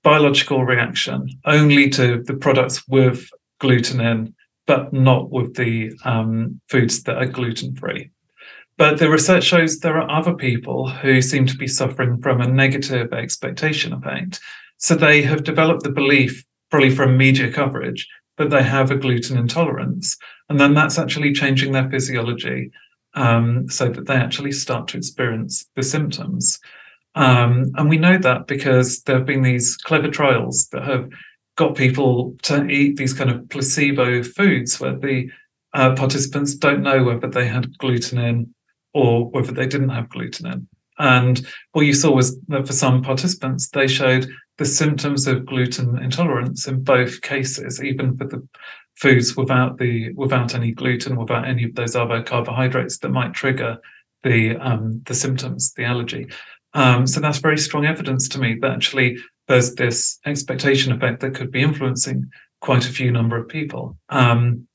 biological 0.03 0.65
reaction 0.65 1.29
only 1.45 1.91
to 1.91 2.23
the 2.23 2.35
products 2.35 2.87
with 2.89 3.29
gluten 3.59 4.01
in, 4.01 4.35
but 4.67 4.93
not 4.93 5.31
with 5.31 5.57
the 5.57 5.93
um, 6.05 6.61
foods 6.69 7.03
that 7.03 7.17
are 7.17 7.27
gluten 7.27 7.75
free. 7.75 8.12
But 8.83 8.99
the 8.99 9.09
research 9.09 9.45
shows 9.45 9.79
there 9.79 9.97
are 9.97 10.11
other 10.11 10.35
people 10.35 10.89
who 10.89 11.23
seem 11.23 11.47
to 11.47 11.57
be 11.57 11.69
suffering 11.69 12.21
from 12.21 12.41
a 12.41 12.49
negative 12.49 13.13
expectation 13.13 13.93
effect. 13.93 14.41
So 14.79 14.97
they 14.97 15.23
have 15.23 15.45
developed 15.45 15.85
the 15.85 15.93
belief, 15.93 16.45
probably 16.69 16.91
from 16.91 17.17
media 17.17 17.53
coverage, 17.53 18.09
that 18.39 18.51
they 18.51 18.65
have 18.65 18.91
a 18.91 18.97
gluten 18.97 19.39
intolerance. 19.39 20.17
And 20.49 20.59
then 20.59 20.75
that's 20.75 20.99
actually 20.99 21.33
changing 21.33 21.71
their 21.71 21.89
physiology 21.89 22.73
um, 23.15 23.69
so 23.69 23.89
that 23.89 24.09
they 24.09 24.17
actually 24.17 24.51
start 24.51 24.89
to 24.89 24.97
experience 24.97 25.65
the 25.77 25.85
symptoms. 25.85 26.59
Um, 27.15 27.71
and 27.77 27.89
we 27.89 27.99
know 27.99 28.19
that 28.19 28.49
because 28.49 29.01
there 29.03 29.19
have 29.19 29.27
been 29.27 29.43
these 29.43 29.77
clever 29.77 30.09
trials 30.09 30.67
that 30.73 30.83
have 30.83 31.09
got 31.57 31.77
people 31.77 32.35
to 32.43 32.67
eat 32.67 32.97
these 32.97 33.15
kind 33.15 33.31
of 33.31 33.49
placebo 33.49 34.25
foods 34.25 34.81
where 34.81 34.99
the 34.99 35.31
uh, 35.73 35.95
participants 35.95 36.57
don't 36.57 36.83
know 36.83 37.05
whether 37.05 37.29
they 37.29 37.47
had 37.47 37.79
gluten 37.79 38.19
in 38.19 38.53
or 38.95 39.31
whether 39.31 39.53
they 39.53 39.67
didn't 39.67 39.89
have 39.91 40.09
gluten 40.09 40.47
in. 40.47 40.69
And 40.99 41.45
what 41.73 41.87
you 41.87 41.95
saw 41.95 42.15
was 42.15 42.39
that 42.49 42.67
for 42.67 42.73
some 42.73 43.03
participants, 43.03 43.69
they 43.69 43.89
showed 43.89 44.29
the 44.59 44.65
symptoms 44.65 45.27
of 45.27 45.47
gluten 45.47 45.99
intolerance 45.99 46.69
in 46.69 46.85
both 46.85 47.23
cases, 47.23 47.83
even 47.83 48.17
for 48.17 48.27
the 48.27 48.47
foods 48.97 49.37
without 49.37 49.79
the 49.79 50.13
without 50.13 50.55
any 50.55 50.73
gluten, 50.73 51.17
without 51.17 51.49
any 51.49 51.65
of 51.65 51.75
those 51.75 51.97
other 51.97 52.23
carbohydrates 52.23 52.99
that 52.99 53.09
might 53.09 53.33
trigger 53.33 53.79
the 54.23 54.57
um, 54.57 55.03
the 55.07 55.15
symptoms, 55.15 55.73
the 55.75 55.85
allergy. 55.85 56.27
Um, 56.75 57.07
so 57.07 57.21
that's 57.21 57.39
very 57.39 57.59
strong 57.59 57.85
evidence 57.85 58.29
to 58.29 58.39
me 58.39 58.57
that 58.61 58.71
actually 58.71 59.19
there's 59.49 59.75
this 59.75 60.19
expectation 60.25 60.93
effect 60.93 61.21
that 61.21 61.35
could 61.35 61.51
be 61.51 61.63
influencing 61.63 62.31
quite 62.61 62.87
a 62.87 62.93
few 62.93 63.11
number 63.11 63.37
of 63.37 63.49
people. 63.49 63.99
Um, 64.09 64.69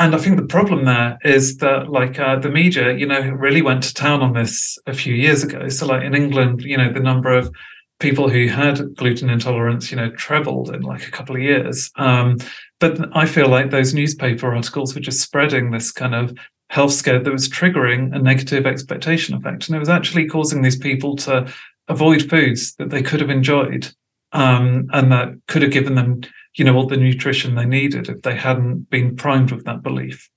and 0.00 0.14
I 0.14 0.18
think 0.18 0.38
the 0.38 0.46
problem 0.46 0.86
there 0.86 1.18
is 1.24 1.58
that, 1.58 1.90
like, 1.90 2.18
uh, 2.18 2.36
the 2.36 2.48
media, 2.48 2.96
you 2.96 3.06
know, 3.06 3.20
really 3.20 3.60
went 3.60 3.82
to 3.82 3.92
town 3.92 4.22
on 4.22 4.32
this 4.32 4.78
a 4.86 4.94
few 4.94 5.14
years 5.14 5.44
ago. 5.44 5.68
So, 5.68 5.86
like 5.86 6.02
in 6.02 6.14
England, 6.14 6.62
you 6.62 6.78
know, 6.78 6.90
the 6.90 7.00
number 7.00 7.30
of 7.36 7.54
people 7.98 8.30
who 8.30 8.48
had 8.48 8.96
gluten 8.96 9.28
intolerance, 9.28 9.90
you 9.90 9.98
know, 9.98 10.10
trebled 10.12 10.74
in 10.74 10.80
like 10.80 11.06
a 11.06 11.10
couple 11.10 11.36
of 11.36 11.42
years. 11.42 11.90
Um, 11.96 12.38
but 12.78 13.14
I 13.14 13.26
feel 13.26 13.48
like 13.48 13.70
those 13.70 13.92
newspaper 13.92 14.54
articles 14.54 14.94
were 14.94 15.02
just 15.02 15.20
spreading 15.20 15.70
this 15.70 15.92
kind 15.92 16.14
of 16.14 16.32
health 16.70 16.92
scare 16.92 17.22
that 17.22 17.30
was 17.30 17.50
triggering 17.50 18.16
a 18.16 18.18
negative 18.18 18.64
expectation 18.64 19.34
effect. 19.34 19.68
And 19.68 19.76
it 19.76 19.80
was 19.80 19.90
actually 19.90 20.28
causing 20.28 20.62
these 20.62 20.78
people 20.78 21.14
to 21.16 21.52
avoid 21.88 22.30
foods 22.30 22.74
that 22.76 22.88
they 22.88 23.02
could 23.02 23.20
have 23.20 23.28
enjoyed 23.28 23.92
um, 24.32 24.88
and 24.94 25.12
that 25.12 25.34
could 25.46 25.60
have 25.60 25.72
given 25.72 25.94
them, 25.94 26.22
you 26.56 26.64
know, 26.64 26.74
all 26.76 26.86
the 26.86 26.96
nutrition 26.96 27.54
they 27.54 27.64
needed 27.64 28.08
if 28.08 28.22
they 28.22 28.34
hadn't 28.34 28.90
been 28.90 29.16
primed 29.16 29.52
with 29.52 29.64
that 29.64 29.82
belief. 29.82 30.28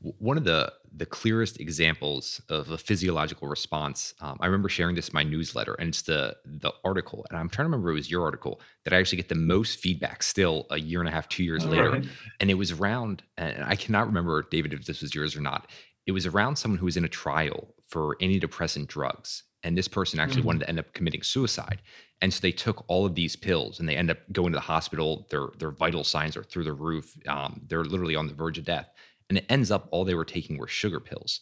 One 0.00 0.36
of 0.36 0.44
the 0.44 0.72
the 0.92 1.06
clearest 1.06 1.60
examples 1.60 2.40
of 2.48 2.68
a 2.70 2.76
physiological 2.76 3.46
response. 3.46 4.12
Um, 4.20 4.36
I 4.40 4.46
remember 4.46 4.68
sharing 4.68 4.96
this 4.96 5.08
in 5.08 5.14
my 5.14 5.22
newsletter, 5.22 5.74
and 5.74 5.90
it's 5.90 6.02
the 6.02 6.36
the 6.44 6.72
article, 6.84 7.24
and 7.30 7.38
I'm 7.38 7.48
trying 7.48 7.64
to 7.66 7.68
remember 7.70 7.90
it 7.90 7.94
was 7.94 8.10
your 8.10 8.24
article 8.24 8.60
that 8.84 8.92
I 8.92 8.96
actually 8.98 9.16
get 9.16 9.28
the 9.28 9.36
most 9.36 9.78
feedback 9.78 10.22
still 10.24 10.66
a 10.70 10.78
year 10.80 10.98
and 11.00 11.08
a 11.08 11.12
half, 11.12 11.28
two 11.28 11.44
years 11.44 11.64
later, 11.64 11.90
Right. 11.92 12.06
and 12.40 12.50
it 12.50 12.54
was 12.54 12.72
around. 12.72 13.22
And 13.38 13.62
I 13.62 13.76
cannot 13.76 14.06
remember 14.08 14.42
David 14.50 14.72
if 14.72 14.84
this 14.86 15.00
was 15.00 15.14
yours 15.14 15.36
or 15.36 15.40
not. 15.40 15.70
It 16.06 16.12
was 16.12 16.26
around 16.26 16.56
someone 16.56 16.78
who 16.78 16.86
was 16.86 16.96
in 16.96 17.04
a 17.04 17.08
trial 17.08 17.74
for 17.88 18.16
antidepressant 18.20 18.88
drugs, 18.88 19.44
and 19.62 19.76
this 19.76 19.88
person 19.88 20.20
actually 20.20 20.42
Mhm. 20.42 20.44
wanted 20.44 20.60
to 20.60 20.68
end 20.68 20.78
up 20.78 20.92
committing 20.94 21.22
suicide. 21.22 21.82
And 22.22 22.32
so 22.32 22.40
they 22.40 22.52
took 22.52 22.84
all 22.88 23.06
of 23.06 23.14
these 23.14 23.36
pills, 23.36 23.80
and 23.80 23.88
they 23.88 23.96
end 23.96 24.10
up 24.10 24.18
going 24.32 24.52
to 24.52 24.56
the 24.56 24.60
hospital. 24.60 25.26
Their 25.30 25.48
their 25.58 25.70
vital 25.70 26.04
signs 26.04 26.36
are 26.36 26.44
through 26.44 26.64
the 26.64 26.72
roof. 26.72 27.16
Um, 27.28 27.62
they're 27.66 27.84
literally 27.84 28.16
on 28.16 28.26
the 28.26 28.34
verge 28.34 28.58
of 28.58 28.64
death 28.64 28.88
and 29.28 29.38
it 29.38 29.46
ends 29.48 29.70
up 29.70 29.88
all 29.92 30.04
they 30.04 30.14
were 30.16 30.24
taking 30.24 30.58
were 30.58 30.66
sugar 30.66 30.98
pills 30.98 31.40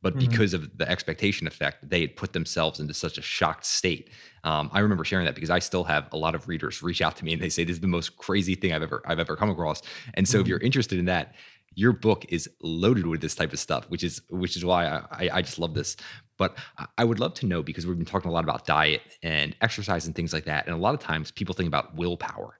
but 0.00 0.18
Mhm. 0.18 0.18
because 0.18 0.54
of 0.54 0.78
the 0.78 0.88
expectation 0.88 1.46
effect 1.46 1.88
they 1.88 2.00
had 2.00 2.14
put 2.16 2.32
themselves 2.32 2.78
into 2.78 2.94
such 2.94 3.18
a 3.18 3.22
shocked 3.22 3.64
state 3.64 4.10
um, 4.44 4.68
i 4.72 4.80
remember 4.80 5.04
sharing 5.04 5.24
that 5.24 5.34
because 5.34 5.50
i 5.50 5.58
still 5.58 5.84
have 5.84 6.08
a 6.12 6.16
lot 6.16 6.34
of 6.34 6.48
readers 6.48 6.82
reach 6.82 7.00
out 7.02 7.16
to 7.16 7.24
me 7.24 7.32
and 7.32 7.42
they 7.42 7.48
say 7.48 7.64
this 7.64 7.74
is 7.76 7.80
the 7.80 7.86
most 7.86 8.16
crazy 8.16 8.54
thing 8.54 8.72
i've 8.72 8.82
ever 8.82 9.02
i've 9.06 9.18
ever 9.18 9.36
come 9.36 9.50
across 9.50 9.82
and 10.14 10.28
so 10.28 10.38
if 10.40 10.46
Mhm. 10.46 10.48
you're 10.48 10.58
interested 10.60 10.98
in 10.98 11.04
that 11.06 11.34
your 11.74 11.92
book 11.92 12.24
is 12.28 12.48
loaded 12.60 13.06
with 13.06 13.20
this 13.20 13.34
type 13.34 13.52
of 13.52 13.58
stuff 13.58 13.88
which 13.90 14.02
is 14.04 14.20
which 14.30 14.56
is 14.56 14.64
why 14.64 14.86
i, 14.86 15.30
I 15.34 15.42
just 15.42 15.58
love 15.58 15.74
this 15.74 15.96
but 16.38 16.56
I- 16.96 17.04
would 17.04 17.20
love 17.20 17.34
to 17.34 17.46
know 17.46 17.62
because 17.62 17.86
we've 17.86 17.96
been 17.96 18.06
talking 18.06 18.30
a 18.30 18.34
lot 18.34 18.44
about 18.44 18.66
diet 18.66 19.02
and 19.22 19.54
exercise 19.60 20.06
and 20.06 20.14
things 20.14 20.32
like 20.32 20.44
that 20.44 20.66
and 20.66 20.74
a 20.74 20.78
lot 20.78 20.94
of 20.94 21.00
times 21.00 21.30
people 21.30 21.54
think 21.54 21.68
about 21.68 21.94
willpower 21.96 22.58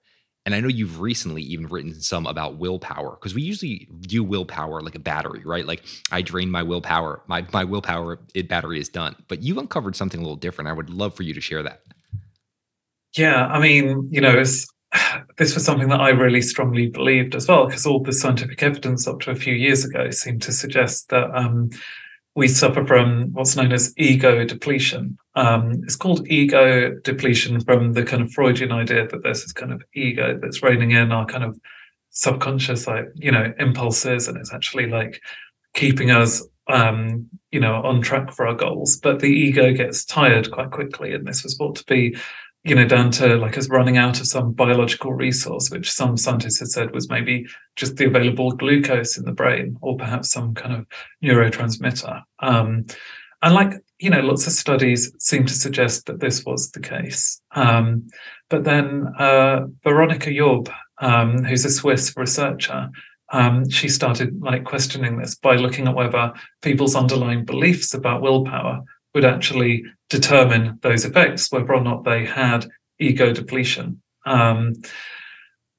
and 0.49 0.55
I 0.55 0.61
know 0.61 0.69
you've 0.69 0.99
recently 0.99 1.43
even 1.43 1.67
written 1.67 1.93
some 2.01 2.27
about 2.27 2.57
willpower 2.57 3.11
because 3.11 3.35
we 3.35 3.43
usually 3.43 3.87
view 4.01 4.25
willpower 4.25 4.81
like 4.81 4.95
a 4.95 4.99
battery, 4.99 5.43
right? 5.45 5.67
Like 5.67 5.85
I 6.11 6.23
drain 6.23 6.51
my 6.51 6.63
willpower, 6.63 7.23
my 7.27 7.47
my 7.53 7.65
willpower 7.65 8.19
it 8.35 8.49
battery 8.49 8.81
is 8.81 8.89
done. 8.89 9.15
But 9.29 9.43
you've 9.43 9.59
uncovered 9.59 9.95
something 9.95 10.19
a 10.19 10.23
little 10.23 10.37
different. 10.37 10.69
I 10.69 10.73
would 10.73 10.89
love 10.89 11.15
for 11.15 11.23
you 11.23 11.35
to 11.35 11.41
share 11.43 11.63
that. 11.65 11.83
Yeah, 13.15 13.47
I 13.47 13.59
mean, 13.59 14.09
you 14.11 14.23
know, 14.23 14.37
this 15.37 15.55
was 15.55 15.67
something 15.67 15.89
that 15.89 16.01
I 16.01 16.11
really 16.11 16.41
strongly 16.41 16.87
believed 16.87 17.35
as 17.35 17.47
well, 17.47 17.67
because 17.67 17.85
all 17.85 18.03
the 18.03 18.15
scientific 18.15 18.63
evidence 18.63 19.07
up 19.07 19.21
to 19.21 19.31
a 19.31 19.35
few 19.35 19.53
years 19.55 19.85
ago 19.85 20.11
seemed 20.11 20.41
to 20.43 20.53
suggest 20.53 21.11
that 21.11 21.31
um, 21.35 21.69
we 22.39 22.47
suffer 22.47 22.87
from 22.87 23.33
what's 23.33 23.57
known 23.57 23.73
as 23.73 23.93
ego 23.97 24.45
depletion. 24.45 25.19
Um, 25.35 25.81
it's 25.83 25.97
called 25.97 26.25
ego 26.29 26.95
depletion 27.03 27.61
from 27.63 27.95
the 27.95 28.05
kind 28.05 28.23
of 28.23 28.33
Freudian 28.33 28.71
idea 28.71 29.09
that 29.09 29.25
there's 29.25 29.43
this 29.43 29.53
kind 29.53 29.73
of 29.73 29.83
ego 29.93 30.39
that's 30.41 30.63
reigning 30.63 30.93
in 30.93 31.11
our 31.11 31.27
kind 31.27 31.43
of 31.43 31.59
subconscious, 32.11 32.87
like, 32.87 33.07
you 33.17 33.33
know, 33.33 33.53
impulses, 33.59 34.29
and 34.29 34.39
it's 34.39 34.55
actually 34.55 34.87
like 34.87 35.21
keeping 35.75 36.13
us 36.13 36.47
um, 36.69 37.27
you 37.51 37.59
know, 37.59 37.83
on 37.83 38.01
track 38.03 38.33
for 38.33 38.47
our 38.47 38.55
goals. 38.55 38.97
But 38.97 39.19
the 39.19 39.27
ego 39.27 39.73
gets 39.73 40.05
tired 40.05 40.53
quite 40.53 40.71
quickly, 40.71 41.15
and 41.15 41.27
this 41.27 41.43
was 41.43 41.57
thought 41.57 41.75
to 41.75 41.85
be 41.87 42.17
you 42.69 42.75
know, 42.75 42.87
down 42.87 43.11
to 43.13 43.37
like 43.37 43.57
us 43.57 43.69
running 43.69 43.97
out 43.97 44.21
of 44.21 44.27
some 44.27 44.53
biological 44.53 45.13
resource, 45.13 45.71
which 45.71 45.91
some 45.91 46.17
scientists 46.17 46.59
had 46.59 46.69
said 46.69 46.95
was 46.95 47.09
maybe 47.09 47.47
just 47.77 47.97
the 47.97 48.07
available 48.07 48.53
glucose 48.53 49.17
in 49.17 49.25
the 49.25 49.33
brain, 49.33 49.77
or 49.81 49.97
perhaps 49.97 50.31
some 50.31 50.55
kind 50.55 50.75
of 50.75 50.87
neurotransmitter. 51.23 52.23
Um, 52.41 52.87
and 53.43 53.55
like 53.55 53.75
you 53.99 54.11
know, 54.11 54.21
lots 54.21 54.47
of 54.47 54.53
studies 54.53 55.13
seem 55.19 55.45
to 55.47 55.55
suggest 55.55 56.07
that 56.07 56.21
this 56.21 56.45
was 56.45 56.71
the 56.71 56.81
case. 56.81 57.41
Um, 57.53 58.09
but 58.49 58.65
then 58.65 59.09
uh, 59.19 59.67
Veronika 59.83 60.33
Job, 60.33 60.71
um, 60.99 61.43
who's 61.45 61.65
a 61.65 61.71
Swiss 61.71 62.17
researcher, 62.17 62.91
um, 63.33 63.69
she 63.69 63.89
started 63.89 64.41
like 64.41 64.65
questioning 64.65 65.19
this 65.19 65.35
by 65.35 65.57
looking 65.57 65.89
at 65.89 65.95
whether 65.95 66.33
people's 66.63 66.95
underlying 66.95 67.45
beliefs 67.45 67.93
about 67.93 68.23
willpower 68.23 68.83
would 69.19 69.25
actually 69.25 69.83
determine 70.09 70.79
those 70.83 71.05
effects, 71.05 71.51
whether 71.51 71.75
or 71.75 71.81
not 71.81 72.05
they 72.05 72.25
had 72.25 72.69
ego 73.01 73.33
depletion. 73.33 74.01
Um, 74.25 74.75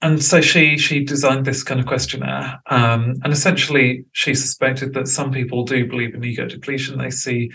and 0.01 0.21
so 0.21 0.41
she 0.41 0.77
she 0.77 1.05
designed 1.05 1.45
this 1.45 1.63
kind 1.63 1.79
of 1.79 1.85
questionnaire, 1.85 2.61
um, 2.65 3.15
and 3.23 3.31
essentially 3.31 4.03
she 4.11 4.33
suspected 4.35 4.93
that 4.93 5.07
some 5.07 5.31
people 5.31 5.63
do 5.63 5.87
believe 5.87 6.13
in 6.13 6.23
ego 6.25 6.47
depletion. 6.47 6.97
They 6.97 7.11
see, 7.11 7.49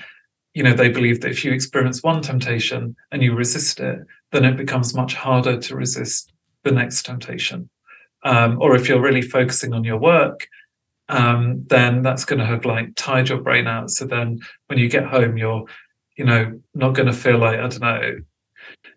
you 0.55 0.63
know, 0.63 0.73
they 0.73 0.89
believe 0.89 1.21
that 1.21 1.31
if 1.33 1.45
you 1.45 1.53
experience 1.53 2.03
one 2.03 2.23
temptation 2.23 2.97
and 3.13 3.23
you 3.23 3.35
resist 3.35 3.79
it, 3.81 3.99
then 4.33 4.47
it 4.47 4.57
becomes 4.57 4.95
much 4.95 5.13
harder 5.15 5.59
to 5.61 5.77
resist 5.77 6.33
the 6.63 6.73
next 6.73 7.05
temptation. 7.05 7.69
Um, 8.25 8.57
or 8.59 8.75
if 8.75 8.89
you're 8.89 9.03
really 9.03 9.21
focusing 9.21 9.75
on 9.75 9.85
your 9.85 9.99
work, 9.99 10.49
um, 11.09 11.65
then 11.69 12.03
that's 12.03 12.25
going 12.25 12.39
to 12.39 12.47
have 12.47 12.65
like 12.65 12.95
tired 12.97 13.29
your 13.29 13.41
brain 13.41 13.67
out. 13.67 13.91
So 13.91 14.07
then 14.07 14.41
when 14.67 14.79
you 14.79 14.89
get 14.89 15.05
home, 15.05 15.37
you're, 15.37 15.65
you 16.17 16.25
know, 16.25 16.61
not 16.75 16.95
going 16.95 17.07
to 17.07 17.13
feel 17.13 17.39
like, 17.39 17.59
I 17.59 17.69
don't 17.69 17.81
know, 17.81 18.19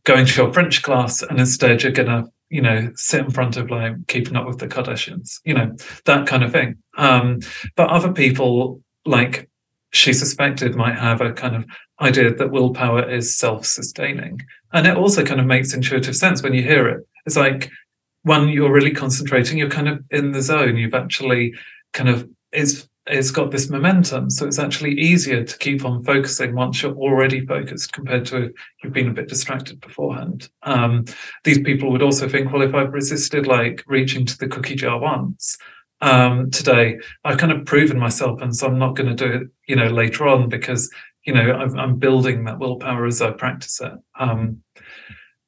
going 0.03 0.25
to 0.25 0.41
your 0.41 0.53
French 0.53 0.81
class 0.83 1.21
and 1.21 1.39
instead 1.39 1.83
you're 1.83 1.91
going 1.91 2.07
to, 2.07 2.29
you 2.49 2.61
know, 2.61 2.91
sit 2.95 3.25
in 3.25 3.31
front 3.31 3.57
of 3.57 3.69
like 3.69 4.07
keeping 4.07 4.35
up 4.35 4.47
with 4.47 4.59
the 4.59 4.67
Kardashians, 4.67 5.39
you 5.43 5.53
know, 5.53 5.75
that 6.05 6.27
kind 6.27 6.43
of 6.43 6.51
thing. 6.51 6.77
Um, 6.97 7.39
but 7.75 7.89
other 7.89 8.13
people, 8.13 8.81
like 9.05 9.49
she 9.91 10.13
suspected, 10.13 10.75
might 10.75 10.97
have 10.97 11.19
a 11.19 11.33
kind 11.33 11.55
of 11.55 11.65
idea 11.99 12.33
that 12.33 12.51
willpower 12.51 13.09
is 13.09 13.37
self 13.37 13.65
sustaining. 13.65 14.41
And 14.71 14.87
it 14.87 14.95
also 14.95 15.25
kind 15.25 15.41
of 15.41 15.45
makes 15.45 15.73
intuitive 15.73 16.15
sense 16.15 16.41
when 16.41 16.53
you 16.53 16.63
hear 16.63 16.87
it. 16.87 17.05
It's 17.25 17.35
like, 17.35 17.69
when 18.23 18.49
you're 18.49 18.71
really 18.71 18.91
concentrating, 18.91 19.57
you're 19.57 19.69
kind 19.69 19.87
of 19.87 20.03
in 20.11 20.33
the 20.33 20.41
zone. 20.41 20.75
You've 20.75 20.93
actually 20.93 21.53
kind 21.97 22.09
of 22.09 22.29
it's 22.51 22.87
it's 23.09 23.31
got 23.31 23.51
this 23.51 23.69
momentum, 23.69 24.29
so 24.29 24.45
it's 24.45 24.59
actually 24.59 24.91
easier 24.91 25.43
to 25.43 25.57
keep 25.57 25.85
on 25.85 26.03
focusing 26.03 26.53
once 26.53 26.81
you're 26.81 26.95
already 26.95 27.45
focused 27.45 27.93
compared 27.93 28.25
to 28.25 28.37
if 28.45 28.53
you've 28.83 28.93
been 28.93 29.07
a 29.07 29.13
bit 29.13 29.29
distracted 29.29 29.79
beforehand. 29.79 30.49
Um, 30.63 31.05
these 31.45 31.59
people 31.59 31.89
would 31.91 32.01
also 32.01 32.27
think, 32.27 32.51
well, 32.51 32.63
if 32.63 32.75
I've 32.75 32.93
resisted 32.93 33.47
like 33.47 33.83
reaching 33.87 34.25
to 34.25 34.37
the 34.37 34.47
cookie 34.47 34.75
jar 34.75 34.99
once 34.99 35.57
um, 36.01 36.51
today, 36.51 36.99
I've 37.23 37.37
kind 37.37 37.53
of 37.53 37.65
proven 37.65 37.97
myself, 37.97 38.41
and 38.41 38.55
so 38.55 38.67
I'm 38.67 38.79
not 38.79 38.95
going 38.95 39.15
to 39.15 39.27
do 39.27 39.33
it, 39.33 39.47
you 39.67 39.77
know, 39.77 39.87
later 39.87 40.27
on 40.27 40.49
because 40.49 40.91
you 41.23 41.33
know 41.33 41.53
I'm, 41.53 41.79
I'm 41.79 41.95
building 41.95 42.43
that 42.43 42.59
willpower 42.59 43.05
as 43.05 43.21
I 43.21 43.31
practice 43.31 43.79
it. 43.81 43.93
Um, 44.19 44.61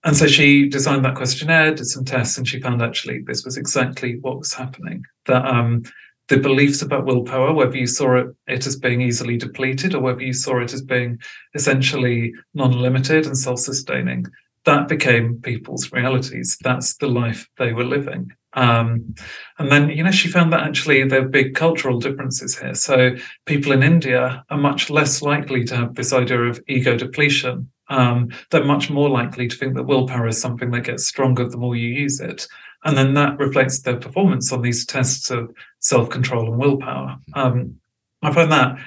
and 0.06 0.16
so 0.16 0.28
she 0.28 0.70
designed 0.70 1.04
that 1.04 1.16
questionnaire, 1.16 1.76
did 1.76 1.88
some 1.88 2.06
tests, 2.06 2.38
and 2.38 2.48
she 2.48 2.62
found 2.62 2.82
actually 2.82 3.22
this 3.22 3.44
was 3.44 3.58
exactly 3.58 4.18
what 4.22 4.40
was 4.40 4.54
happening. 4.54 5.04
That 5.26 5.46
um, 5.46 5.84
the 6.30 6.38
beliefs 6.38 6.82
about 6.82 7.06
willpower, 7.06 7.54
whether 7.54 7.76
you 7.76 7.88
saw 7.88 8.16
it, 8.16 8.28
it 8.48 8.66
as 8.66 8.76
being 8.76 9.02
easily 9.02 9.36
depleted 9.38 9.94
or 9.94 10.02
whether 10.02 10.22
you 10.22 10.34
saw 10.34 10.62
it 10.62 10.74
as 10.74 10.82
being 10.82 11.20
essentially 11.56 12.34
non-limited 12.54 13.26
and 13.26 13.38
self-sustaining, 13.38 14.26
that 14.66 14.88
became 14.88 15.42
people's 15.42 15.92
realities. 15.92 16.58
That's 16.62 16.96
the 16.98 17.08
life 17.08 17.48
they 17.58 17.74
were 17.74 17.84
living. 17.84 18.32
Um, 18.54 19.16
and 19.58 19.72
then, 19.72 19.90
you 19.90 20.04
know, 20.04 20.12
she 20.12 20.28
found 20.28 20.54
that 20.54 20.62
actually 20.62 21.04
there 21.04 21.24
are 21.24 21.28
big 21.28 21.56
cultural 21.56 22.00
differences 22.00 22.58
here. 22.58 22.76
So 22.76 23.16
people 23.46 23.72
in 23.72 23.84
India 23.84 24.44
are 24.50 24.58
much 24.58 24.90
less 24.90 25.22
likely 25.22 25.64
to 25.66 25.76
have 25.76 25.96
this 25.96 26.14
idea 26.14 26.42
of 26.42 26.62
ego 26.68 26.96
depletion 26.96 27.72
um, 27.90 28.30
they're 28.50 28.64
much 28.64 28.90
more 28.90 29.10
likely 29.10 29.48
to 29.48 29.56
think 29.56 29.76
that 29.76 29.84
willpower 29.84 30.28
is 30.28 30.40
something 30.40 30.72
that 30.72 30.86
gets 30.86 31.06
stronger 31.06 31.48
the 31.48 31.58
more 31.58 31.76
you 31.76 31.90
use 31.90 32.20
it. 32.20 32.48
And 32.86 32.98
then 32.98 33.14
that 33.16 33.38
reflects 33.40 33.82
their 33.82 33.98
performance 33.98 34.54
on 34.54 34.62
these 34.62 34.86
tests 34.86 35.30
of 35.32 35.54
self 35.80 36.10
control 36.10 36.48
and 36.52 36.60
willpower. 36.60 37.18
Um, 37.34 37.76
I 38.22 38.34
find 38.34 38.52
that 38.52 38.78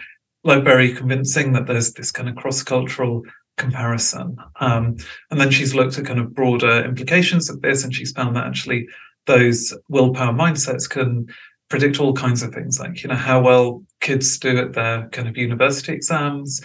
like 0.45 0.65
very 0.65 0.95
convincing 0.95 1.53
that 1.53 1.67
there's 1.67 1.93
this 1.93 2.11
kind 2.11 2.29
of 2.29 2.37
cross 2.37 2.63
cultural 2.63 3.23
comparison. 3.59 4.37
Um, 4.61 4.97
and 5.31 5.41
then 5.41 5.51
she's 5.51 5.75
looked 5.75 5.99
at 5.99 6.07
kind 6.07 6.19
of 6.19 6.35
broader 6.35 6.85
implications 6.85 7.51
of 7.51 7.61
this, 7.61 7.85
and 7.85 7.95
she's 7.95 8.13
found 8.13 8.37
that 8.37 8.47
actually 8.47 8.89
those 9.27 9.75
willpower 9.89 10.33
mindsets 10.33 10.89
can 10.89 11.29
predict 11.69 12.01
all 12.01 12.13
kinds 12.13 12.43
of 12.43 12.53
things, 12.53 12.79
like 12.79 13.03
you 13.03 13.09
know 13.09 13.15
how 13.17 13.41
well 13.41 13.83
kids 14.01 14.39
do 14.39 14.59
at 14.59 14.75
their 14.75 15.09
kind 15.09 15.29
of 15.29 15.37
university 15.37 15.93
exams, 15.93 16.61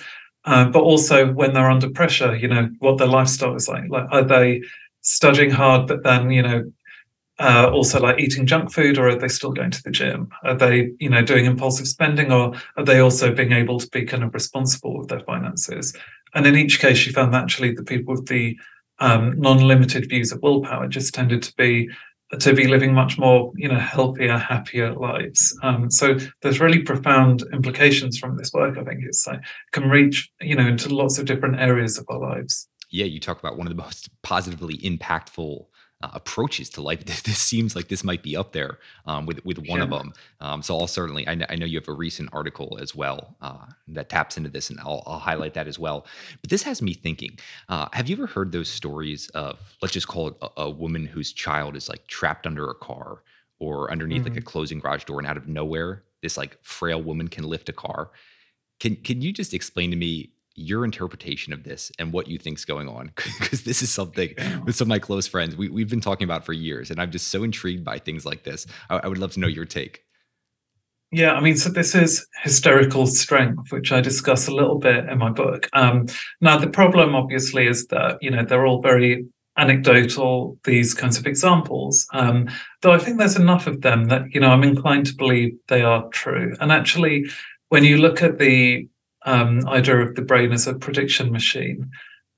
uh, 0.47 0.65
but 0.69 0.81
also 0.81 1.31
when 1.33 1.53
they're 1.53 1.69
under 1.69 1.89
pressure, 1.89 2.33
you 2.33 2.47
know, 2.47 2.69
what 2.79 2.97
their 2.97 3.07
lifestyle 3.07 3.53
is 3.55 3.67
like. 3.67 3.89
Like, 3.89 4.07
are 4.11 4.23
they 4.23 4.61
studying 5.01 5.51
hard, 5.51 5.87
but 5.87 6.03
then, 6.03 6.31
you 6.31 6.41
know, 6.41 6.71
uh, 7.37 7.69
also 7.71 7.99
like 7.99 8.17
eating 8.17 8.45
junk 8.45 8.71
food, 8.71 8.97
or 8.97 9.09
are 9.09 9.15
they 9.15 9.27
still 9.27 9.51
going 9.51 9.71
to 9.71 9.83
the 9.83 9.91
gym? 9.91 10.29
Are 10.43 10.55
they, 10.55 10.91
you 10.99 11.09
know, 11.09 11.21
doing 11.21 11.45
impulsive 11.45 11.87
spending, 11.87 12.31
or 12.31 12.55
are 12.77 12.85
they 12.85 12.99
also 12.99 13.33
being 13.33 13.51
able 13.51 13.77
to 13.77 13.89
be 13.89 14.05
kind 14.05 14.23
of 14.23 14.33
responsible 14.33 14.97
with 14.97 15.09
their 15.09 15.19
finances? 15.19 15.93
And 16.33 16.47
in 16.47 16.55
each 16.55 16.79
case, 16.79 16.97
she 16.97 17.11
found 17.11 17.33
that 17.33 17.43
actually 17.43 17.73
the 17.73 17.83
people 17.83 18.15
with 18.15 18.27
the 18.27 18.57
um, 18.99 19.39
non-limited 19.39 20.07
views 20.07 20.31
of 20.31 20.41
willpower 20.41 20.87
just 20.87 21.13
tended 21.13 21.43
to 21.43 21.53
be 21.57 21.89
to 22.39 22.53
be 22.53 22.67
living 22.67 22.93
much 22.93 23.17
more, 23.17 23.53
you 23.55 23.69
know, 23.69 23.79
healthier, 23.79 24.37
happier 24.37 24.93
lives. 24.93 25.57
Um, 25.63 25.89
so 25.89 26.17
there's 26.41 26.59
really 26.59 26.81
profound 26.81 27.43
implications 27.53 28.17
from 28.17 28.37
this 28.37 28.51
work. 28.53 28.77
I 28.77 28.83
think 28.83 29.01
it's 29.03 29.25
like 29.25 29.41
can 29.71 29.89
reach, 29.89 30.29
you 30.41 30.55
know, 30.55 30.67
into 30.67 30.93
lots 30.93 31.17
of 31.17 31.25
different 31.25 31.59
areas 31.59 31.97
of 31.97 32.05
our 32.09 32.19
lives. 32.19 32.67
Yeah, 32.89 33.05
you 33.05 33.19
talk 33.19 33.39
about 33.39 33.57
one 33.57 33.67
of 33.67 33.75
the 33.75 33.81
most 33.81 34.09
positively 34.23 34.77
impactful 34.77 35.65
uh, 36.01 36.09
approaches 36.13 36.69
to 36.69 36.81
life. 36.81 36.97
This, 37.07 37.21
this, 37.21 37.39
seems 37.39 37.75
like 37.75 37.87
this 37.87 38.03
might 38.03 38.21
be 38.21 38.35
up 38.35 38.51
there 38.51 38.79
um, 39.05 39.25
with 39.25 39.43
with 39.45 39.57
one 39.59 39.79
yeah. 39.79 39.83
of 39.83 39.89
them. 39.89 40.13
Um, 40.41 40.61
so 40.61 40.77
I'll 40.77 40.87
certainly. 40.87 41.27
I, 41.27 41.37
I, 41.49 41.55
know 41.55 41.65
you 41.65 41.79
have 41.79 41.87
a 41.87 41.93
recent 41.93 42.29
article 42.33 42.77
as 42.81 42.93
well 42.93 43.35
uh, 43.41 43.65
that 43.89 44.09
taps 44.09 44.37
into 44.37 44.49
this, 44.49 44.69
and 44.69 44.79
I'll, 44.79 45.03
I'll, 45.05 45.19
highlight 45.19 45.53
that 45.53 45.67
as 45.67 45.79
well. 45.79 46.05
But 46.41 46.49
this 46.49 46.63
has 46.63 46.81
me 46.81 46.93
thinking. 46.93 47.39
Uh, 47.69 47.87
have 47.93 48.09
you 48.09 48.15
ever 48.15 48.27
heard 48.27 48.51
those 48.51 48.67
stories 48.67 49.29
of 49.29 49.59
let's 49.81 49.93
just 49.93 50.07
call 50.07 50.29
it 50.29 50.35
a, 50.41 50.63
a 50.63 50.69
woman 50.69 51.05
whose 51.05 51.31
child 51.31 51.75
is 51.75 51.87
like 51.87 52.07
trapped 52.07 52.45
under 52.45 52.69
a 52.69 52.75
car 52.75 53.23
or 53.59 53.89
underneath 53.91 54.19
mm-hmm. 54.19 54.29
like 54.29 54.37
a 54.37 54.41
mm-hmm. 54.41 54.49
closing 54.49 54.79
garage 54.79 55.05
door, 55.05 55.19
and 55.19 55.27
out 55.27 55.37
of 55.37 55.47
nowhere, 55.47 56.03
this 56.21 56.37
like 56.37 56.57
frail 56.61 57.01
woman 57.01 57.27
can 57.27 57.45
lift 57.45 57.69
a 57.69 57.73
car. 57.73 58.11
Can 58.79 58.97
can 58.97 59.21
you 59.21 59.31
just 59.31 59.53
explain 59.53 59.91
to 59.91 59.95
me 59.97 60.31
your 60.57 60.83
interpretation 60.83 61.53
of 61.53 61.63
this 61.63 61.91
and 61.99 62.11
what 62.11 62.27
you 62.27 62.37
think's 62.37 62.65
going 62.65 62.89
on 62.89 63.11
because 63.39 63.63
this 63.63 63.81
is 63.81 63.91
something 63.91 64.33
with 64.65 64.75
some 64.75 64.85
of 64.85 64.89
my 64.89 64.99
close 64.99 65.27
friends 65.27 65.55
we, 65.55 65.69
we've 65.69 65.89
been 65.89 66.01
talking 66.01 66.25
about 66.25 66.43
for 66.43 66.51
years 66.51 66.89
and 66.89 66.99
i'm 66.99 67.11
just 67.11 67.29
so 67.29 67.43
intrigued 67.43 67.85
by 67.85 67.99
things 67.99 68.25
like 68.25 68.43
this. 68.43 68.65
I, 68.89 68.97
I 68.97 69.07
would 69.07 69.19
love 69.19 69.31
to 69.33 69.39
know 69.39 69.47
your 69.47 69.65
take. 69.65 70.03
Yeah 71.11 71.33
i 71.33 71.39
mean 71.39 71.55
so 71.55 71.69
this 71.69 71.95
is 71.95 72.25
hysterical 72.41 73.05
strength 73.05 73.71
which 73.71 73.91
i 73.91 74.01
discuss 74.01 74.47
a 74.47 74.53
little 74.53 74.79
bit 74.79 75.07
in 75.07 75.17
my 75.19 75.29
book. 75.29 75.69
Um, 75.73 76.07
now 76.41 76.57
the 76.57 76.69
problem 76.69 77.15
obviously 77.15 77.67
is 77.67 77.87
that 77.87 78.17
you 78.21 78.31
know 78.31 78.43
they're 78.43 78.65
all 78.65 78.81
very 78.81 79.25
anecdotal 79.57 80.59
these 80.65 80.93
kinds 80.93 81.17
of 81.17 81.25
examples. 81.25 82.05
Um, 82.13 82.49
though 82.81 82.93
i 82.93 82.99
think 82.99 83.19
there's 83.19 83.37
enough 83.37 83.67
of 83.67 83.81
them 83.81 84.05
that 84.05 84.23
you 84.33 84.41
know 84.41 84.49
i'm 84.49 84.63
inclined 84.63 85.05
to 85.05 85.15
believe 85.15 85.55
they 85.67 85.83
are 85.83 86.07
true. 86.09 86.55
And 86.59 86.71
actually 86.71 87.25
when 87.69 87.83
you 87.83 87.97
look 87.97 88.23
at 88.23 88.39
the 88.39 88.87
um, 89.27 89.67
idea 89.67 89.97
of 89.97 90.15
the 90.15 90.21
brain 90.21 90.51
as 90.51 90.65
a 90.65 90.73
prediction 90.73 91.31
machine, 91.31 91.91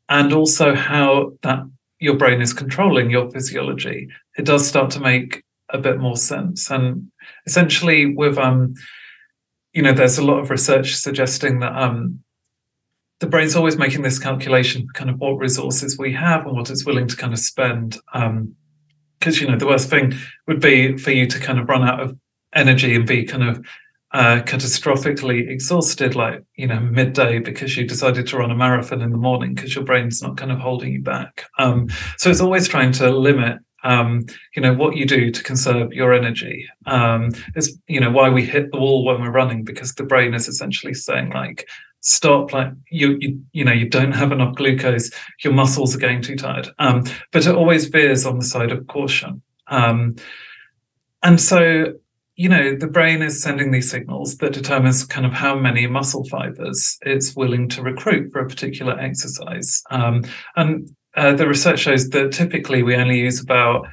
and 0.10 0.34
also 0.34 0.76
how 0.76 1.34
that 1.44 1.60
your 2.00 2.16
brain 2.16 2.42
is 2.42 2.54
controlling 2.54 3.10
your 3.10 3.30
physiology, 3.30 4.10
it 4.38 4.46
does 4.46 4.68
start 4.68 4.90
to 4.92 5.00
make 5.00 5.44
a 5.70 5.78
bit 5.78 6.00
more 6.00 6.18
sense. 6.18 6.72
And 6.72 7.12
essentially, 7.46 8.08
with 8.08 8.38
um, 8.38 8.74
you 9.74 9.82
know, 9.82 9.94
there's 9.94 10.18
a 10.18 10.26
lot 10.26 10.40
of 10.40 10.50
research 10.50 10.96
suggesting 10.96 11.60
that 11.60 11.76
um, 11.76 12.22
the 13.20 13.28
brain's 13.28 13.56
always 13.56 13.78
making 13.78 14.02
this 14.02 14.18
calculation 14.18 14.88
for 14.88 14.94
kind 14.94 15.10
of 15.10 15.20
what 15.20 15.38
resources 15.38 15.98
we 15.98 16.14
have 16.14 16.48
and 16.48 16.56
what 16.56 16.70
it's 16.70 16.86
willing 16.86 17.08
to 17.08 17.16
kind 17.16 17.34
of 17.34 17.40
spend. 17.40 17.98
Um, 18.14 18.56
because 19.20 19.42
you 19.42 19.48
know, 19.48 19.58
the 19.58 19.68
worst 19.68 19.90
thing 19.90 20.14
would 20.48 20.62
be 20.62 20.98
for 20.98 21.12
you 21.12 21.28
to 21.28 21.40
kind 21.40 21.60
of 21.60 21.68
run 21.68 21.84
out 21.84 22.00
of 22.00 22.18
energy 22.54 22.96
and 22.96 23.06
be 23.06 23.26
kind 23.26 23.44
of 23.44 23.64
uh, 24.12 24.42
catastrophically 24.42 25.48
exhausted, 25.50 26.16
like 26.16 26.44
you 26.56 26.68
know 26.68 26.80
midday, 26.80 27.40
because 27.40 27.78
you 27.78 27.86
decided 27.86 28.26
to 28.28 28.38
run 28.38 28.52
a 28.52 28.56
marathon 28.56 29.02
in 29.02 29.12
the 29.12 29.18
morning 29.18 29.54
because 29.54 29.76
your 29.76 29.84
brain's 29.84 30.22
not 30.22 30.38
kind 30.38 30.52
of 30.52 30.60
holding 30.60 30.94
you 30.94 31.02
back. 31.02 31.46
Um, 31.60 31.90
so 32.18 32.30
it's 32.30 32.42
always 32.42 32.68
trying 32.68 32.92
to 32.94 33.12
limit, 33.12 33.60
um, 33.84 34.26
you 34.56 34.62
know, 34.62 34.74
what 34.74 34.96
you 34.96 35.06
do 35.06 35.30
to 35.30 35.44
conserve 35.44 35.94
your 35.94 36.14
energy. 36.14 36.66
Um, 36.88 37.32
it's 37.56 37.72
you 37.88 38.00
know 38.00 38.10
why 38.10 38.30
we 38.30 38.44
hit 38.44 38.72
the 38.72 38.80
wall 38.80 39.06
when 39.06 39.22
we're 39.22 39.32
running 39.32 39.64
because 39.64 39.94
the 39.94 40.04
brain 40.04 40.34
is 40.34 40.48
essentially 40.48 40.96
saying 40.96 41.30
like 41.30 41.68
stop 42.02 42.54
like 42.54 42.72
you 42.90 43.18
you 43.20 43.42
you 43.52 43.66
know 43.66 43.74
you 43.74 43.88
don't 43.88 44.14
have 44.14 44.32
enough 44.32 44.56
glucose 44.56 45.12
your 45.44 45.52
muscles 45.52 45.94
are 45.94 46.00
getting 46.00 46.22
too 46.22 46.38
tired 46.38 46.70
um, 46.80 47.04
but 47.34 47.46
it 47.46 47.54
always 47.54 47.88
veers 47.88 48.26
on 48.26 48.40
the 48.40 48.46
side 48.46 48.72
of 48.72 48.88
caution 48.88 49.42
um, 49.68 50.16
and 51.24 51.42
so 51.42 51.94
you 52.40 52.48
know, 52.48 52.74
the 52.74 52.88
brain 52.88 53.22
is 53.22 53.44
sending 53.44 53.72
these 53.72 53.92
signals 53.92 54.38
that 54.38 54.54
determines 54.54 55.04
kind 55.04 55.26
of 55.26 55.34
how 55.34 55.60
many 55.60 55.86
muscle 55.88 56.24
fibers 56.24 56.98
it's 57.02 57.36
willing 57.36 57.68
to 57.68 57.82
recruit 57.82 58.32
for 58.32 58.40
a 58.40 58.48
particular 58.48 58.98
exercise. 58.98 59.84
Um, 59.92 60.24
and 60.56 60.90
uh, 61.18 61.34
the 61.34 61.50
research 61.50 61.80
shows 61.80 62.08
that 62.12 62.32
typically 62.32 62.82
we 62.82 62.96
only 62.96 63.20
use 63.20 63.42
about 63.42 63.90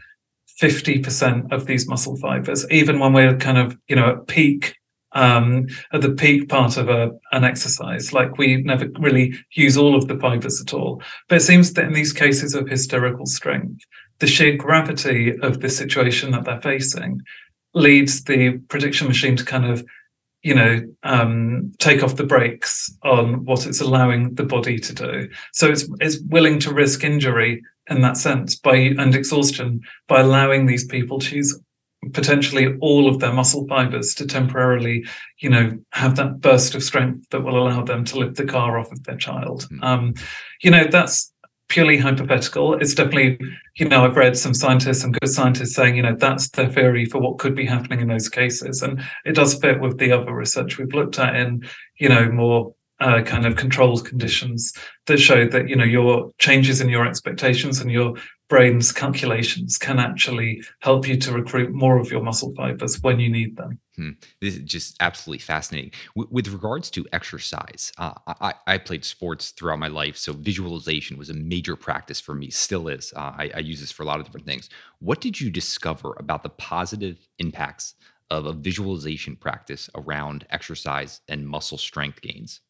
50% 0.62 1.50
of 1.50 1.66
these 1.66 1.88
muscle 1.88 2.16
fibers, 2.18 2.64
even 2.70 3.00
when 3.00 3.12
we're 3.12 3.36
kind 3.36 3.58
of, 3.58 3.76
you 3.88 3.96
know, 3.96 4.10
at 4.10 4.28
peak, 4.28 4.76
um, 5.10 5.66
at 5.92 6.02
the 6.02 6.12
peak 6.12 6.48
part 6.48 6.76
of 6.76 6.88
a, 6.88 7.10
an 7.32 7.42
exercise. 7.42 8.12
Like 8.12 8.38
we 8.38 8.62
never 8.62 8.86
really 9.00 9.34
use 9.56 9.76
all 9.76 9.96
of 9.96 10.06
the 10.06 10.20
fibers 10.20 10.60
at 10.60 10.72
all. 10.72 11.02
But 11.28 11.38
it 11.38 11.42
seems 11.42 11.72
that 11.72 11.86
in 11.86 11.94
these 11.94 12.12
cases 12.12 12.54
of 12.54 12.68
hysterical 12.68 13.26
strength, 13.26 13.82
the 14.20 14.28
sheer 14.28 14.56
gravity 14.56 15.36
of 15.40 15.60
the 15.60 15.68
situation 15.68 16.30
that 16.30 16.44
they're 16.44 16.60
facing 16.60 17.22
leads 17.76 18.24
the 18.24 18.58
prediction 18.68 19.06
machine 19.06 19.36
to 19.36 19.44
kind 19.44 19.66
of 19.66 19.84
you 20.42 20.54
know 20.54 20.82
um, 21.02 21.72
take 21.78 22.02
off 22.02 22.16
the 22.16 22.24
brakes 22.24 22.90
on 23.02 23.44
what 23.44 23.66
it's 23.66 23.80
allowing 23.80 24.34
the 24.34 24.44
body 24.44 24.78
to 24.78 24.94
do 24.94 25.28
so 25.52 25.70
it's 25.70 25.88
it's 26.00 26.18
willing 26.28 26.58
to 26.58 26.72
risk 26.72 27.04
injury 27.04 27.62
in 27.90 28.00
that 28.00 28.16
sense 28.16 28.56
by 28.56 28.76
and 28.76 29.14
exhaustion 29.14 29.80
by 30.08 30.20
allowing 30.20 30.66
these 30.66 30.86
people 30.86 31.18
to 31.18 31.36
use 31.36 31.60
potentially 32.12 32.76
all 32.80 33.08
of 33.08 33.18
their 33.18 33.32
muscle 33.32 33.66
fibers 33.66 34.14
to 34.14 34.26
temporarily 34.26 35.04
you 35.40 35.50
know 35.50 35.76
have 35.90 36.16
that 36.16 36.40
burst 36.40 36.74
of 36.74 36.82
strength 36.82 37.28
that 37.30 37.42
will 37.42 37.58
allow 37.58 37.82
them 37.82 38.04
to 38.04 38.18
lift 38.18 38.36
the 38.36 38.44
car 38.44 38.78
off 38.78 38.90
of 38.92 39.02
their 39.04 39.16
child 39.16 39.68
mm. 39.70 39.82
um, 39.82 40.14
you 40.62 40.70
know 40.70 40.86
that's 40.90 41.32
purely 41.68 41.98
hypothetical. 41.98 42.74
It's 42.74 42.94
definitely, 42.94 43.38
you 43.76 43.88
know, 43.88 44.04
I've 44.04 44.16
read 44.16 44.36
some 44.36 44.54
scientists, 44.54 45.00
some 45.00 45.12
good 45.12 45.28
scientists 45.28 45.74
saying, 45.74 45.96
you 45.96 46.02
know, 46.02 46.16
that's 46.16 46.48
the 46.50 46.68
theory 46.68 47.04
for 47.04 47.20
what 47.20 47.38
could 47.38 47.54
be 47.54 47.66
happening 47.66 48.00
in 48.00 48.08
those 48.08 48.28
cases. 48.28 48.82
And 48.82 49.02
it 49.24 49.34
does 49.34 49.54
fit 49.54 49.80
with 49.80 49.98
the 49.98 50.12
other 50.12 50.32
research 50.32 50.78
we've 50.78 50.94
looked 50.94 51.18
at 51.18 51.34
in, 51.34 51.66
you 51.98 52.08
know, 52.08 52.30
more 52.30 52.74
uh, 53.00 53.22
kind 53.22 53.46
of 53.46 53.56
controlled 53.56 54.06
conditions 54.06 54.72
that 55.06 55.18
show 55.18 55.46
that, 55.48 55.68
you 55.68 55.76
know, 55.76 55.84
your 55.84 56.30
changes 56.38 56.80
in 56.80 56.88
your 56.88 57.06
expectations 57.06 57.80
and 57.80 57.90
your 57.90 58.14
brain's 58.48 58.92
calculations 58.92 59.76
can 59.78 59.98
actually 59.98 60.62
help 60.80 61.06
you 61.06 61.16
to 61.16 61.32
recruit 61.32 61.72
more 61.72 61.98
of 61.98 62.10
your 62.10 62.22
muscle 62.22 62.52
fibers 62.56 63.02
when 63.02 63.18
you 63.18 63.30
need 63.30 63.56
them. 63.56 63.78
Hmm. 63.96 64.10
This 64.40 64.56
is 64.56 64.62
just 64.62 64.96
absolutely 65.00 65.40
fascinating. 65.40 65.92
W- 66.14 66.28
with 66.30 66.48
regards 66.48 66.90
to 66.90 67.06
exercise, 67.12 67.92
uh, 67.98 68.12
I-, 68.26 68.54
I, 68.66 68.78
played 68.78 69.04
sports 69.04 69.50
throughout 69.50 69.78
my 69.78 69.88
life, 69.88 70.16
so 70.16 70.32
visualization 70.32 71.16
was 71.16 71.30
a 71.30 71.34
major 71.34 71.76
practice 71.76 72.20
for 72.20 72.34
me, 72.34 72.50
still 72.50 72.88
is. 72.88 73.12
Uh, 73.16 73.32
I-, 73.36 73.52
I 73.54 73.58
use 73.60 73.80
this 73.80 73.90
for 73.90 74.02
a 74.02 74.06
lot 74.06 74.20
of 74.20 74.26
different 74.26 74.46
things. 74.46 74.68
What 74.98 75.20
did 75.20 75.40
you 75.40 75.50
discover 75.50 76.14
about 76.18 76.42
the 76.42 76.50
positive 76.50 77.26
impacts 77.38 77.94
of 78.30 78.46
a 78.46 78.52
visualization 78.52 79.34
practice 79.34 79.88
around 79.94 80.46
exercise 80.50 81.20
and 81.28 81.48
muscle 81.48 81.78
strength 81.78 82.20
gains? 82.20 82.60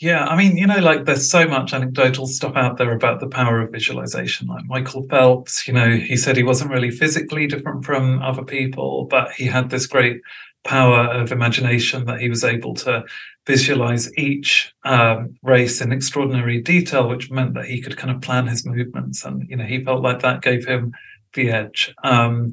Yeah, 0.00 0.24
I 0.24 0.36
mean, 0.36 0.56
you 0.56 0.66
know, 0.66 0.78
like 0.80 1.04
there's 1.04 1.30
so 1.30 1.46
much 1.46 1.72
anecdotal 1.72 2.26
stuff 2.26 2.56
out 2.56 2.78
there 2.78 2.92
about 2.92 3.20
the 3.20 3.28
power 3.28 3.60
of 3.60 3.70
visualization. 3.70 4.48
Like 4.48 4.64
Michael 4.66 5.06
Phelps, 5.08 5.68
you 5.68 5.74
know, 5.74 5.90
he 5.90 6.16
said 6.16 6.36
he 6.36 6.42
wasn't 6.42 6.72
really 6.72 6.90
physically 6.90 7.46
different 7.46 7.84
from 7.84 8.20
other 8.20 8.42
people, 8.42 9.04
but 9.04 9.30
he 9.32 9.44
had 9.44 9.70
this 9.70 9.86
great 9.86 10.20
power 10.64 11.06
of 11.12 11.30
imagination 11.30 12.06
that 12.06 12.20
he 12.20 12.28
was 12.28 12.42
able 12.42 12.74
to 12.74 13.04
visualize 13.46 14.12
each 14.18 14.74
um, 14.84 15.36
race 15.42 15.80
in 15.80 15.92
extraordinary 15.92 16.60
detail, 16.60 17.08
which 17.08 17.30
meant 17.30 17.54
that 17.54 17.66
he 17.66 17.80
could 17.80 17.96
kind 17.96 18.10
of 18.10 18.20
plan 18.20 18.48
his 18.48 18.66
movements. 18.66 19.24
And, 19.24 19.48
you 19.48 19.56
know, 19.56 19.64
he 19.64 19.84
felt 19.84 20.02
like 20.02 20.20
that 20.22 20.42
gave 20.42 20.66
him 20.66 20.92
the 21.34 21.50
edge. 21.50 21.94
Um, 22.02 22.52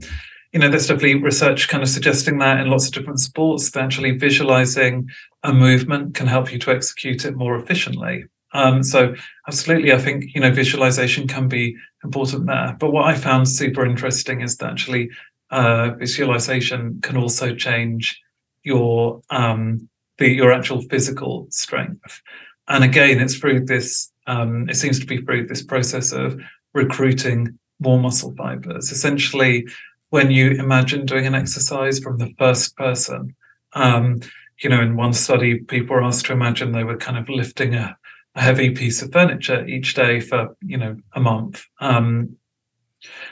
you 0.51 0.59
know, 0.59 0.69
there's 0.69 0.87
definitely 0.87 1.15
research 1.15 1.69
kind 1.69 1.81
of 1.81 1.89
suggesting 1.89 2.39
that 2.39 2.59
in 2.59 2.69
lots 2.69 2.87
of 2.87 2.93
different 2.93 3.19
sports, 3.19 3.71
that 3.71 3.83
actually 3.83 4.11
visualizing 4.11 5.09
a 5.43 5.53
movement 5.53 6.13
can 6.13 6.27
help 6.27 6.51
you 6.51 6.59
to 6.59 6.71
execute 6.71 7.25
it 7.25 7.35
more 7.35 7.55
efficiently. 7.55 8.25
Um, 8.53 8.83
so 8.83 9.15
absolutely, 9.47 9.93
I 9.93 9.97
think 9.97 10.35
you 10.35 10.41
know 10.41 10.51
visualization 10.51 11.27
can 11.27 11.47
be 11.47 11.75
important 12.03 12.47
there. 12.47 12.75
But 12.79 12.91
what 12.91 13.05
I 13.05 13.15
found 13.15 13.47
super 13.47 13.85
interesting 13.85 14.41
is 14.41 14.57
that 14.57 14.71
actually 14.71 15.09
uh, 15.51 15.91
visualization 15.91 16.99
can 17.01 17.17
also 17.17 17.55
change 17.55 18.19
your 18.63 19.21
um, 19.29 19.87
the 20.17 20.29
your 20.29 20.51
actual 20.51 20.81
physical 20.81 21.47
strength. 21.49 22.21
And 22.67 22.83
again, 22.83 23.19
it's 23.19 23.35
through 23.35 23.65
this. 23.65 24.11
Um, 24.27 24.69
it 24.69 24.75
seems 24.75 24.99
to 24.99 25.05
be 25.05 25.17
through 25.17 25.47
this 25.47 25.63
process 25.63 26.11
of 26.11 26.39
recruiting 26.73 27.57
more 27.79 27.99
muscle 27.99 28.33
fibers. 28.37 28.91
Essentially, 28.91 29.65
when 30.11 30.29
you 30.29 30.51
imagine 30.51 31.05
doing 31.05 31.25
an 31.25 31.33
exercise 31.33 31.99
from 31.99 32.17
the 32.17 32.33
first 32.37 32.75
person. 32.75 33.33
Um, 33.73 34.19
you 34.61 34.69
know, 34.69 34.81
in 34.81 34.95
one 34.95 35.13
study, 35.13 35.59
people 35.59 35.95
were 35.95 36.03
asked 36.03 36.25
to 36.27 36.33
imagine 36.33 36.71
they 36.71 36.83
were 36.83 36.97
kind 36.97 37.17
of 37.17 37.27
lifting 37.29 37.73
a, 37.73 37.97
a 38.35 38.41
heavy 38.41 38.69
piece 38.71 39.01
of 39.01 39.11
furniture 39.11 39.65
each 39.65 39.95
day 39.95 40.19
for, 40.19 40.55
you 40.61 40.77
know, 40.77 40.97
a 41.13 41.21
month. 41.21 41.65
Um, 41.79 42.35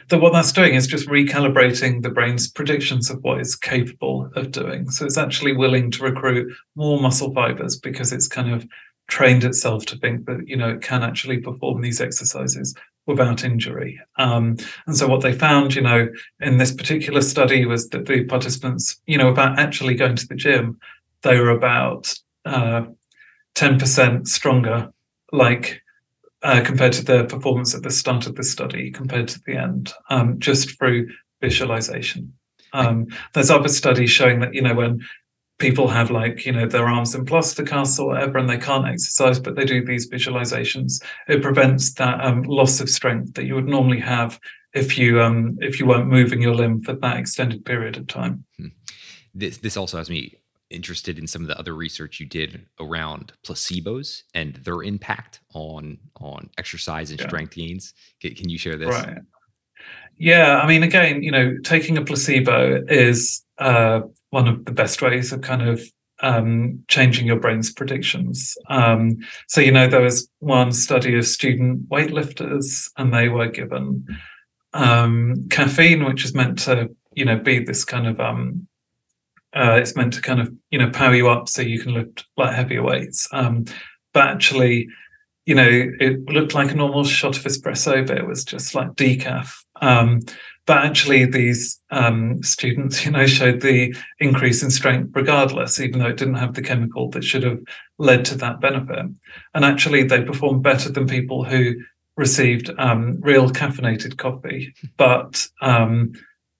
that 0.08 0.20
what 0.20 0.32
that's 0.32 0.54
doing 0.54 0.74
is 0.74 0.88
just 0.88 1.10
recalibrating 1.10 2.02
the 2.02 2.10
brain's 2.10 2.50
predictions 2.50 3.10
of 3.10 3.22
what 3.24 3.40
it's 3.40 3.56
capable 3.56 4.32
of 4.36 4.52
doing. 4.52 4.90
So 4.90 5.06
it's 5.06 5.18
actually 5.18 5.56
willing 5.56 5.92
to 5.92 6.04
recruit 6.04 6.52
more 6.76 7.00
muscle 7.00 7.34
fibers 7.34 7.78
because 7.78 8.14
it's 8.14 8.28
kind 8.28 8.52
of 8.52 8.66
trained 9.10 9.44
itself 9.44 9.86
to 9.88 9.98
think 9.98 10.26
that 10.28 10.48
you 10.48 10.56
know 10.56 10.70
it 10.70 10.82
can 10.82 11.04
actually 11.04 11.40
perform 11.40 11.82
these 11.82 12.00
exercises 12.00 12.76
without 13.06 13.44
injury. 13.44 14.00
Um, 14.18 14.58
and 14.86 14.96
so 14.96 15.08
what 15.08 15.22
they 15.22 15.34
found, 15.34 15.76
you 15.76 15.82
know, 15.82 16.10
in 16.40 16.58
this 16.58 16.72
particular 16.72 17.22
study 17.22 17.66
was 17.66 17.90
that 17.90 18.06
the 18.06 18.26
participants, 18.26 19.02
you 19.08 19.18
know, 19.18 19.30
about 19.30 19.58
actually 19.58 19.96
going 19.96 20.16
to 20.16 20.28
the 20.28 20.36
gym, 20.36 20.80
they 21.24 21.40
were 21.40 21.50
about 21.50 22.14
uh, 22.46 22.84
10% 23.56 24.28
stronger, 24.28 24.92
like 25.32 25.82
uh, 26.44 26.62
compared 26.64 26.94
to 26.94 27.04
their 27.04 27.26
performance 27.26 27.76
at 27.76 27.84
the 27.84 27.92
start 27.92 28.28
of 28.28 28.36
the 28.36 28.44
study 28.44 28.92
compared 28.92 29.28
to 29.28 29.42
the 29.46 29.56
end, 29.56 29.92
um, 30.10 30.40
just 30.40 30.78
through 30.78 31.10
visualization. 31.42 32.34
Um, 32.74 33.08
there's 33.34 33.50
other 33.50 33.68
studies 33.68 34.12
showing 34.12 34.40
that, 34.42 34.54
you 34.54 34.62
know, 34.62 34.76
when 34.76 35.02
people 35.60 35.90
have 35.90 36.10
like 36.10 36.46
you 36.46 36.52
know 36.52 36.66
their 36.66 36.88
arms 36.88 37.14
in 37.14 37.26
plaster 37.26 37.64
casts 37.64 38.00
or 38.00 38.08
whatever 38.08 38.38
and 38.38 38.50
they 38.50 38.58
can't 38.58 38.88
exercise 38.88 39.40
but 39.40 39.56
they 39.56 39.66
do 39.66 39.86
these 39.86 40.10
visualizations. 40.10 41.04
It 41.28 41.44
prevents 41.44 41.94
that 41.96 42.24
um, 42.24 42.44
loss 42.44 42.80
of 42.80 42.90
strength 42.90 43.36
that 43.36 43.46
you 43.46 43.56
would 43.56 43.68
normally 43.68 44.00
have 44.00 44.40
if 44.74 44.98
you 44.98 45.22
um 45.22 45.58
if 45.62 45.80
you 45.80 45.86
weren't 45.86 46.08
moving 46.08 46.42
your 46.42 46.56
limb 46.56 46.82
for 46.82 46.94
that 46.94 47.18
extended 47.18 47.66
period 47.66 47.98
of 47.98 48.08
time. 48.08 48.46
Hmm. 48.58 48.68
this 49.36 49.58
this 49.58 49.78
also 49.78 49.98
has 49.98 50.10
me 50.10 50.36
interested 50.70 51.18
in 51.18 51.26
some 51.26 51.42
of 51.42 51.48
the 51.48 51.58
other 51.60 51.76
research 51.76 52.20
you 52.20 52.28
did 52.28 52.66
around 52.80 53.34
placebos 53.44 54.22
and 54.36 54.56
their 54.58 54.84
impact 54.84 55.42
on 55.54 55.98
on 56.18 56.50
exercise 56.58 57.12
and 57.12 57.20
yeah. 57.20 57.28
strength 57.28 57.56
gains. 57.56 57.94
Can, 58.22 58.34
can 58.36 58.50
you 58.50 58.58
share 58.58 58.78
this? 58.78 58.90
Right. 58.90 59.18
Yeah 60.18 60.60
i 60.60 60.68
mean 60.68 60.84
again 60.84 61.24
you 61.24 61.32
know 61.32 61.58
taking 61.64 61.98
a 61.98 62.04
placebo 62.04 62.84
is 62.88 63.44
uh 63.58 64.02
one 64.30 64.48
of 64.48 64.66
the 64.66 64.72
best 64.72 65.02
ways 65.02 65.32
of 65.32 65.42
kind 65.42 65.68
of 65.68 65.82
um, 66.22 66.84
changing 66.88 67.28
your 67.28 67.40
brain's 67.40 67.72
predictions. 67.72 68.56
Um, 68.70 69.18
so, 69.48 69.62
you 69.62 69.72
know, 69.72 69.88
there 69.88 70.02
was 70.02 70.30
one 70.40 70.72
study 70.72 71.18
of 71.18 71.26
student 71.26 71.90
weightlifters, 71.90 72.90
and 72.98 73.14
they 73.14 73.30
were 73.30 73.48
given 73.48 74.06
um, 74.74 75.48
caffeine, 75.50 76.06
which 76.06 76.26
is 76.26 76.34
meant 76.34 76.60
to, 76.60 76.90
you 77.14 77.26
know, 77.26 77.38
be 77.38 77.60
this 77.64 77.86
kind 77.86 78.08
of, 78.08 78.20
um, 78.20 78.68
uh, 79.56 79.80
it's 79.82 79.96
meant 79.96 80.14
to 80.14 80.22
kind 80.22 80.42
of, 80.42 80.54
you 80.72 80.78
know, 80.78 80.90
power 80.92 81.16
you 81.16 81.30
up 81.30 81.50
so 81.50 81.62
you 81.62 81.80
can 81.80 81.94
lift 81.94 82.26
like 82.38 82.54
heavier 82.54 82.84
weights. 82.84 83.28
Um, 83.32 83.66
but 84.14 84.28
actually, 84.28 84.88
you 85.46 85.56
know, 85.56 85.70
it 86.00 86.30
looked 86.30 86.54
like 86.54 86.72
a 86.72 86.76
normal 86.76 87.04
shot 87.04 87.38
of 87.38 87.44
espresso, 87.44 88.06
but 88.06 88.18
it 88.18 88.28
was 88.28 88.44
just 88.44 88.76
like 88.76 88.90
decaf. 88.90 89.64
But 90.70 90.86
actually 90.86 91.26
these 91.26 91.82
um, 91.90 92.44
students 92.44 93.04
you 93.04 93.10
know 93.10 93.26
showed 93.26 93.62
the 93.62 93.96
increase 94.20 94.62
in 94.62 94.70
strength 94.70 95.10
regardless 95.16 95.80
even 95.80 95.98
though 95.98 96.10
it 96.10 96.18
didn't 96.18 96.36
have 96.36 96.54
the 96.54 96.62
chemical 96.62 97.10
that 97.10 97.24
should 97.24 97.42
have 97.42 97.58
led 97.98 98.24
to 98.26 98.36
that 98.36 98.62
benefit. 98.62 99.08
And 99.56 99.66
actually 99.66 100.04
they 100.04 100.22
performed 100.22 100.62
better 100.62 100.92
than 100.92 101.08
people 101.08 101.44
who 101.44 101.74
received 102.18 102.70
um, 102.78 103.18
real 103.20 103.50
caffeinated 103.50 104.18
coffee. 104.18 104.76
But 104.96 105.44
um, 105.60 106.12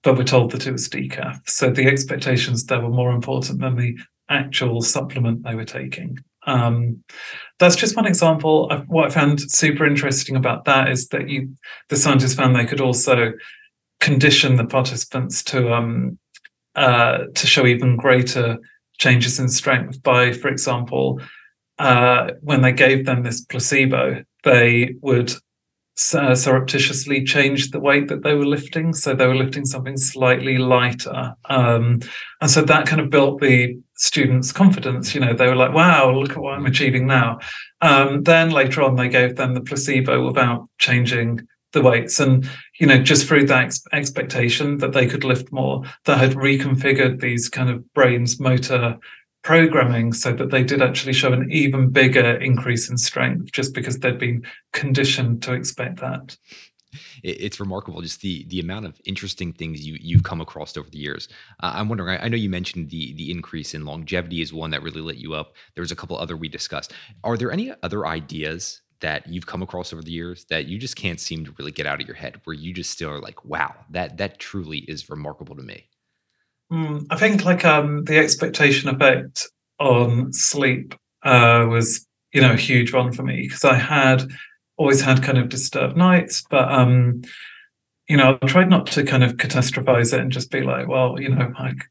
but 0.02 0.18
were 0.18 0.24
told 0.24 0.50
that 0.50 0.66
it 0.66 0.72
was 0.72 0.88
decaf. 0.88 1.48
So 1.48 1.70
the 1.70 1.86
expectations 1.86 2.64
there 2.64 2.80
were 2.80 2.90
more 2.90 3.12
important 3.12 3.60
than 3.60 3.76
the 3.76 3.96
actual 4.28 4.82
supplement 4.82 5.44
they 5.44 5.54
were 5.54 5.64
taking. 5.64 6.18
Um, 6.48 7.04
that's 7.60 7.76
just 7.76 7.94
one 7.94 8.06
example. 8.06 8.68
What 8.88 9.06
I 9.06 9.10
found 9.10 9.40
super 9.52 9.86
interesting 9.86 10.34
about 10.34 10.64
that 10.64 10.88
is 10.88 11.06
that 11.10 11.28
you, 11.28 11.54
the 11.90 11.96
scientists 11.96 12.34
found 12.34 12.56
they 12.56 12.66
could 12.66 12.80
also 12.80 13.34
condition 14.00 14.56
the 14.56 14.64
participants 14.64 15.42
to 15.44 15.72
um, 15.72 16.18
uh, 16.74 17.24
to 17.34 17.46
show 17.46 17.66
even 17.66 17.96
greater 17.96 18.58
changes 18.98 19.40
in 19.40 19.48
strength 19.48 20.02
by, 20.02 20.32
for 20.32 20.48
example, 20.48 21.20
uh, 21.78 22.30
when 22.42 22.62
they 22.62 22.72
gave 22.72 23.06
them 23.06 23.22
this 23.22 23.40
placebo, 23.40 24.22
they 24.44 24.94
would 25.00 25.32
uh, 26.14 26.34
surreptitiously 26.34 27.24
change 27.24 27.70
the 27.70 27.80
weight 27.80 28.08
that 28.08 28.22
they 28.22 28.34
were 28.34 28.46
lifting. 28.46 28.92
So 28.92 29.14
they 29.14 29.26
were 29.26 29.34
lifting 29.34 29.64
something 29.64 29.96
slightly 29.96 30.58
lighter. 30.58 31.34
Um, 31.48 32.00
and 32.40 32.50
so 32.50 32.62
that 32.62 32.86
kind 32.86 33.00
of 33.00 33.10
built 33.10 33.40
the 33.40 33.78
students' 33.96 34.52
confidence. 34.52 35.14
You 35.14 35.20
know, 35.20 35.34
they 35.34 35.46
were 35.46 35.56
like, 35.56 35.74
wow, 35.74 36.10
look 36.10 36.32
at 36.32 36.38
what 36.38 36.54
I'm 36.54 36.66
achieving 36.66 37.06
now. 37.06 37.38
Um, 37.80 38.22
then 38.22 38.50
later 38.50 38.82
on, 38.82 38.96
they 38.96 39.08
gave 39.08 39.36
them 39.36 39.54
the 39.54 39.60
placebo 39.60 40.24
without 40.24 40.68
changing 40.78 41.40
the 41.72 41.82
weights 41.82 42.18
and 42.20 42.48
you 42.78 42.86
know 42.86 42.98
just 43.02 43.26
through 43.26 43.46
that 43.46 43.64
ex- 43.64 43.84
expectation 43.92 44.78
that 44.78 44.92
they 44.92 45.06
could 45.06 45.24
lift 45.24 45.52
more 45.52 45.82
that 46.04 46.18
had 46.18 46.32
reconfigured 46.32 47.20
these 47.20 47.48
kind 47.48 47.70
of 47.70 47.92
brains 47.94 48.40
motor 48.40 48.98
programming 49.42 50.12
so 50.12 50.32
that 50.32 50.50
they 50.50 50.62
did 50.62 50.82
actually 50.82 51.14
show 51.14 51.32
an 51.32 51.48
even 51.50 51.90
bigger 51.90 52.36
increase 52.36 52.90
in 52.90 52.98
strength 52.98 53.50
just 53.52 53.74
because 53.74 53.98
they'd 53.98 54.18
been 54.18 54.42
conditioned 54.72 55.42
to 55.42 55.52
expect 55.52 56.00
that 56.00 56.36
it's 57.22 57.60
remarkable 57.60 58.00
just 58.00 58.20
the 58.20 58.44
the 58.48 58.60
amount 58.60 58.86
of 58.86 59.00
interesting 59.04 59.52
things 59.52 59.86
you 59.86 59.96
you've 60.00 60.22
come 60.22 60.40
across 60.40 60.76
over 60.76 60.90
the 60.90 60.98
years. 60.98 61.28
Uh, 61.62 61.72
I'm 61.74 61.88
wondering. 61.88 62.18
I, 62.18 62.24
I, 62.24 62.28
know 62.28 62.36
you 62.36 62.50
mentioned 62.50 62.90
the 62.90 63.14
the 63.14 63.30
increase 63.30 63.74
in 63.74 63.84
longevity 63.84 64.42
is 64.42 64.52
one 64.52 64.70
that 64.70 64.82
really 64.82 65.00
lit 65.00 65.16
you 65.16 65.34
up. 65.34 65.54
There's 65.76 65.92
a 65.92 65.96
couple 65.96 66.18
other 66.18 66.36
we 66.36 66.48
discussed. 66.48 66.92
Are 67.22 67.36
there 67.36 67.52
any 67.52 67.72
other 67.82 68.06
ideas 68.06 68.82
that 69.00 69.26
you've 69.28 69.46
come 69.46 69.62
across 69.62 69.92
over 69.92 70.02
the 70.02 70.10
years 70.10 70.44
that 70.50 70.66
you 70.66 70.78
just 70.78 70.96
can't 70.96 71.20
seem 71.20 71.44
to 71.44 71.54
really 71.58 71.72
get 71.72 71.86
out 71.86 72.00
of 72.00 72.06
your 72.06 72.16
head 72.16 72.40
where 72.44 72.54
you 72.54 72.72
just 72.72 72.90
still 72.90 73.10
are 73.10 73.20
like 73.20 73.44
wow 73.44 73.74
that 73.90 74.16
that 74.18 74.38
truly 74.38 74.78
is 74.78 75.10
remarkable 75.10 75.56
to 75.56 75.62
me. 75.62 75.86
Mm, 76.72 77.06
i 77.10 77.16
think 77.16 77.44
like 77.44 77.64
um 77.64 78.04
the 78.04 78.18
expectation 78.18 78.88
effect 78.88 79.48
on 79.78 80.32
sleep 80.32 80.94
uh 81.24 81.66
was 81.68 82.06
you 82.32 82.40
know 82.40 82.52
a 82.52 82.56
huge 82.56 82.92
one 82.92 83.12
for 83.12 83.22
me 83.22 83.42
because 83.42 83.64
i 83.64 83.74
had 83.74 84.28
always 84.76 85.00
had 85.00 85.22
kind 85.22 85.36
of 85.36 85.48
disturbed 85.48 85.96
nights 85.96 86.44
but 86.48 86.70
um 86.72 87.22
you 88.08 88.16
know 88.16 88.38
i 88.40 88.46
tried 88.46 88.70
not 88.70 88.86
to 88.86 89.02
kind 89.02 89.24
of 89.24 89.36
catastrophize 89.36 90.12
it 90.12 90.20
and 90.20 90.32
just 90.32 90.50
be 90.50 90.60
like 90.60 90.86
well 90.86 91.20
you 91.20 91.28
know 91.28 91.52
like 91.58 91.88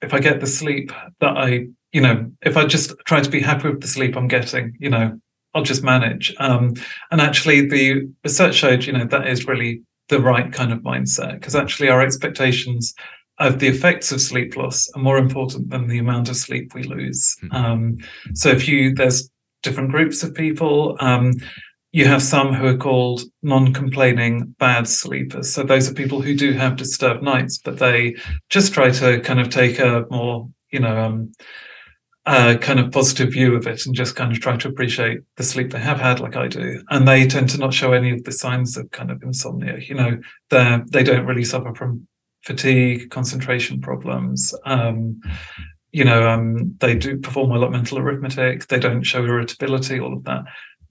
if 0.00 0.14
i 0.14 0.18
get 0.18 0.40
the 0.40 0.46
sleep 0.46 0.92
that 1.20 1.36
i 1.36 1.66
you 1.92 2.00
know 2.00 2.30
if 2.40 2.56
i 2.56 2.64
just 2.64 2.94
try 3.04 3.20
to 3.20 3.30
be 3.30 3.40
happy 3.40 3.68
with 3.68 3.82
the 3.82 3.88
sleep 3.88 4.16
i'm 4.16 4.28
getting 4.28 4.74
you 4.80 4.88
know 4.88 5.20
I'll 5.54 5.62
just 5.62 5.82
manage. 5.82 6.34
Um, 6.38 6.74
and 7.10 7.20
actually, 7.20 7.68
the 7.68 8.08
research 8.24 8.54
showed, 8.54 8.84
you 8.84 8.92
know, 8.92 9.04
that 9.06 9.26
is 9.26 9.46
really 9.46 9.82
the 10.08 10.20
right 10.20 10.52
kind 10.52 10.72
of 10.72 10.80
mindset 10.80 11.34
because 11.34 11.54
actually 11.54 11.88
our 11.88 12.02
expectations 12.02 12.94
of 13.38 13.58
the 13.58 13.68
effects 13.68 14.12
of 14.12 14.20
sleep 14.20 14.56
loss 14.56 14.88
are 14.94 15.02
more 15.02 15.18
important 15.18 15.70
than 15.70 15.88
the 15.88 15.98
amount 15.98 16.28
of 16.28 16.36
sleep 16.36 16.74
we 16.74 16.82
lose. 16.82 17.36
Mm-hmm. 17.42 17.56
Um, 17.56 17.98
so 18.34 18.50
if 18.50 18.68
you 18.68 18.94
there's 18.94 19.30
different 19.62 19.90
groups 19.90 20.22
of 20.22 20.34
people. 20.34 20.96
Um, 21.00 21.34
you 21.92 22.06
have 22.06 22.22
some 22.22 22.54
who 22.54 22.66
are 22.66 22.76
called 22.76 23.22
non-complaining 23.42 24.54
bad 24.58 24.88
sleepers. 24.88 25.52
So 25.52 25.62
those 25.62 25.90
are 25.90 25.94
people 25.94 26.22
who 26.22 26.34
do 26.34 26.52
have 26.52 26.76
disturbed 26.76 27.22
nights, 27.22 27.58
but 27.58 27.78
they 27.78 28.16
just 28.48 28.72
try 28.72 28.90
to 28.90 29.20
kind 29.20 29.38
of 29.38 29.50
take 29.50 29.78
a 29.78 30.06
more, 30.10 30.48
you 30.70 30.80
know, 30.80 30.98
um, 30.98 31.32
a 32.24 32.56
kind 32.56 32.78
of 32.78 32.92
positive 32.92 33.32
view 33.32 33.56
of 33.56 33.66
it 33.66 33.84
and 33.84 33.94
just 33.94 34.14
kind 34.14 34.30
of 34.30 34.40
try 34.40 34.56
to 34.56 34.68
appreciate 34.68 35.20
the 35.36 35.42
sleep 35.42 35.72
they 35.72 35.80
have 35.80 36.00
had, 36.00 36.20
like 36.20 36.36
I 36.36 36.46
do. 36.46 36.82
And 36.90 37.06
they 37.06 37.26
tend 37.26 37.50
to 37.50 37.58
not 37.58 37.74
show 37.74 37.92
any 37.92 38.12
of 38.12 38.22
the 38.24 38.32
signs 38.32 38.76
of 38.76 38.90
kind 38.92 39.10
of 39.10 39.22
insomnia. 39.22 39.78
You 39.78 39.94
know, 39.94 40.20
they 40.50 40.80
they 40.90 41.02
don't 41.02 41.26
really 41.26 41.44
suffer 41.44 41.74
from 41.74 42.06
fatigue, 42.44 43.10
concentration 43.10 43.80
problems. 43.80 44.54
Um, 44.64 45.20
you 45.90 46.04
know, 46.04 46.28
um, 46.28 46.74
they 46.78 46.94
do 46.94 47.18
perform 47.18 47.50
well 47.50 47.64
at 47.64 47.70
mental 47.70 47.98
arithmetic. 47.98 48.66
They 48.66 48.78
don't 48.78 49.02
show 49.02 49.24
irritability, 49.24 50.00
all 50.00 50.14
of 50.14 50.24
that. 50.24 50.44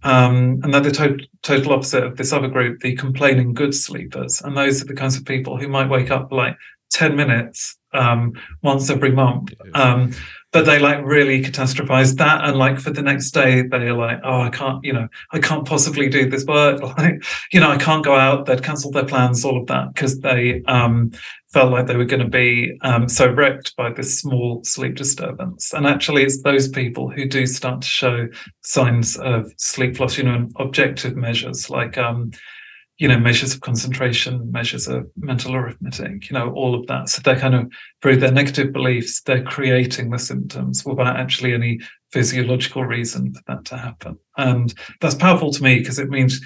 Um, 0.04 0.60
and 0.64 0.74
they're 0.74 0.82
the 0.82 0.92
to- 0.92 1.28
total 1.44 1.74
opposite 1.74 2.04
of 2.04 2.18
this 2.18 2.34
other 2.34 2.48
group, 2.48 2.82
the 2.82 2.96
complaining 2.96 3.54
good 3.54 3.74
sleepers. 3.74 4.42
And 4.42 4.58
those 4.58 4.82
are 4.82 4.86
the 4.86 4.96
kinds 4.96 5.18
of 5.18 5.26
people 5.26 5.58
who 5.58 5.68
might 5.68 5.90
wake 5.90 6.12
up 6.12 6.32
like 6.32 6.56
10 6.92 7.16
minutes 7.16 7.78
um, 7.94 8.34
once 8.64 8.90
every 8.90 9.12
month. 9.12 9.54
Um, 9.74 10.14
but 10.52 10.66
they 10.66 10.80
like 10.80 11.04
really 11.04 11.42
catastrophize 11.42 12.16
that 12.18 12.44
and 12.44 12.58
like 12.58 12.80
for 12.80 12.92
the 12.92 13.02
next 13.02 13.32
day 13.32 13.64
they're 13.64 13.94
like 13.94 14.20
oh 14.24 14.42
i 14.42 14.50
can't 14.50 14.84
you 14.84 14.94
know 14.94 15.08
i 15.32 15.40
can't 15.40 15.66
possibly 15.66 16.10
do 16.10 16.30
this 16.30 16.46
work. 16.46 16.82
Like 16.98 17.24
you 17.54 17.60
know 17.60 17.72
i 17.72 17.78
can't 17.78 18.04
go 18.04 18.16
out 18.16 18.46
they'd 18.46 18.64
cancel 18.64 18.92
their 18.92 19.06
plans 19.06 19.46
all 19.46 19.60
of 19.60 19.68
that 19.68 19.94
because 19.94 20.20
they 20.20 20.62
um, 20.64 21.12
felt 21.52 21.72
like 21.72 21.88
they 21.88 21.96
were 21.96 22.06
going 22.06 22.22
to 22.22 22.28
be 22.28 22.78
um, 22.82 23.08
so 23.10 23.32
wrecked 23.32 23.76
by 23.76 23.92
this 23.92 24.20
small 24.20 24.64
sleep 24.64 24.96
disturbance. 24.96 25.74
And 25.74 25.86
actually 25.86 26.24
it's 26.24 26.42
those 26.42 26.70
people 26.70 27.10
who 27.10 27.26
do 27.28 27.46
start 27.46 27.82
to 27.82 27.88
show 27.88 28.28
signs 28.62 29.18
of 29.18 29.52
sleep 29.58 30.00
loss 30.00 30.18
you 30.18 30.24
know 30.24 30.48
objective 30.58 31.16
measures 31.16 31.70
like 31.70 31.98
um, 31.98 32.32
you 33.02 33.08
know, 33.08 33.18
measures 33.18 33.56
of 33.56 33.62
concentration, 33.62 34.52
measures 34.52 34.88
of 34.88 35.10
mental 35.18 35.56
arithmetic, 35.56 36.30
you 36.30 36.36
know, 36.36 36.52
all 36.52 36.76
of 36.76 36.86
that. 36.86 37.10
So 37.10 37.20
they're 37.24 37.40
kind 37.40 37.56
of 37.56 37.72
through 38.00 38.18
their 38.18 38.32
negative 38.32 38.72
beliefs, 38.72 39.22
they're 39.22 39.42
creating 39.44 40.12
the 40.12 40.20
symptoms 40.20 40.86
without 40.86 41.18
actually 41.18 41.56
any 41.56 41.80
physiological 42.12 42.86
reason 42.86 43.34
for 43.34 43.42
that 43.48 43.66
to 43.66 43.78
happen. 43.78 44.20
And 44.38 44.72
that's 45.00 45.16
powerful 45.16 45.52
to 45.52 45.64
me 45.64 45.80
because 45.80 45.98
it 45.98 46.12
means, 46.12 46.42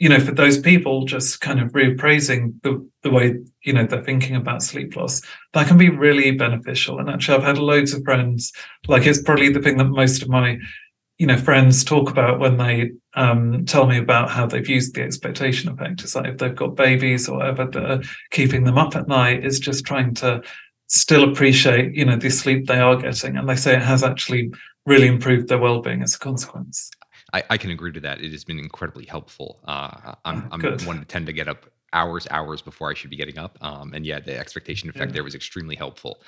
you 0.00 0.08
know, 0.08 0.18
for 0.18 0.32
those 0.32 0.58
people 0.58 1.04
just 1.04 1.40
kind 1.42 1.60
of 1.60 1.70
reappraising 1.70 2.60
the, 2.64 2.84
the 3.04 3.10
way, 3.10 3.36
you 3.62 3.72
know, 3.72 3.86
they're 3.86 4.02
thinking 4.02 4.34
about 4.34 4.64
sleep 4.64 4.96
loss, 4.96 5.22
that 5.52 5.68
can 5.68 5.78
be 5.78 5.90
really 5.90 6.32
beneficial. 6.32 6.98
And 6.98 7.08
actually 7.08 7.38
I've 7.38 7.44
had 7.44 7.58
loads 7.58 7.94
of 7.94 8.02
friends, 8.02 8.52
like 8.88 9.06
it's 9.06 9.22
probably 9.22 9.52
the 9.52 9.62
thing 9.62 9.76
that 9.76 9.84
most 9.84 10.22
of 10.22 10.28
my 10.28 10.58
you 11.18 11.26
know 11.26 11.36
friends 11.36 11.84
talk 11.84 12.10
about 12.10 12.40
when 12.40 12.56
they 12.56 12.92
um, 13.14 13.64
tell 13.64 13.86
me 13.86 13.98
about 13.98 14.30
how 14.30 14.46
they've 14.46 14.68
used 14.68 14.94
the 14.94 15.02
expectation 15.02 15.70
effect. 15.70 16.02
It's 16.02 16.14
like 16.14 16.26
if 16.26 16.38
they've 16.38 16.54
got 16.54 16.76
babies 16.76 17.28
or 17.28 17.38
whatever 17.38 17.66
that 17.66 17.90
are 17.90 18.02
keeping 18.30 18.64
them 18.64 18.78
up 18.78 18.94
at 18.96 19.08
night, 19.08 19.44
is 19.44 19.58
just 19.58 19.84
trying 19.84 20.14
to 20.14 20.42
still 20.86 21.30
appreciate, 21.30 21.94
you 21.94 22.04
know, 22.04 22.16
the 22.16 22.30
sleep 22.30 22.66
they 22.66 22.78
are 22.78 22.96
getting. 22.96 23.36
And 23.36 23.48
they 23.48 23.56
say 23.56 23.76
it 23.76 23.82
has 23.82 24.02
actually 24.02 24.52
really 24.86 25.06
improved 25.06 25.48
their 25.48 25.58
well-being 25.58 26.02
as 26.02 26.14
a 26.14 26.18
consequence. 26.18 26.90
I, 27.32 27.42
I 27.50 27.56
can 27.58 27.70
agree 27.70 27.92
to 27.92 28.00
that. 28.00 28.20
It 28.20 28.32
has 28.32 28.44
been 28.44 28.58
incredibly 28.58 29.06
helpful. 29.06 29.60
Uh, 29.64 30.14
I'm, 30.24 30.48
I'm 30.50 30.60
one 30.84 30.98
to 30.98 31.04
tend 31.04 31.26
to 31.26 31.32
get 31.32 31.48
up 31.48 31.66
hours, 31.92 32.26
hours 32.30 32.62
before 32.62 32.90
I 32.90 32.94
should 32.94 33.10
be 33.10 33.16
getting 33.16 33.38
up. 33.38 33.58
Um, 33.60 33.92
and 33.94 34.06
yeah, 34.06 34.20
the 34.20 34.38
expectation 34.38 34.88
effect 34.88 35.10
yeah. 35.10 35.14
there 35.14 35.24
was 35.24 35.34
extremely 35.34 35.76
helpful. 35.76 36.22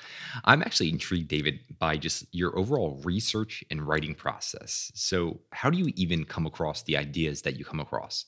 I'm 0.45 0.61
actually 0.61 0.89
intrigued, 0.89 1.27
David, 1.27 1.59
by 1.79 1.97
just 1.97 2.25
your 2.31 2.57
overall 2.57 3.01
research 3.03 3.63
and 3.69 3.81
writing 3.81 4.15
process. 4.15 4.91
So, 4.93 5.39
how 5.51 5.69
do 5.69 5.77
you 5.77 5.91
even 5.95 6.25
come 6.25 6.45
across 6.45 6.83
the 6.83 6.97
ideas 6.97 7.41
that 7.43 7.57
you 7.57 7.65
come 7.65 7.79
across? 7.79 8.25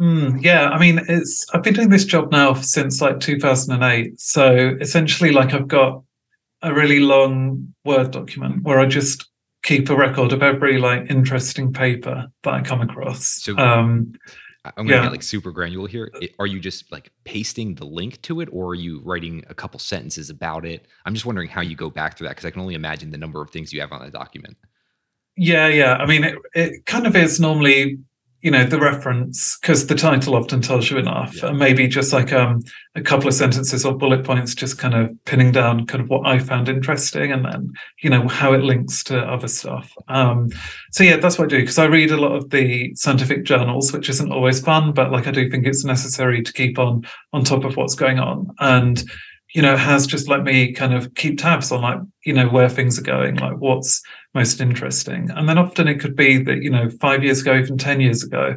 Mm, 0.00 0.42
yeah, 0.42 0.68
I 0.68 0.78
mean, 0.78 1.00
it's 1.08 1.46
I've 1.52 1.62
been 1.62 1.74
doing 1.74 1.90
this 1.90 2.04
job 2.04 2.32
now 2.32 2.54
since 2.54 3.00
like 3.00 3.20
2008. 3.20 4.18
So 4.18 4.76
essentially, 4.80 5.30
like 5.30 5.54
I've 5.54 5.68
got 5.68 6.02
a 6.62 6.74
really 6.74 7.00
long 7.00 7.74
Word 7.84 8.10
document 8.10 8.62
where 8.62 8.80
I 8.80 8.86
just 8.86 9.28
keep 9.62 9.88
a 9.90 9.96
record 9.96 10.32
of 10.32 10.42
every 10.42 10.78
like 10.78 11.10
interesting 11.10 11.72
paper 11.72 12.26
that 12.42 12.54
I 12.54 12.62
come 12.62 12.80
across. 12.80 13.42
So, 13.42 13.56
um, 13.58 14.14
I'm 14.64 14.86
gonna 14.86 14.96
yeah. 14.96 15.02
get 15.02 15.12
like 15.12 15.22
super 15.22 15.50
granular 15.50 15.88
here. 15.88 16.10
Uh, 16.14 16.26
are 16.38 16.46
you 16.46 16.60
just 16.60 16.90
like 16.92 17.10
pasting 17.24 17.74
the 17.74 17.84
link 17.84 18.22
to 18.22 18.40
it, 18.40 18.48
or 18.52 18.68
are 18.68 18.74
you 18.74 19.00
writing 19.04 19.44
a 19.48 19.54
couple 19.54 19.80
sentences 19.80 20.30
about 20.30 20.64
it? 20.64 20.86
I'm 21.04 21.14
just 21.14 21.26
wondering 21.26 21.48
how 21.48 21.62
you 21.62 21.74
go 21.74 21.90
back 21.90 22.16
through 22.16 22.28
that 22.28 22.36
because 22.36 22.44
I 22.44 22.50
can 22.50 22.60
only 22.60 22.74
imagine 22.74 23.10
the 23.10 23.18
number 23.18 23.42
of 23.42 23.50
things 23.50 23.72
you 23.72 23.80
have 23.80 23.90
on 23.90 24.04
the 24.04 24.10
document. 24.10 24.56
Yeah, 25.36 25.66
yeah. 25.66 25.94
I 25.94 26.06
mean, 26.06 26.24
it, 26.24 26.38
it 26.54 26.86
kind 26.86 27.06
of 27.06 27.16
is 27.16 27.40
normally 27.40 27.98
you 28.42 28.50
know 28.50 28.64
the 28.64 28.78
reference 28.78 29.56
because 29.58 29.86
the 29.86 29.94
title 29.94 30.34
often 30.34 30.60
tells 30.60 30.90
you 30.90 30.98
enough. 30.98 31.34
Yeah. 31.36 31.48
and 31.48 31.58
maybe 31.58 31.86
just 31.88 32.12
like 32.12 32.32
um, 32.32 32.62
a 32.94 33.00
couple 33.00 33.28
of 33.28 33.34
sentences 33.34 33.84
or 33.84 33.96
bullet 33.96 34.24
points 34.24 34.54
just 34.54 34.78
kind 34.78 34.94
of 34.94 35.10
pinning 35.24 35.52
down 35.52 35.86
kind 35.86 36.02
of 36.02 36.10
what 36.10 36.26
i 36.26 36.38
found 36.38 36.68
interesting 36.68 37.32
and 37.32 37.44
then 37.44 37.72
you 38.02 38.10
know 38.10 38.28
how 38.28 38.52
it 38.52 38.62
links 38.62 39.02
to 39.04 39.18
other 39.18 39.48
stuff. 39.48 39.92
Um, 40.08 40.50
so 40.90 41.04
yeah 41.04 41.16
that's 41.16 41.38
what 41.38 41.46
i 41.46 41.48
do 41.48 41.60
because 41.60 41.78
i 41.78 41.84
read 41.84 42.10
a 42.10 42.16
lot 42.16 42.32
of 42.32 42.50
the 42.50 42.92
scientific 42.94 43.44
journals 43.44 43.92
which 43.92 44.08
isn't 44.10 44.32
always 44.32 44.60
fun 44.60 44.92
but 44.92 45.10
like 45.10 45.26
i 45.26 45.30
do 45.30 45.48
think 45.48 45.66
it's 45.66 45.84
necessary 45.84 46.42
to 46.42 46.52
keep 46.52 46.78
on 46.78 47.06
on 47.32 47.44
top 47.44 47.64
of 47.64 47.76
what's 47.76 47.94
going 47.94 48.18
on. 48.18 48.48
And 48.60 49.02
you 49.54 49.62
know 49.62 49.76
has 49.76 50.06
just 50.06 50.28
let 50.28 50.42
me 50.44 50.72
kind 50.72 50.94
of 50.94 51.14
keep 51.14 51.38
tabs 51.38 51.70
on 51.72 51.82
like 51.82 52.00
you 52.24 52.32
know 52.32 52.48
where 52.48 52.68
things 52.68 52.98
are 52.98 53.02
going 53.02 53.36
like 53.36 53.56
what's 53.58 54.02
most 54.34 54.60
interesting. 54.60 55.30
And 55.30 55.48
then 55.48 55.58
often 55.58 55.88
it 55.88 56.00
could 56.00 56.16
be 56.16 56.38
that, 56.38 56.62
you 56.62 56.70
know, 56.70 56.88
five 57.00 57.22
years 57.22 57.40
ago, 57.40 57.56
even 57.56 57.78
10 57.78 58.00
years 58.00 58.22
ago, 58.22 58.56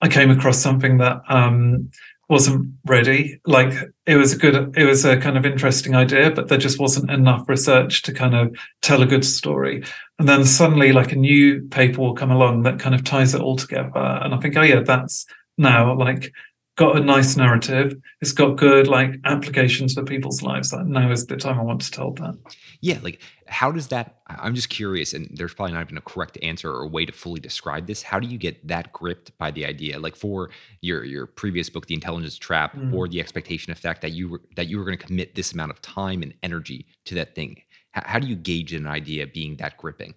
I 0.00 0.08
came 0.08 0.30
across 0.30 0.58
something 0.58 0.98
that 0.98 1.20
um, 1.28 1.90
wasn't 2.28 2.72
ready. 2.86 3.38
Like 3.44 3.74
it 4.06 4.16
was 4.16 4.32
a 4.32 4.38
good, 4.38 4.74
it 4.76 4.84
was 4.84 5.04
a 5.04 5.18
kind 5.18 5.36
of 5.36 5.44
interesting 5.44 5.94
idea, 5.94 6.30
but 6.30 6.48
there 6.48 6.58
just 6.58 6.78
wasn't 6.78 7.10
enough 7.10 7.48
research 7.48 8.02
to 8.02 8.14
kind 8.14 8.34
of 8.34 8.56
tell 8.80 9.02
a 9.02 9.06
good 9.06 9.24
story. 9.24 9.84
And 10.18 10.28
then 10.28 10.44
suddenly, 10.44 10.92
like 10.92 11.12
a 11.12 11.16
new 11.16 11.62
paper 11.68 12.00
will 12.00 12.14
come 12.14 12.30
along 12.30 12.62
that 12.62 12.78
kind 12.78 12.94
of 12.94 13.04
ties 13.04 13.34
it 13.34 13.42
all 13.42 13.56
together. 13.56 13.90
And 13.94 14.34
I 14.34 14.38
think, 14.38 14.56
oh, 14.56 14.62
yeah, 14.62 14.80
that's 14.80 15.26
now 15.58 15.94
like 15.94 16.32
got 16.76 16.96
a 16.96 17.00
nice 17.00 17.36
narrative. 17.36 17.94
It's 18.20 18.32
got 18.32 18.56
good 18.56 18.88
like 18.88 19.16
applications 19.24 19.94
for 19.94 20.02
people's 20.02 20.42
lives. 20.42 20.72
Like 20.72 20.86
now 20.86 21.10
is 21.10 21.26
the 21.26 21.36
time 21.36 21.58
I 21.58 21.62
want 21.62 21.82
to 21.82 21.90
tell 21.90 22.12
that. 22.12 22.38
Yeah, 22.80 22.98
like 23.02 23.20
how 23.46 23.70
does 23.72 23.88
that? 23.88 24.20
I'm 24.28 24.54
just 24.54 24.70
curious, 24.70 25.12
and 25.12 25.30
there's 25.34 25.54
probably 25.54 25.74
not 25.74 25.86
even 25.86 25.98
a 25.98 26.02
correct 26.02 26.38
answer 26.42 26.70
or 26.70 26.82
a 26.82 26.88
way 26.88 27.04
to 27.04 27.12
fully 27.12 27.40
describe 27.40 27.86
this. 27.86 28.02
How 28.02 28.18
do 28.18 28.26
you 28.26 28.38
get 28.38 28.66
that 28.68 28.92
gripped 28.92 29.36
by 29.38 29.50
the 29.50 29.66
idea? 29.66 29.98
Like 29.98 30.16
for 30.16 30.50
your 30.80 31.04
your 31.04 31.26
previous 31.26 31.68
book, 31.68 31.86
The 31.86 31.94
Intelligence 31.94 32.38
Trap, 32.38 32.74
mm. 32.74 32.94
or 32.94 33.08
the 33.08 33.20
expectation 33.20 33.72
effect 33.72 34.02
that 34.02 34.12
you 34.12 34.28
were 34.28 34.40
that 34.56 34.68
you 34.68 34.78
were 34.78 34.84
going 34.84 34.96
to 34.98 35.04
commit 35.04 35.34
this 35.34 35.52
amount 35.52 35.72
of 35.72 35.82
time 35.82 36.22
and 36.22 36.32
energy 36.42 36.86
to 37.06 37.14
that 37.16 37.34
thing. 37.34 37.60
How, 37.92 38.02
how 38.06 38.18
do 38.18 38.26
you 38.26 38.36
gauge 38.36 38.72
an 38.72 38.86
idea 38.86 39.26
being 39.26 39.56
that 39.56 39.76
gripping? 39.76 40.14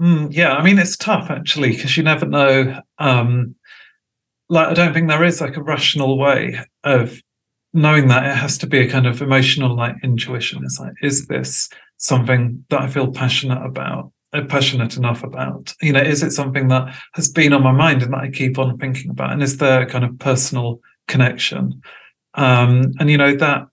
Mm, 0.00 0.28
yeah, 0.32 0.54
I 0.54 0.62
mean 0.62 0.78
it's 0.78 0.96
tough 0.96 1.30
actually 1.30 1.70
because 1.70 1.96
you 1.96 2.02
never 2.02 2.26
know. 2.26 2.80
Um, 2.98 3.56
like 4.48 4.68
I 4.68 4.74
don't 4.74 4.92
think 4.92 5.08
there 5.08 5.24
is 5.24 5.40
like 5.40 5.56
a 5.56 5.62
rational 5.62 6.18
way 6.18 6.58
of 6.82 7.20
knowing 7.72 8.08
that 8.08 8.24
it 8.24 8.36
has 8.36 8.58
to 8.58 8.66
be 8.66 8.78
a 8.78 8.90
kind 8.90 9.06
of 9.06 9.20
emotional 9.20 9.74
like 9.76 9.96
intuition. 10.02 10.62
It's 10.64 10.78
like, 10.78 10.94
is 11.02 11.26
this 11.26 11.68
something 11.96 12.64
that 12.70 12.82
I 12.82 12.88
feel 12.88 13.10
passionate 13.10 13.64
about? 13.64 14.12
Uh, 14.34 14.42
passionate 14.46 14.96
enough 14.96 15.22
about 15.22 15.72
you 15.80 15.92
know 15.92 16.00
is 16.00 16.20
it 16.20 16.32
something 16.32 16.66
that 16.66 16.92
has 17.12 17.28
been 17.28 17.52
on 17.52 17.62
my 17.62 17.70
mind 17.70 18.02
and 18.02 18.12
that 18.12 18.18
i 18.18 18.28
keep 18.28 18.58
on 18.58 18.76
thinking 18.78 19.08
about 19.08 19.30
and 19.30 19.44
is 19.44 19.58
there 19.58 19.82
a 19.82 19.86
kind 19.86 20.04
of 20.04 20.18
personal 20.18 20.80
connection 21.06 21.80
um 22.34 22.92
and 22.98 23.08
you 23.08 23.16
know 23.16 23.36
that 23.36 23.68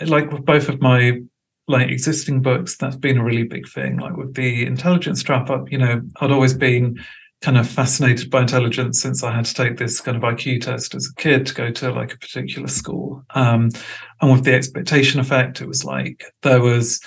like 0.00 0.32
with 0.32 0.44
both 0.44 0.68
of 0.68 0.80
my 0.80 1.20
like 1.68 1.88
existing 1.88 2.42
books 2.42 2.76
that's 2.76 2.96
been 2.96 3.18
a 3.18 3.22
really 3.22 3.44
big 3.44 3.68
thing 3.68 3.96
like 3.98 4.16
with 4.16 4.34
the 4.34 4.66
intelligence 4.66 5.22
trap 5.22 5.50
up 5.50 5.70
you 5.70 5.78
know 5.78 6.02
i'd 6.20 6.32
always 6.32 6.54
been 6.54 6.98
kind 7.42 7.58
of 7.58 7.68
fascinated 7.68 8.30
by 8.30 8.40
intelligence 8.40 9.00
since 9.00 9.22
I 9.22 9.34
had 9.34 9.44
to 9.44 9.54
take 9.54 9.76
this 9.76 10.00
kind 10.00 10.16
of 10.16 10.22
IQ 10.22 10.62
test 10.62 10.94
as 10.94 11.08
a 11.10 11.20
kid 11.20 11.46
to 11.46 11.54
go 11.54 11.70
to 11.70 11.92
like 11.92 12.12
a 12.12 12.18
particular 12.18 12.68
school. 12.68 13.22
Um, 13.34 13.70
and 14.20 14.32
with 14.32 14.44
the 14.44 14.54
expectation 14.54 15.20
effect, 15.20 15.60
it 15.60 15.68
was 15.68 15.84
like 15.84 16.24
there 16.42 16.60
was, 16.60 17.00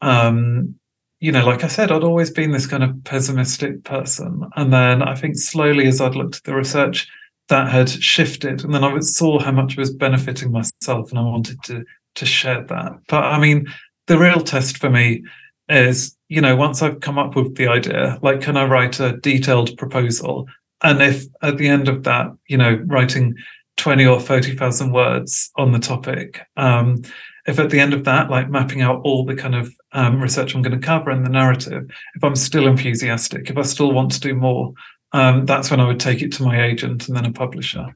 um, 0.00 0.74
you 1.20 1.32
know, 1.32 1.46
like 1.46 1.64
I 1.64 1.68
said, 1.68 1.90
I'd 1.90 2.04
always 2.04 2.30
been 2.30 2.52
this 2.52 2.66
kind 2.66 2.84
of 2.84 3.02
pessimistic 3.04 3.84
person. 3.84 4.42
And 4.56 4.72
then 4.72 5.02
I 5.02 5.14
think 5.14 5.36
slowly 5.36 5.86
as 5.86 6.00
I'd 6.00 6.16
looked 6.16 6.36
at 6.36 6.44
the 6.44 6.54
research, 6.54 7.08
that 7.48 7.70
had 7.70 7.88
shifted. 7.88 8.64
And 8.64 8.74
then 8.74 8.84
I 8.84 8.98
saw 9.00 9.38
how 9.38 9.52
much 9.52 9.72
it 9.72 9.78
was 9.78 9.94
benefiting 9.94 10.52
myself 10.52 11.10
and 11.10 11.18
I 11.18 11.22
wanted 11.22 11.62
to 11.64 11.84
to 12.14 12.26
share 12.26 12.62
that. 12.64 12.92
But 13.08 13.24
I 13.24 13.38
mean, 13.38 13.66
the 14.06 14.18
real 14.18 14.40
test 14.40 14.78
for 14.78 14.90
me 14.90 15.22
is 15.68 16.16
you 16.28 16.40
know 16.40 16.56
once 16.56 16.82
i've 16.82 17.00
come 17.00 17.18
up 17.18 17.36
with 17.36 17.56
the 17.56 17.68
idea 17.68 18.18
like 18.22 18.40
can 18.40 18.56
i 18.56 18.64
write 18.64 19.00
a 19.00 19.16
detailed 19.18 19.76
proposal? 19.76 20.46
And 20.84 21.00
if 21.00 21.26
at 21.42 21.58
the 21.58 21.68
end 21.68 21.88
of 21.88 22.02
that 22.04 22.26
you 22.48 22.56
know 22.56 22.80
writing 22.86 23.36
20 23.76 24.06
or 24.06 24.20
30,000 24.20 24.92
words 24.92 25.50
on 25.56 25.72
the 25.72 25.78
topic 25.78 26.40
um, 26.56 27.02
if 27.46 27.58
at 27.58 27.70
the 27.70 27.80
end 27.80 27.94
of 27.94 28.04
that 28.04 28.30
like 28.30 28.50
mapping 28.50 28.82
out 28.82 29.00
all 29.04 29.24
the 29.24 29.34
kind 29.34 29.54
of 29.54 29.72
um, 29.92 30.20
research 30.20 30.54
i'm 30.54 30.62
going 30.62 30.78
to 30.78 30.86
cover 30.86 31.10
and 31.10 31.24
the 31.24 31.30
narrative 31.30 31.88
if 32.14 32.24
i'm 32.24 32.36
still 32.36 32.66
enthusiastic 32.66 33.50
if 33.50 33.56
i 33.56 33.62
still 33.62 33.92
want 33.92 34.12
to 34.12 34.20
do 34.20 34.34
more 34.34 34.72
um, 35.12 35.46
that's 35.46 35.70
when 35.70 35.80
i 35.80 35.86
would 35.86 36.00
take 36.00 36.22
it 36.22 36.32
to 36.32 36.42
my 36.42 36.64
agent 36.64 37.08
and 37.08 37.16
then 37.16 37.24
a 37.24 37.32
publisher 37.32 37.86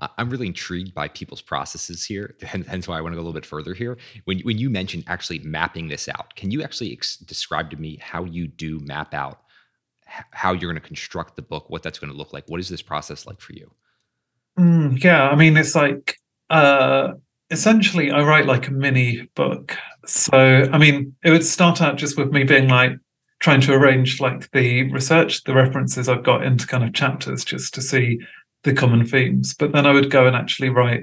I'm 0.00 0.30
really 0.30 0.46
intrigued 0.46 0.94
by 0.94 1.08
people's 1.08 1.42
processes 1.42 2.04
here. 2.04 2.36
Hence 2.42 2.86
why 2.86 2.98
I 2.98 3.00
want 3.00 3.12
to 3.12 3.16
go 3.16 3.20
a 3.20 3.24
little 3.24 3.32
bit 3.32 3.46
further 3.46 3.74
here. 3.74 3.98
When, 4.24 4.40
when 4.40 4.58
you 4.58 4.70
mentioned 4.70 5.04
actually 5.08 5.40
mapping 5.40 5.88
this 5.88 6.08
out, 6.08 6.34
can 6.36 6.50
you 6.50 6.62
actually 6.62 6.92
ex- 6.92 7.16
describe 7.16 7.70
to 7.70 7.76
me 7.76 7.98
how 8.00 8.24
you 8.24 8.46
do 8.46 8.78
map 8.80 9.12
out 9.12 9.40
how 10.30 10.52
you're 10.52 10.70
going 10.72 10.80
to 10.80 10.86
construct 10.86 11.36
the 11.36 11.42
book, 11.42 11.68
what 11.68 11.82
that's 11.82 11.98
going 11.98 12.10
to 12.10 12.16
look 12.16 12.32
like? 12.32 12.44
What 12.48 12.60
is 12.60 12.68
this 12.68 12.80
process 12.80 13.26
like 13.26 13.40
for 13.40 13.52
you? 13.52 13.70
Mm, 14.58 15.02
yeah, 15.02 15.28
I 15.28 15.36
mean, 15.36 15.56
it's 15.56 15.74
like 15.74 16.16
uh, 16.48 17.12
essentially 17.50 18.10
I 18.10 18.22
write 18.22 18.46
like 18.46 18.68
a 18.68 18.72
mini 18.72 19.28
book. 19.34 19.76
So, 20.06 20.68
I 20.72 20.78
mean, 20.78 21.14
it 21.22 21.30
would 21.30 21.44
start 21.44 21.82
out 21.82 21.96
just 21.96 22.16
with 22.16 22.30
me 22.30 22.44
being 22.44 22.68
like, 22.68 22.92
trying 23.40 23.60
to 23.60 23.72
arrange 23.72 24.20
like 24.20 24.50
the 24.50 24.90
research, 24.90 25.44
the 25.44 25.54
references 25.54 26.08
I've 26.08 26.24
got 26.24 26.44
into 26.44 26.66
kind 26.66 26.82
of 26.82 26.92
chapters 26.92 27.44
just 27.44 27.72
to 27.74 27.82
see 27.82 28.18
the 28.64 28.72
common 28.72 29.06
themes. 29.06 29.54
But 29.54 29.72
then 29.72 29.86
I 29.86 29.92
would 29.92 30.10
go 30.10 30.26
and 30.26 30.36
actually 30.36 30.70
write 30.70 31.02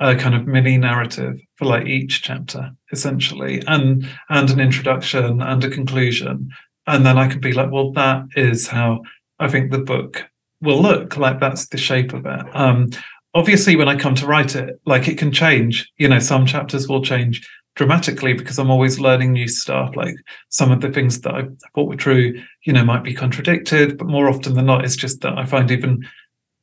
a 0.00 0.16
kind 0.16 0.34
of 0.34 0.46
mini 0.46 0.78
narrative 0.78 1.38
for 1.56 1.66
like 1.66 1.86
each 1.86 2.22
chapter, 2.22 2.72
essentially, 2.92 3.62
and 3.66 4.06
and 4.28 4.50
an 4.50 4.60
introduction 4.60 5.42
and 5.42 5.62
a 5.64 5.70
conclusion. 5.70 6.50
And 6.86 7.04
then 7.04 7.18
I 7.18 7.28
could 7.28 7.42
be 7.42 7.52
like, 7.52 7.70
well, 7.70 7.92
that 7.92 8.24
is 8.34 8.66
how 8.66 9.02
I 9.38 9.48
think 9.48 9.70
the 9.70 9.78
book 9.78 10.24
will 10.62 10.80
look. 10.80 11.16
Like 11.16 11.40
that's 11.40 11.68
the 11.68 11.78
shape 11.78 12.12
of 12.12 12.26
it. 12.26 12.56
Um, 12.56 12.90
obviously, 13.34 13.76
when 13.76 13.88
I 13.88 13.96
come 13.96 14.14
to 14.16 14.26
write 14.26 14.56
it, 14.56 14.80
like 14.86 15.08
it 15.08 15.18
can 15.18 15.32
change. 15.32 15.90
You 15.98 16.08
know, 16.08 16.18
some 16.18 16.46
chapters 16.46 16.88
will 16.88 17.02
change 17.02 17.46
dramatically 17.76 18.32
because 18.32 18.58
I'm 18.58 18.70
always 18.70 18.98
learning 18.98 19.32
new 19.32 19.48
stuff. 19.48 19.94
Like 19.96 20.14
some 20.48 20.72
of 20.72 20.80
the 20.80 20.90
things 20.90 21.20
that 21.20 21.34
I 21.34 21.42
thought 21.74 21.88
were 21.88 21.96
true, 21.96 22.42
you 22.64 22.72
know, 22.72 22.84
might 22.84 23.04
be 23.04 23.14
contradicted, 23.14 23.98
but 23.98 24.06
more 24.06 24.28
often 24.28 24.54
than 24.54 24.66
not, 24.66 24.84
it's 24.84 24.96
just 24.96 25.20
that 25.20 25.38
I 25.38 25.44
find 25.44 25.70
even 25.70 26.06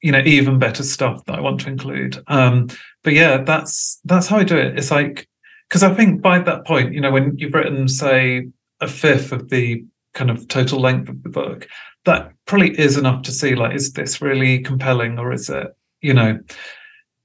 you 0.01 0.11
know 0.11 0.21
even 0.25 0.59
better 0.59 0.83
stuff 0.83 1.25
that 1.25 1.35
I 1.35 1.41
want 1.41 1.61
to 1.61 1.69
include. 1.69 2.23
Um, 2.27 2.67
but 3.03 3.13
yeah, 3.13 3.37
that's 3.37 3.99
that's 4.05 4.27
how 4.27 4.37
I 4.37 4.43
do 4.43 4.57
it. 4.57 4.77
It's 4.77 4.91
like 4.91 5.27
because 5.69 5.83
I 5.83 5.93
think 5.93 6.21
by 6.21 6.39
that 6.39 6.65
point, 6.65 6.93
you 6.93 7.01
know, 7.01 7.11
when 7.11 7.37
you've 7.37 7.53
written 7.53 7.87
say 7.87 8.47
a 8.79 8.87
fifth 8.87 9.31
of 9.31 9.49
the 9.49 9.83
kind 10.13 10.29
of 10.29 10.47
total 10.47 10.79
length 10.79 11.09
of 11.09 11.23
the 11.23 11.29
book, 11.29 11.67
that 12.05 12.31
probably 12.45 12.77
is 12.79 12.97
enough 12.97 13.21
to 13.23 13.31
see 13.31 13.53
like 13.53 13.75
is 13.75 13.93
this 13.93 14.21
really 14.21 14.59
compelling 14.59 15.19
or 15.19 15.33
is 15.33 15.49
it 15.49 15.75
you 16.01 16.13
know 16.13 16.39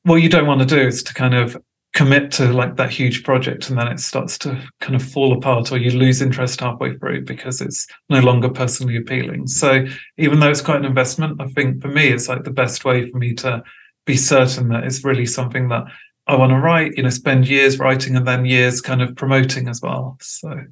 what 0.03 0.17
you 0.17 0.29
don't 0.29 0.47
want 0.47 0.61
to 0.61 0.67
do 0.67 0.81
is 0.81 1.03
to 1.05 1.15
kind 1.15 1.35
of 1.35 1.57
commit 1.95 2.31
to 2.33 2.53
like 2.53 2.77
that 2.77 2.91
huge 2.91 3.23
project 3.23 3.69
and 3.69 3.79
then 3.79 3.89
it 3.89 4.01
starts 4.01 4.39
to 4.39 4.67
kind 4.81 4.95
of 4.95 5.03
fall 5.03 5.33
apart 5.35 5.71
or 5.71 5.77
you 5.77 5.91
lose 5.91 6.23
interest 6.23 6.61
halfway 6.61 6.97
through 6.97 7.23
because 7.23 7.61
it's 7.61 7.87
no 8.09 8.21
longer 8.21 8.49
personally 8.49 8.97
appealing. 8.97 9.47
So 9.47 9.85
even 10.17 10.41
though 10.41 10.51
it's 10.51 10.63
quite 10.63 10.79
an 10.79 10.85
investment 10.85 11.41
i 11.41 11.47
think 11.49 11.83
for 11.83 11.89
me 11.89 12.09
it's 12.09 12.29
like 12.29 12.45
the 12.45 12.51
best 12.51 12.85
way 12.85 13.11
for 13.11 13.19
me 13.19 13.35
to 13.35 13.63
be 14.07 14.17
certain 14.17 14.69
that 14.69 14.85
it's 14.85 15.05
really 15.05 15.27
something 15.27 15.69
that 15.69 15.85
i 16.27 16.35
want 16.35 16.51
to 16.51 16.59
write 16.59 16.97
you 16.97 17.03
know 17.03 17.11
spend 17.11 17.49
years 17.49 17.79
writing 17.79 18.17
and 18.17 18.27
then 18.27 18.45
years 18.45 18.81
kind 18.81 19.03
of 19.03 19.15
promoting 19.17 19.69
as 19.69 19.81
well. 19.83 20.17
So 20.21 20.65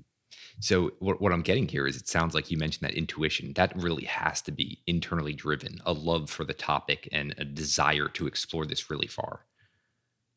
so 0.62 0.90
what, 0.98 1.20
what 1.20 1.32
i'm 1.32 1.42
getting 1.42 1.68
here 1.68 1.86
is 1.86 1.96
it 1.96 2.08
sounds 2.08 2.34
like 2.34 2.50
you 2.50 2.58
mentioned 2.58 2.88
that 2.88 2.96
intuition. 2.96 3.52
That 3.54 3.72
really 3.76 4.04
has 4.04 4.42
to 4.42 4.52
be 4.52 4.82
internally 4.86 5.32
driven 5.32 5.80
a 5.86 5.92
love 5.92 6.30
for 6.30 6.44
the 6.44 6.54
topic 6.54 7.08
and 7.12 7.34
a 7.38 7.44
desire 7.44 8.08
to 8.08 8.26
explore 8.26 8.66
this 8.66 8.90
really 8.90 9.06
far 9.06 9.46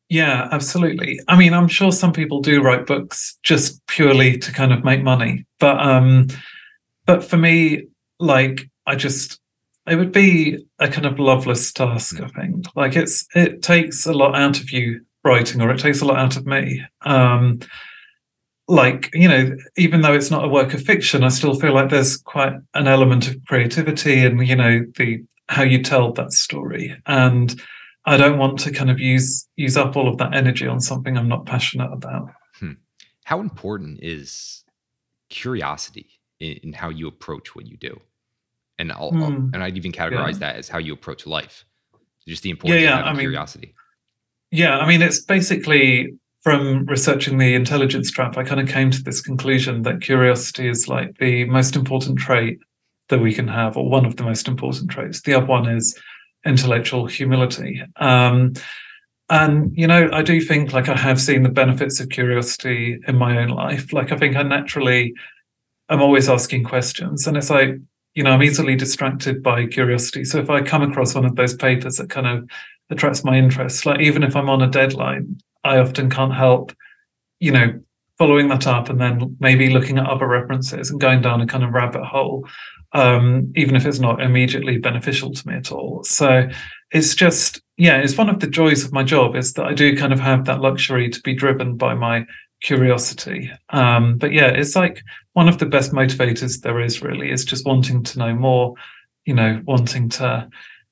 yeah, 0.08 0.48
absolutely. 0.52 1.18
I 1.28 1.36
mean, 1.36 1.54
I'm 1.54 1.68
sure 1.68 1.90
some 1.90 2.12
people 2.12 2.40
do 2.40 2.62
write 2.62 2.86
books 2.86 3.38
just 3.42 3.84
purely 3.86 4.38
to 4.38 4.52
kind 4.52 4.72
of 4.72 4.84
make 4.84 5.02
money, 5.02 5.46
but 5.58 5.80
um, 5.80 6.28
but 7.06 7.24
for 7.24 7.36
me, 7.36 7.86
like, 8.18 8.68
I 8.86 8.96
just 8.96 9.40
it 9.86 9.96
would 9.96 10.12
be 10.12 10.64
a 10.78 10.88
kind 10.88 11.06
of 11.06 11.18
loveless 11.18 11.72
task. 11.72 12.20
I 12.20 12.28
think, 12.28 12.66
like, 12.76 12.96
it's 12.96 13.26
it 13.34 13.62
takes 13.62 14.06
a 14.06 14.12
lot 14.12 14.34
out 14.34 14.60
of 14.60 14.70
you 14.70 15.00
writing, 15.24 15.62
or 15.62 15.70
it 15.70 15.80
takes 15.80 16.00
a 16.00 16.04
lot 16.04 16.18
out 16.18 16.36
of 16.36 16.46
me. 16.46 16.84
Um, 17.02 17.60
like 18.66 19.10
you 19.12 19.28
know 19.28 19.54
even 19.76 20.00
though 20.00 20.14
it's 20.14 20.30
not 20.30 20.44
a 20.44 20.48
work 20.48 20.72
of 20.72 20.80
fiction 20.82 21.22
i 21.22 21.28
still 21.28 21.54
feel 21.54 21.74
like 21.74 21.90
there's 21.90 22.16
quite 22.16 22.54
an 22.72 22.88
element 22.88 23.28
of 23.28 23.36
creativity 23.44 24.24
and 24.24 24.46
you 24.46 24.56
know 24.56 24.80
the 24.96 25.22
how 25.50 25.62
you 25.62 25.82
tell 25.82 26.12
that 26.12 26.32
story 26.32 26.96
and 27.06 27.60
I 28.06 28.16
don't 28.16 28.38
want 28.38 28.58
to 28.60 28.70
kind 28.70 28.90
of 28.90 29.00
use 29.00 29.48
use 29.56 29.76
up 29.76 29.96
all 29.96 30.08
of 30.08 30.18
that 30.18 30.34
energy 30.34 30.66
on 30.66 30.80
something 30.80 31.16
I'm 31.16 31.28
not 31.28 31.46
passionate 31.46 31.92
about. 31.92 32.30
Hmm. 32.58 32.72
How 33.24 33.40
important 33.40 34.00
is 34.02 34.64
curiosity 35.30 36.20
in, 36.38 36.52
in, 36.62 36.72
how 36.74 36.90
you 36.90 37.08
approach 37.08 37.56
what 37.56 37.66
you 37.66 37.76
do? 37.76 38.00
And 38.78 38.92
I'll, 38.92 39.10
I'll 39.14 39.30
hmm. 39.30 39.54
and 39.54 39.62
I'd 39.62 39.76
even 39.76 39.92
categorize 39.92 40.34
yeah. 40.34 40.38
that 40.40 40.56
as 40.56 40.68
how 40.68 40.78
you 40.78 40.92
approach 40.92 41.26
life. 41.26 41.64
Just 42.26 42.42
the 42.42 42.50
importance 42.50 42.82
yeah, 42.82 42.90
yeah. 42.90 43.00
of 43.00 43.06
I 43.06 43.12
mean, 43.12 43.20
curiosity. 43.20 43.74
Yeah, 44.50 44.78
I 44.78 44.86
mean, 44.86 45.02
it's 45.02 45.20
basically 45.20 46.14
from 46.44 46.84
researching 46.86 47.38
the 47.38 47.54
intelligence 47.54 48.10
trap, 48.10 48.36
I 48.36 48.44
kind 48.44 48.60
of 48.60 48.68
came 48.68 48.90
to 48.90 49.02
this 49.02 49.22
conclusion 49.22 49.82
that 49.82 50.02
curiosity 50.02 50.68
is 50.68 50.88
like 50.88 51.16
the 51.18 51.46
most 51.46 51.74
important 51.74 52.18
trait 52.18 52.58
that 53.08 53.20
we 53.20 53.32
can 53.32 53.48
have, 53.48 53.76
or 53.76 53.88
one 53.88 54.04
of 54.04 54.16
the 54.16 54.24
most 54.24 54.46
important 54.46 54.90
traits. 54.90 55.22
The 55.22 55.34
other 55.34 55.46
one 55.46 55.68
is 55.68 55.98
intellectual 56.44 57.06
humility. 57.06 57.82
Um, 57.96 58.54
and 59.30 59.76
you 59.76 59.86
know, 59.86 60.10
I 60.12 60.22
do 60.22 60.40
think 60.40 60.72
like 60.72 60.88
I 60.88 60.96
have 60.96 61.20
seen 61.20 61.42
the 61.42 61.48
benefits 61.48 62.00
of 62.00 62.10
curiosity 62.10 62.98
in 63.08 63.16
my 63.16 63.38
own 63.38 63.48
life. 63.48 63.92
Like 63.92 64.12
I 64.12 64.16
think 64.16 64.36
I 64.36 64.42
naturally, 64.42 65.14
I'm 65.88 66.02
always 66.02 66.28
asking 66.28 66.64
questions, 66.64 67.26
and 67.26 67.36
it's 67.36 67.50
like 67.50 67.76
you 68.14 68.22
know, 68.22 68.30
I'm 68.30 68.42
easily 68.42 68.76
distracted 68.76 69.42
by 69.42 69.66
curiosity. 69.66 70.24
So 70.24 70.38
if 70.38 70.48
I 70.48 70.62
come 70.62 70.82
across 70.82 71.14
one 71.14 71.24
of 71.24 71.36
those 71.36 71.54
papers 71.54 71.96
that 71.96 72.10
kind 72.10 72.26
of 72.26 72.48
attracts 72.90 73.24
my 73.24 73.36
interest, 73.36 73.86
like 73.86 74.00
even 74.00 74.22
if 74.22 74.36
I'm 74.36 74.48
on 74.48 74.62
a 74.62 74.70
deadline, 74.70 75.40
I 75.64 75.78
often 75.78 76.10
can't 76.10 76.32
help, 76.32 76.72
you 77.40 77.50
know, 77.50 77.80
following 78.18 78.48
that 78.48 78.66
up 78.66 78.88
and 78.88 79.00
then 79.00 79.36
maybe 79.40 79.70
looking 79.70 79.98
at 79.98 80.06
other 80.06 80.28
references 80.28 80.90
and 80.90 81.00
going 81.00 81.20
down 81.20 81.40
a 81.40 81.46
kind 81.46 81.64
of 81.64 81.72
rabbit 81.72 82.04
hole 82.04 82.46
um, 82.94 83.52
even 83.56 83.76
if 83.76 83.84
it's 83.84 83.98
not 83.98 84.22
immediately 84.22 84.78
beneficial 84.78 85.32
to 85.32 85.48
me 85.48 85.54
at 85.56 85.72
all. 85.72 86.02
So 86.04 86.48
it's 86.92 87.14
just, 87.14 87.60
yeah, 87.76 87.98
it's 87.98 88.16
one 88.16 88.30
of 88.30 88.38
the 88.38 88.46
joys 88.46 88.84
of 88.84 88.92
my 88.92 89.02
job 89.02 89.34
is 89.34 89.52
that 89.54 89.66
I 89.66 89.74
do 89.74 89.96
kind 89.96 90.12
of 90.12 90.20
have 90.20 90.44
that 90.44 90.60
luxury 90.60 91.10
to 91.10 91.20
be 91.22 91.34
driven 91.34 91.76
by 91.76 91.94
my 91.94 92.24
curiosity. 92.62 93.50
Um, 93.70 94.16
but 94.16 94.32
yeah, 94.32 94.46
it's 94.46 94.76
like 94.76 95.02
one 95.32 95.48
of 95.48 95.58
the 95.58 95.66
best 95.66 95.92
motivators 95.92 96.60
there 96.62 96.80
is 96.80 97.02
really 97.02 97.30
is 97.30 97.44
just 97.44 97.66
wanting 97.66 98.04
to 98.04 98.18
know 98.18 98.34
more, 98.34 98.74
you 99.26 99.34
know, 99.34 99.60
wanting 99.66 100.08
to 100.10 100.48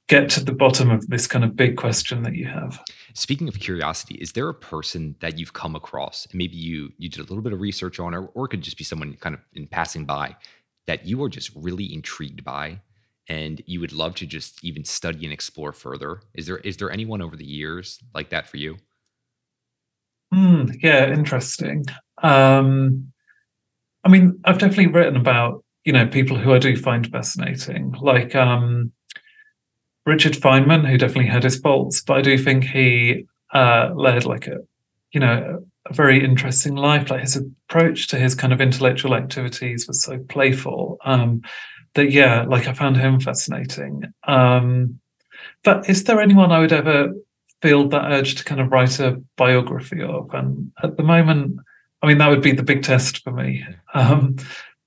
get 0.09 0.29
to 0.29 0.45
the 0.45 0.53
bottom 0.53 0.91
of 0.91 1.07
this 1.07 1.29
kind 1.29 1.45
of 1.45 1.55
big 1.55 1.77
question 1.77 2.25
that 2.25 2.35
you 2.35 2.47
have. 2.47 2.83
Speaking 3.15 3.47
of 3.47 3.59
curiosity, 3.61 4.17
is 4.17 4.33
there 4.33 4.49
a 4.49 4.55
person 4.55 5.15
that 5.21 5.39
you've 5.39 5.53
come 5.53 5.77
across 5.77 6.27
and 6.27 6.35
maybe 6.35 6.57
you 6.57 6.93
you 6.99 7.09
did 7.09 7.21
a 7.21 7.23
little 7.23 7.43
bit 7.43 7.53
of 7.53 7.61
research 7.61 8.01
on 8.01 8.13
or, 8.13 8.27
or 8.35 8.49
could 8.49 8.61
just 8.61 8.77
be 8.77 8.85
someone 8.85 9.15
kind 9.21 9.35
of 9.35 9.41
in 9.55 9.69
passing 9.69 10.05
by 10.05 10.35
that 10.87 11.07
you 11.07 11.23
are 11.23 11.29
just 11.29 11.51
really 11.55 11.93
intrigued 11.93 12.45
by 12.45 12.81
and 13.29 13.63
you 13.67 13.81
would 13.81 13.93
love 13.93 14.15
to 14.17 14.27
just 14.27 14.63
even 14.65 14.85
study 14.85 15.25
and 15.25 15.33
explore 15.33 15.73
further 15.73 16.21
is 16.35 16.47
there 16.47 16.59
is 16.59 16.77
there 16.77 16.91
anyone 16.91 17.23
over 17.23 17.37
the 17.37 17.45
years 17.45 17.99
like 18.15 18.31
that 18.31 18.49
for 18.49 18.57
you 18.57 18.77
mm, 20.35 20.75
yeah 20.83 21.13
interesting 21.13 21.85
um 22.23 23.13
i 24.05 24.09
mean 24.09 24.39
i've 24.45 24.59
definitely 24.59 24.89
written 24.89 25.17
about 25.17 25.65
you 25.85 25.93
know 25.93 26.07
people 26.07 26.37
who 26.37 26.53
i 26.53 26.59
do 26.59 26.77
find 26.77 27.07
fascinating 27.09 27.95
like 28.01 28.35
um 28.35 28.93
richard 30.05 30.33
feynman 30.33 30.89
who 30.89 30.99
definitely 30.99 31.31
had 31.31 31.45
his 31.45 31.59
faults 31.59 32.03
but 32.03 32.19
i 32.19 32.23
do 32.23 32.37
think 32.37 32.65
he 32.65 33.25
uh 33.55 33.91
led 33.95 34.25
like 34.25 34.49
a 34.49 34.59
you 35.13 35.21
know 35.21 35.65
a 35.87 35.95
very 35.95 36.25
interesting 36.25 36.75
life. 36.75 37.11
Like 37.11 37.23
his 37.23 37.43
approach 37.73 38.09
to 38.09 38.19
his 38.19 38.35
kind 38.35 38.53
of 38.53 38.61
intellectual 38.61 39.15
activities 39.15 39.89
was 39.89 40.03
so 40.03 40.19
playful 40.29 40.99
um, 41.07 41.41
that, 41.95 42.11
yeah, 42.11 42.43
like 42.43 42.69
I 42.69 42.75
found 42.75 42.99
him 42.99 43.19
fascinating. 43.19 44.13
Um, 44.25 45.01
but 45.65 45.89
is 45.89 46.05
there 46.05 46.21
anyone 46.21 46.53
I 46.53 46.59
would 46.59 46.73
ever 46.73 47.15
feel 47.63 47.89
that 47.89 48.13
urge 48.13 48.35
to 48.35 48.45
kind 48.45 48.61
of 48.61 48.71
write 48.71 49.01
a 49.01 49.23
biography 49.39 50.03
of? 50.03 50.29
And 50.35 50.71
at 50.83 50.99
the 50.99 51.03
moment, 51.03 51.61
I 52.03 52.09
mean, 52.09 52.19
that 52.19 52.29
would 52.29 52.43
be 52.43 52.53
the 52.53 52.63
big 52.63 52.83
test 52.83 53.23
for 53.23 53.31
me. 53.31 53.65
Um, 53.95 54.37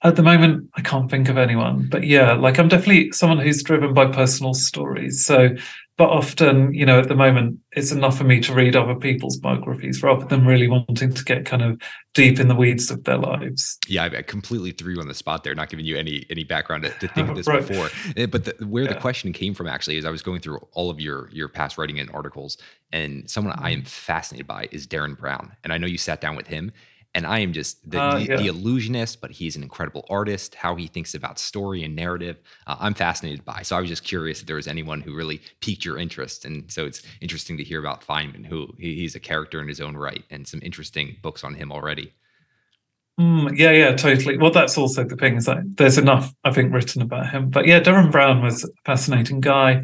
at 0.03 0.15
the 0.15 0.23
moment, 0.23 0.69
I 0.75 0.81
can't 0.81 1.09
think 1.09 1.27
of 1.29 1.37
anyone, 1.37 1.87
but 1.89 2.03
yeah, 2.03 2.33
like 2.33 2.59
I'm 2.59 2.67
definitely 2.67 3.11
someone 3.13 3.39
who's 3.39 3.63
driven 3.63 3.95
by 3.95 4.05
personal 4.11 4.53
stories. 4.53 5.25
So 5.25 5.49
but 5.97 6.09
often, 6.09 6.73
you 6.73 6.85
know, 6.85 6.99
at 6.99 7.07
the 7.07 7.15
moment, 7.15 7.57
it's 7.71 7.91
enough 7.91 8.17
for 8.17 8.25
me 8.25 8.41
to 8.41 8.53
read 8.53 8.75
other 8.75 8.95
people's 8.95 9.37
biographies 9.37 10.03
rather 10.03 10.25
than 10.25 10.45
really 10.45 10.67
wanting 10.67 11.13
to 11.13 11.23
get 11.23 11.45
kind 11.45 11.61
of 11.61 11.81
deep 12.13 12.37
in 12.37 12.49
the 12.49 12.55
weeds 12.55 12.91
of 12.91 13.05
their 13.05 13.17
lives. 13.17 13.77
Yeah, 13.87 14.03
I 14.03 14.21
completely 14.21 14.71
threw 14.71 14.95
you 14.95 14.99
on 14.99 15.07
the 15.07 15.13
spot 15.13 15.45
there, 15.45 15.55
not 15.55 15.69
giving 15.69 15.85
you 15.85 15.97
any 15.97 16.25
any 16.29 16.43
background 16.43 16.83
to, 16.83 16.89
to 16.89 17.07
think 17.07 17.29
of 17.29 17.35
this 17.37 17.47
right. 17.47 17.65
before. 17.65 17.89
Eh, 18.17 18.25
but 18.25 18.43
the, 18.43 18.67
where 18.67 18.83
yeah. 18.83 18.93
the 18.93 18.99
question 18.99 19.31
came 19.31 19.53
from 19.53 19.67
actually 19.67 19.95
is 19.95 20.03
I 20.03 20.09
was 20.09 20.21
going 20.21 20.41
through 20.41 20.57
all 20.73 20.89
of 20.89 20.99
your 20.99 21.29
your 21.31 21.47
past 21.47 21.77
writing 21.77 21.99
and 21.99 22.09
articles, 22.11 22.57
and 22.91 23.29
someone. 23.29 23.57
I 23.57 23.69
am 23.69 23.79
mm-hmm. 23.79 23.85
fascinated 23.85 24.47
by 24.47 24.67
is 24.71 24.87
Derren 24.87 25.17
Brown, 25.17 25.53
and 25.63 25.71
I 25.71 25.77
know 25.77 25.87
you 25.87 25.97
sat 25.97 26.19
down 26.19 26.35
with 26.35 26.47
him, 26.47 26.73
and 27.15 27.25
I 27.25 27.39
am 27.39 27.53
just 27.53 27.89
the, 27.89 27.99
uh, 27.99 28.17
yeah. 28.17 28.35
the, 28.35 28.47
illusionist, 28.47 29.21
but 29.21 29.31
he's 29.31 29.55
an 29.55 29.63
incredible 29.63 30.05
artist. 30.09 30.53
How 30.53 30.75
he 30.75 30.87
thinks 30.87 31.15
about 31.15 31.39
story 31.39 31.83
and 31.85 31.95
narrative, 31.95 32.37
uh, 32.67 32.75
I'm 32.77 32.93
fascinated 32.93 33.45
by. 33.45 33.61
So 33.61 33.77
I 33.77 33.79
was 33.79 33.89
just 33.89 34.03
curious 34.03 34.41
if 34.41 34.47
there 34.47 34.57
was 34.57 34.67
anyone 34.67 34.99
who 34.99 35.15
really 35.15 35.41
piqued 35.61 35.85
your 35.85 35.97
interest, 35.97 36.43
and 36.43 36.69
so 36.69 36.85
it's 36.85 37.01
interesting 37.21 37.57
to 37.57 37.63
hear 37.63 37.79
about 37.79 38.05
Feynman, 38.05 38.45
who 38.45 38.67
he, 38.77 38.95
he's 38.95 39.15
a 39.15 39.19
character 39.19 39.61
in 39.61 39.67
his 39.67 39.79
own 39.79 39.95
right, 39.95 40.23
and 40.29 40.45
some 40.45 40.59
interesting 40.61 41.15
books 41.21 41.43
on 41.43 41.55
him 41.55 41.71
already. 41.71 42.13
Mm, 43.19 43.57
yeah, 43.57 43.71
yeah, 43.71 43.95
totally. 43.95 44.37
Well, 44.37 44.51
that's 44.51 44.77
also 44.77 45.05
the 45.05 45.15
thing 45.15 45.37
is 45.37 45.45
that 45.45 45.63
there's 45.77 45.97
enough, 45.97 46.33
I 46.43 46.51
think, 46.51 46.73
written 46.73 47.01
about 47.01 47.29
him. 47.29 47.49
But 47.49 47.65
yeah, 47.65 47.79
Derren 47.79 48.11
Brown 48.11 48.41
was 48.41 48.65
a 48.65 48.69
fascinating 48.83 49.39
guy. 49.39 49.83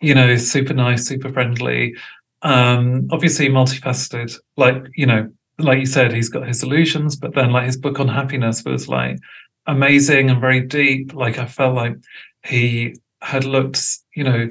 You 0.00 0.14
know, 0.14 0.34
super 0.36 0.72
nice, 0.72 1.06
super 1.06 1.30
friendly. 1.30 1.94
Um, 2.40 3.06
obviously 3.12 3.50
multifaceted. 3.50 4.34
Like 4.56 4.82
you 4.94 5.04
know, 5.04 5.30
like 5.62 5.78
you 5.78 5.86
said, 5.86 6.12
he's 6.12 6.28
got 6.28 6.46
his 6.46 6.62
illusions, 6.62 7.16
but 7.16 7.34
then 7.34 7.52
like 7.52 7.66
his 7.66 7.76
book 7.76 8.00
on 8.00 8.08
happiness 8.08 8.64
was 8.64 8.88
like 8.88 9.18
amazing 9.66 10.30
and 10.30 10.40
very 10.40 10.60
deep. 10.60 11.14
Like 11.14 11.38
I 11.38 11.46
felt 11.46 11.74
like 11.74 11.96
he 12.46 12.94
had 13.20 13.44
looked, 13.44 13.80
you 14.14 14.24
know, 14.24 14.50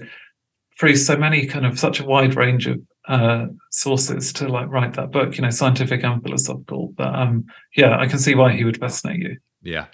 through 0.80 0.96
so 0.96 1.18
many 1.18 1.46
kind 1.46 1.66
of 1.66 1.80
such 1.80 2.00
a 2.00 2.06
wide 2.06 2.36
range 2.36 2.68
of 2.68 2.82
uh, 3.08 3.48
sources 3.72 4.32
to 4.34 4.48
like 4.48 4.70
write 4.70 4.94
that 4.94 5.12
book, 5.12 5.36
you 5.36 5.42
know, 5.42 5.50
scientific 5.50 6.04
and 6.04 6.22
philosophical. 6.24 6.94
But 6.96 7.14
um, 7.16 7.46
yeah, 7.76 7.98
I 7.98 8.08
can 8.08 8.20
see 8.20 8.36
why 8.36 8.54
he 8.54 8.64
would 8.64 8.80
fascinate 8.80 9.20
you. 9.20 9.38
Yeah. 9.62 9.88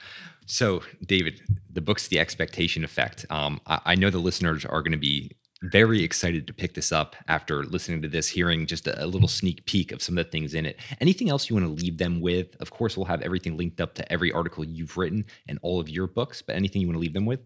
So, 0.48 0.84
David, 1.04 1.42
the 1.72 1.82
book's 1.82 2.08
The 2.08 2.20
Expectation 2.20 2.84
Effect. 2.84 3.26
Um, 3.32 3.60
I, 3.66 3.80
I 3.86 3.96
know 3.96 4.12
the 4.12 4.20
listeners 4.20 4.64
are 4.64 4.82
going 4.82 4.92
to 4.92 4.98
be 4.98 5.32
very 5.64 6.04
excited 6.04 6.48
to 6.48 6.54
pick 6.54 6.74
this 6.74 6.92
up 6.92 7.16
after 7.28 7.64
listening 7.64 8.02
to 8.02 8.08
this, 8.08 8.28
hearing 8.28 8.68
just 8.68 8.88
a, 8.88 9.04
a, 9.04 9.08
little 9.08 9.28
sneak 9.28 9.66
peek 9.66 9.92
of 9.92 10.02
some 10.02 10.18
of 10.18 10.26
the 10.26 10.32
things 10.32 10.54
in 10.54 10.66
it. 10.66 10.80
Anything 11.00 11.30
else 11.30 11.50
you 11.50 11.56
want 11.56 11.66
to 11.66 11.84
leave 11.84 11.98
them 11.98 12.22
with? 12.22 12.56
Of 12.60 12.72
course, 12.72 12.98
we'll 12.98 13.06
have 13.06 13.22
everything 13.22 13.58
linked 13.58 13.80
up 13.80 13.96
to 13.96 14.12
every 14.12 14.32
article 14.32 14.64
you've 14.64 14.98
written 14.98 15.26
and 15.48 15.58
all 15.62 15.80
of 15.80 15.90
your 15.90 16.08
books, 16.08 16.42
but 16.42 16.56
anything 16.56 16.82
you 16.82 16.88
want 16.88 16.96
to 16.96 17.02
leave 17.02 17.14
them 17.14 17.26
with? 17.26 17.40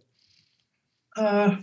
Uh, 1.15 1.57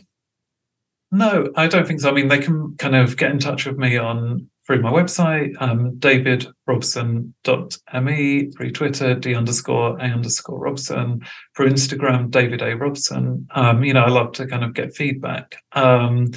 no, 1.11 1.51
I 1.57 1.67
don't 1.67 1.87
think 1.87 2.01
so. 2.01 2.11
I 2.11 2.13
mean, 2.13 2.29
they 2.29 2.39
can 2.39 2.77
kind 2.77 2.95
of 2.95 3.17
get 3.17 3.31
in 3.31 3.39
touch 3.39 3.67
with 3.67 3.77
me 3.77 3.97
on 3.97 4.49
through 4.67 4.83
my 4.83 4.91
website, 4.91 5.55
um, 5.61 5.93
davidrobson.me, 5.99 8.51
through 8.51 8.73
Twitter, 8.73 9.15
D 9.15 9.35
underscore 9.35 9.99
A 9.99 10.05
underscore 10.05 10.59
Robson, 10.59 11.21
through 11.57 11.71
Instagram, 11.71 12.31
David 12.31 12.61
A. 12.63 12.77
Robson. 12.77 13.47
Um, 13.55 13.85
you 13.85 13.95
know, 13.95 14.03
I 14.03 14.09
love 14.09 14.33
to 14.33 14.47
kind 14.47 14.65
of 14.65 14.75
get 14.75 14.97
feedback. 14.97 15.63
Um, 15.73 16.33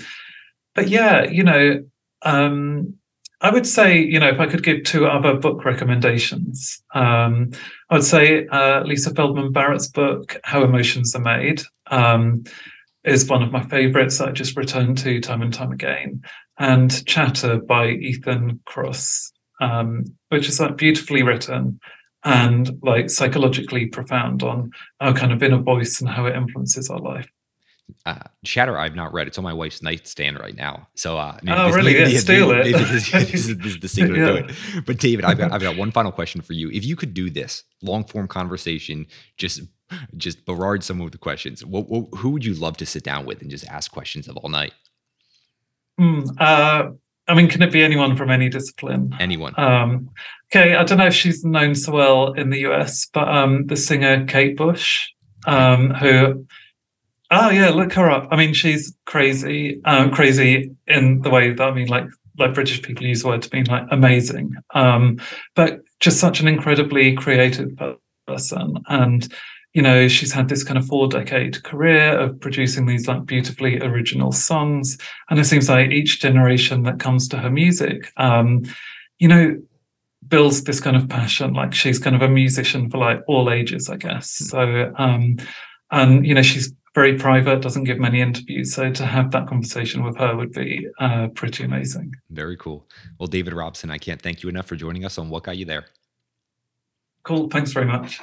but 0.76 0.90
yeah, 0.90 1.24
you 1.24 1.44
know, 1.44 1.84
um, 2.22 2.94
I 3.42 3.52
would 3.52 3.66
say, 3.66 3.98
you 3.98 4.20
know, 4.20 4.30
if 4.30 4.40
I 4.40 4.46
could 4.48 4.64
give 4.64 4.84
two 4.84 5.08
other 5.08 5.34
book 5.34 5.66
recommendations, 5.66 6.84
um, 6.94 7.50
I 7.90 7.96
would 7.96 8.04
say 8.04 8.46
uh, 8.48 8.84
Lisa 8.84 9.14
Feldman 9.14 9.54
Barrett's 9.54 9.88
book, 9.88 10.38
How 10.44 10.64
Emotions 10.64 11.16
Are 11.16 11.22
Made, 11.22 11.62
um, 11.88 12.44
is 13.04 13.30
one 13.30 13.44
of 13.44 13.52
my 13.52 13.64
favorites 13.64 14.18
that 14.18 14.30
I 14.30 14.32
just 14.32 14.58
return 14.58 14.96
to 14.96 15.20
time 15.22 15.42
and 15.42 15.54
time 15.54 15.72
again. 15.72 16.22
And 16.58 17.06
Chatter 17.06 17.60
by 17.60 17.90
Ethan 17.90 18.60
Kross, 18.68 19.32
um, 19.62 20.06
which 20.30 20.50
is 20.50 20.60
like 20.60 20.78
beautifully 20.78 21.24
written 21.24 21.80
and 22.26 22.78
like 22.84 23.10
psychologically 23.10 23.86
profound 23.86 24.44
on 24.44 24.72
our 25.00 25.14
kind 25.14 25.32
of 25.32 25.42
inner 25.42 25.62
voice 25.62 26.02
and 26.02 26.10
how 26.10 26.26
it 26.26 26.36
influences 26.36 26.90
our 26.90 27.00
life 27.00 27.28
uh, 28.06 28.20
Chatter 28.44 28.78
I've 28.78 28.96
not 28.96 29.14
read. 29.14 29.28
It's 29.28 29.38
on 29.38 29.44
my 29.44 29.54
wife's 29.54 29.82
nightstand 29.82 30.40
right 30.40 30.56
now. 30.56 30.88
So, 30.96 31.18
uh, 31.18 31.38
maybe 31.44 31.58
oh, 31.58 31.68
this, 31.68 31.76
really? 31.76 31.94
Maybe, 31.94 32.12
yeah, 32.12 32.20
steal 32.20 32.54
maybe, 32.54 32.70
it. 32.70 32.74
Maybe 32.74 32.84
this, 32.86 33.12
this, 33.12 33.34
is, 33.34 33.58
this, 33.58 33.66
is, 33.74 33.80
the 33.80 33.88
secret 33.88 34.18
yeah. 34.18 34.26
to 34.26 34.36
it. 34.36 34.86
But 34.86 35.00
David, 35.00 35.26
I've 35.26 35.38
got, 35.38 35.52
I've 35.52 35.62
got 35.62 35.78
one 35.78 35.92
final 35.92 36.12
question 36.12 36.42
for 36.42 36.54
you. 36.54 36.70
If 36.70 36.86
you 36.86 36.96
could 36.96 37.14
do 37.14 37.30
this 37.30 37.64
long 37.82 38.04
form 38.06 38.28
conversation, 38.28 39.08
just 39.38 39.62
just 40.18 40.46
barrage 40.46 40.84
some 40.84 41.02
of 41.02 41.12
the 41.12 41.18
questions. 41.18 41.66
What, 41.66 41.90
what, 41.90 42.08
who 42.18 42.32
would 42.32 42.46
you 42.46 42.54
love 42.54 42.78
to 42.78 42.86
sit 42.86 43.04
down 43.04 43.26
with 43.26 43.42
and 43.42 43.50
just 43.50 43.68
ask 43.68 43.92
questions 43.92 44.28
of 44.28 44.38
all 44.38 44.50
night? 44.50 44.74
Mm, 46.00 46.30
uh, 46.40 46.92
I 47.28 47.34
mean, 47.34 47.48
can 47.48 47.62
it 47.62 47.72
be 47.72 47.84
anyone 47.84 48.16
from 48.16 48.32
any 48.32 48.50
discipline? 48.50 49.16
Anyone. 49.20 49.54
Um, 49.58 50.10
okay, 50.52 50.76
I 50.76 50.84
don't 50.84 50.98
know 50.98 51.08
if 51.08 51.14
she's 51.14 51.44
known 51.44 51.76
so 51.76 51.92
well 51.92 52.34
in 52.34 52.50
the 52.50 52.66
US, 52.68 53.08
but 53.14 53.28
um, 53.28 53.68
the 53.68 53.76
singer 53.76 54.26
Kate 54.26 54.58
Bush, 54.58 55.10
um, 55.46 55.94
who 55.94 56.46
Oh 57.32 57.50
yeah, 57.50 57.70
look 57.70 57.94
her 57.94 58.10
up. 58.10 58.28
I 58.32 58.38
mean, 58.38 58.54
she's 58.54 58.96
crazy, 59.06 59.82
um, 59.86 60.12
crazy 60.12 60.72
in 60.88 61.22
the 61.22 61.30
way 61.30 61.54
that 61.54 61.68
I 61.68 61.72
mean, 61.72 61.88
like 61.88 62.06
like 62.40 62.54
British 62.54 62.82
people 62.82 63.06
use 63.06 63.22
the 63.22 63.28
word 63.28 63.42
to 63.44 63.56
mean 63.56 63.66
like 63.66 63.86
amazing, 63.92 64.56
um, 64.74 65.20
but 65.56 65.82
just 66.00 66.20
such 66.20 66.40
an 66.40 66.48
incredibly 66.48 67.14
creative 67.14 67.70
person. 68.26 68.78
And 68.88 69.32
you 69.74 69.82
know, 69.82 70.08
she's 70.08 70.32
had 70.32 70.50
this 70.50 70.64
kind 70.64 70.78
of 70.78 70.86
four 70.86 71.08
decade 71.08 71.64
career 71.64 72.18
of 72.18 72.40
producing 72.40 72.88
these 72.88 73.08
like 73.08 73.26
beautifully 73.26 73.80
original 73.80 74.32
songs. 74.32 74.98
And 75.30 75.40
it 75.40 75.46
seems 75.46 75.70
like 75.70 75.92
each 75.92 76.20
generation 76.20 76.84
that 76.84 77.00
comes 77.00 77.28
to 77.30 77.38
her 77.38 77.52
music, 77.52 78.12
um, 78.18 78.64
you 79.20 79.28
know, 79.28 79.62
builds 80.28 80.64
this 80.64 80.80
kind 80.80 80.96
of 80.96 81.08
passion. 81.08 81.54
Like 81.54 81.74
she's 81.74 82.00
kind 82.00 82.16
of 82.16 82.22
a 82.22 82.30
musician 82.30 82.90
for 82.90 82.98
like 82.98 83.22
all 83.28 83.52
ages, 83.52 83.90
I 83.90 83.98
guess. 83.98 84.40
Hmm. 84.40 84.46
So, 84.46 84.94
um, 84.98 85.38
and 85.92 86.26
you 86.26 86.34
know, 86.34 86.42
she's 86.42 86.74
very 86.96 87.18
private, 87.18 87.62
doesn't 87.62 87.84
give 87.84 88.00
many 88.00 88.22
interviews. 88.22 88.74
So 88.74 88.92
to 88.92 89.06
have 89.06 89.30
that 89.32 89.48
conversation 89.48 90.04
with 90.04 90.18
her 90.18 90.36
would 90.36 90.52
be 90.52 90.88
uh, 91.00 91.28
pretty 91.36 91.64
amazing. 91.64 92.14
Very 92.32 92.58
cool. 92.58 92.88
Well, 93.20 93.28
David 93.28 93.54
Robson, 93.54 93.92
I 93.92 94.00
can't 94.00 94.22
thank 94.22 94.42
you 94.42 94.50
enough 94.50 94.66
for 94.66 94.76
joining 94.76 95.06
us 95.06 95.20
on 95.20 95.30
What 95.30 95.44
Got 95.44 95.58
You 95.58 95.66
There. 95.66 95.86
Cool. 97.24 97.50
Thanks 97.50 97.72
very 97.72 97.86
much. 97.86 98.20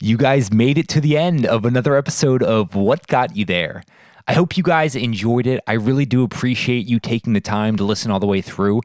You 0.00 0.16
guys 0.16 0.52
made 0.52 0.76
it 0.76 0.88
to 0.88 1.00
the 1.00 1.16
end 1.16 1.46
of 1.46 1.64
another 1.64 1.96
episode 1.96 2.42
of 2.42 2.74
What 2.74 3.06
Got 3.06 3.36
You 3.36 3.44
There. 3.44 3.84
I 4.26 4.32
hope 4.32 4.56
you 4.56 4.62
guys 4.64 4.96
enjoyed 4.96 5.46
it. 5.46 5.60
I 5.68 5.74
really 5.74 6.04
do 6.04 6.24
appreciate 6.24 6.86
you 6.86 6.98
taking 6.98 7.32
the 7.32 7.40
time 7.40 7.76
to 7.76 7.84
listen 7.84 8.10
all 8.10 8.18
the 8.18 8.26
way 8.26 8.40
through. 8.40 8.80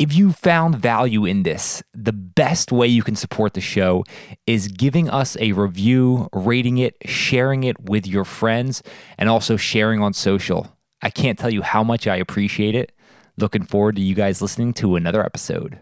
If 0.00 0.12
you 0.12 0.32
found 0.32 0.76
value 0.76 1.24
in 1.24 1.44
this, 1.44 1.84
the 1.94 2.12
best 2.12 2.72
way 2.72 2.88
you 2.88 3.02
can 3.04 3.14
support 3.14 3.54
the 3.54 3.60
show 3.60 4.04
is 4.46 4.66
giving 4.66 5.08
us 5.08 5.36
a 5.38 5.52
review, 5.52 6.28
rating 6.32 6.78
it, 6.78 6.96
sharing 7.04 7.62
it 7.62 7.78
with 7.88 8.06
your 8.06 8.24
friends, 8.24 8.82
and 9.18 9.28
also 9.28 9.56
sharing 9.56 10.02
on 10.02 10.14
social. 10.14 10.76
I 11.00 11.10
can't 11.10 11.38
tell 11.38 11.50
you 11.50 11.62
how 11.62 11.84
much 11.84 12.08
I 12.08 12.16
appreciate 12.16 12.74
it. 12.74 12.92
Looking 13.36 13.62
forward 13.62 13.96
to 13.96 14.02
you 14.02 14.16
guys 14.16 14.42
listening 14.42 14.72
to 14.74 14.96
another 14.96 15.24
episode. 15.24 15.78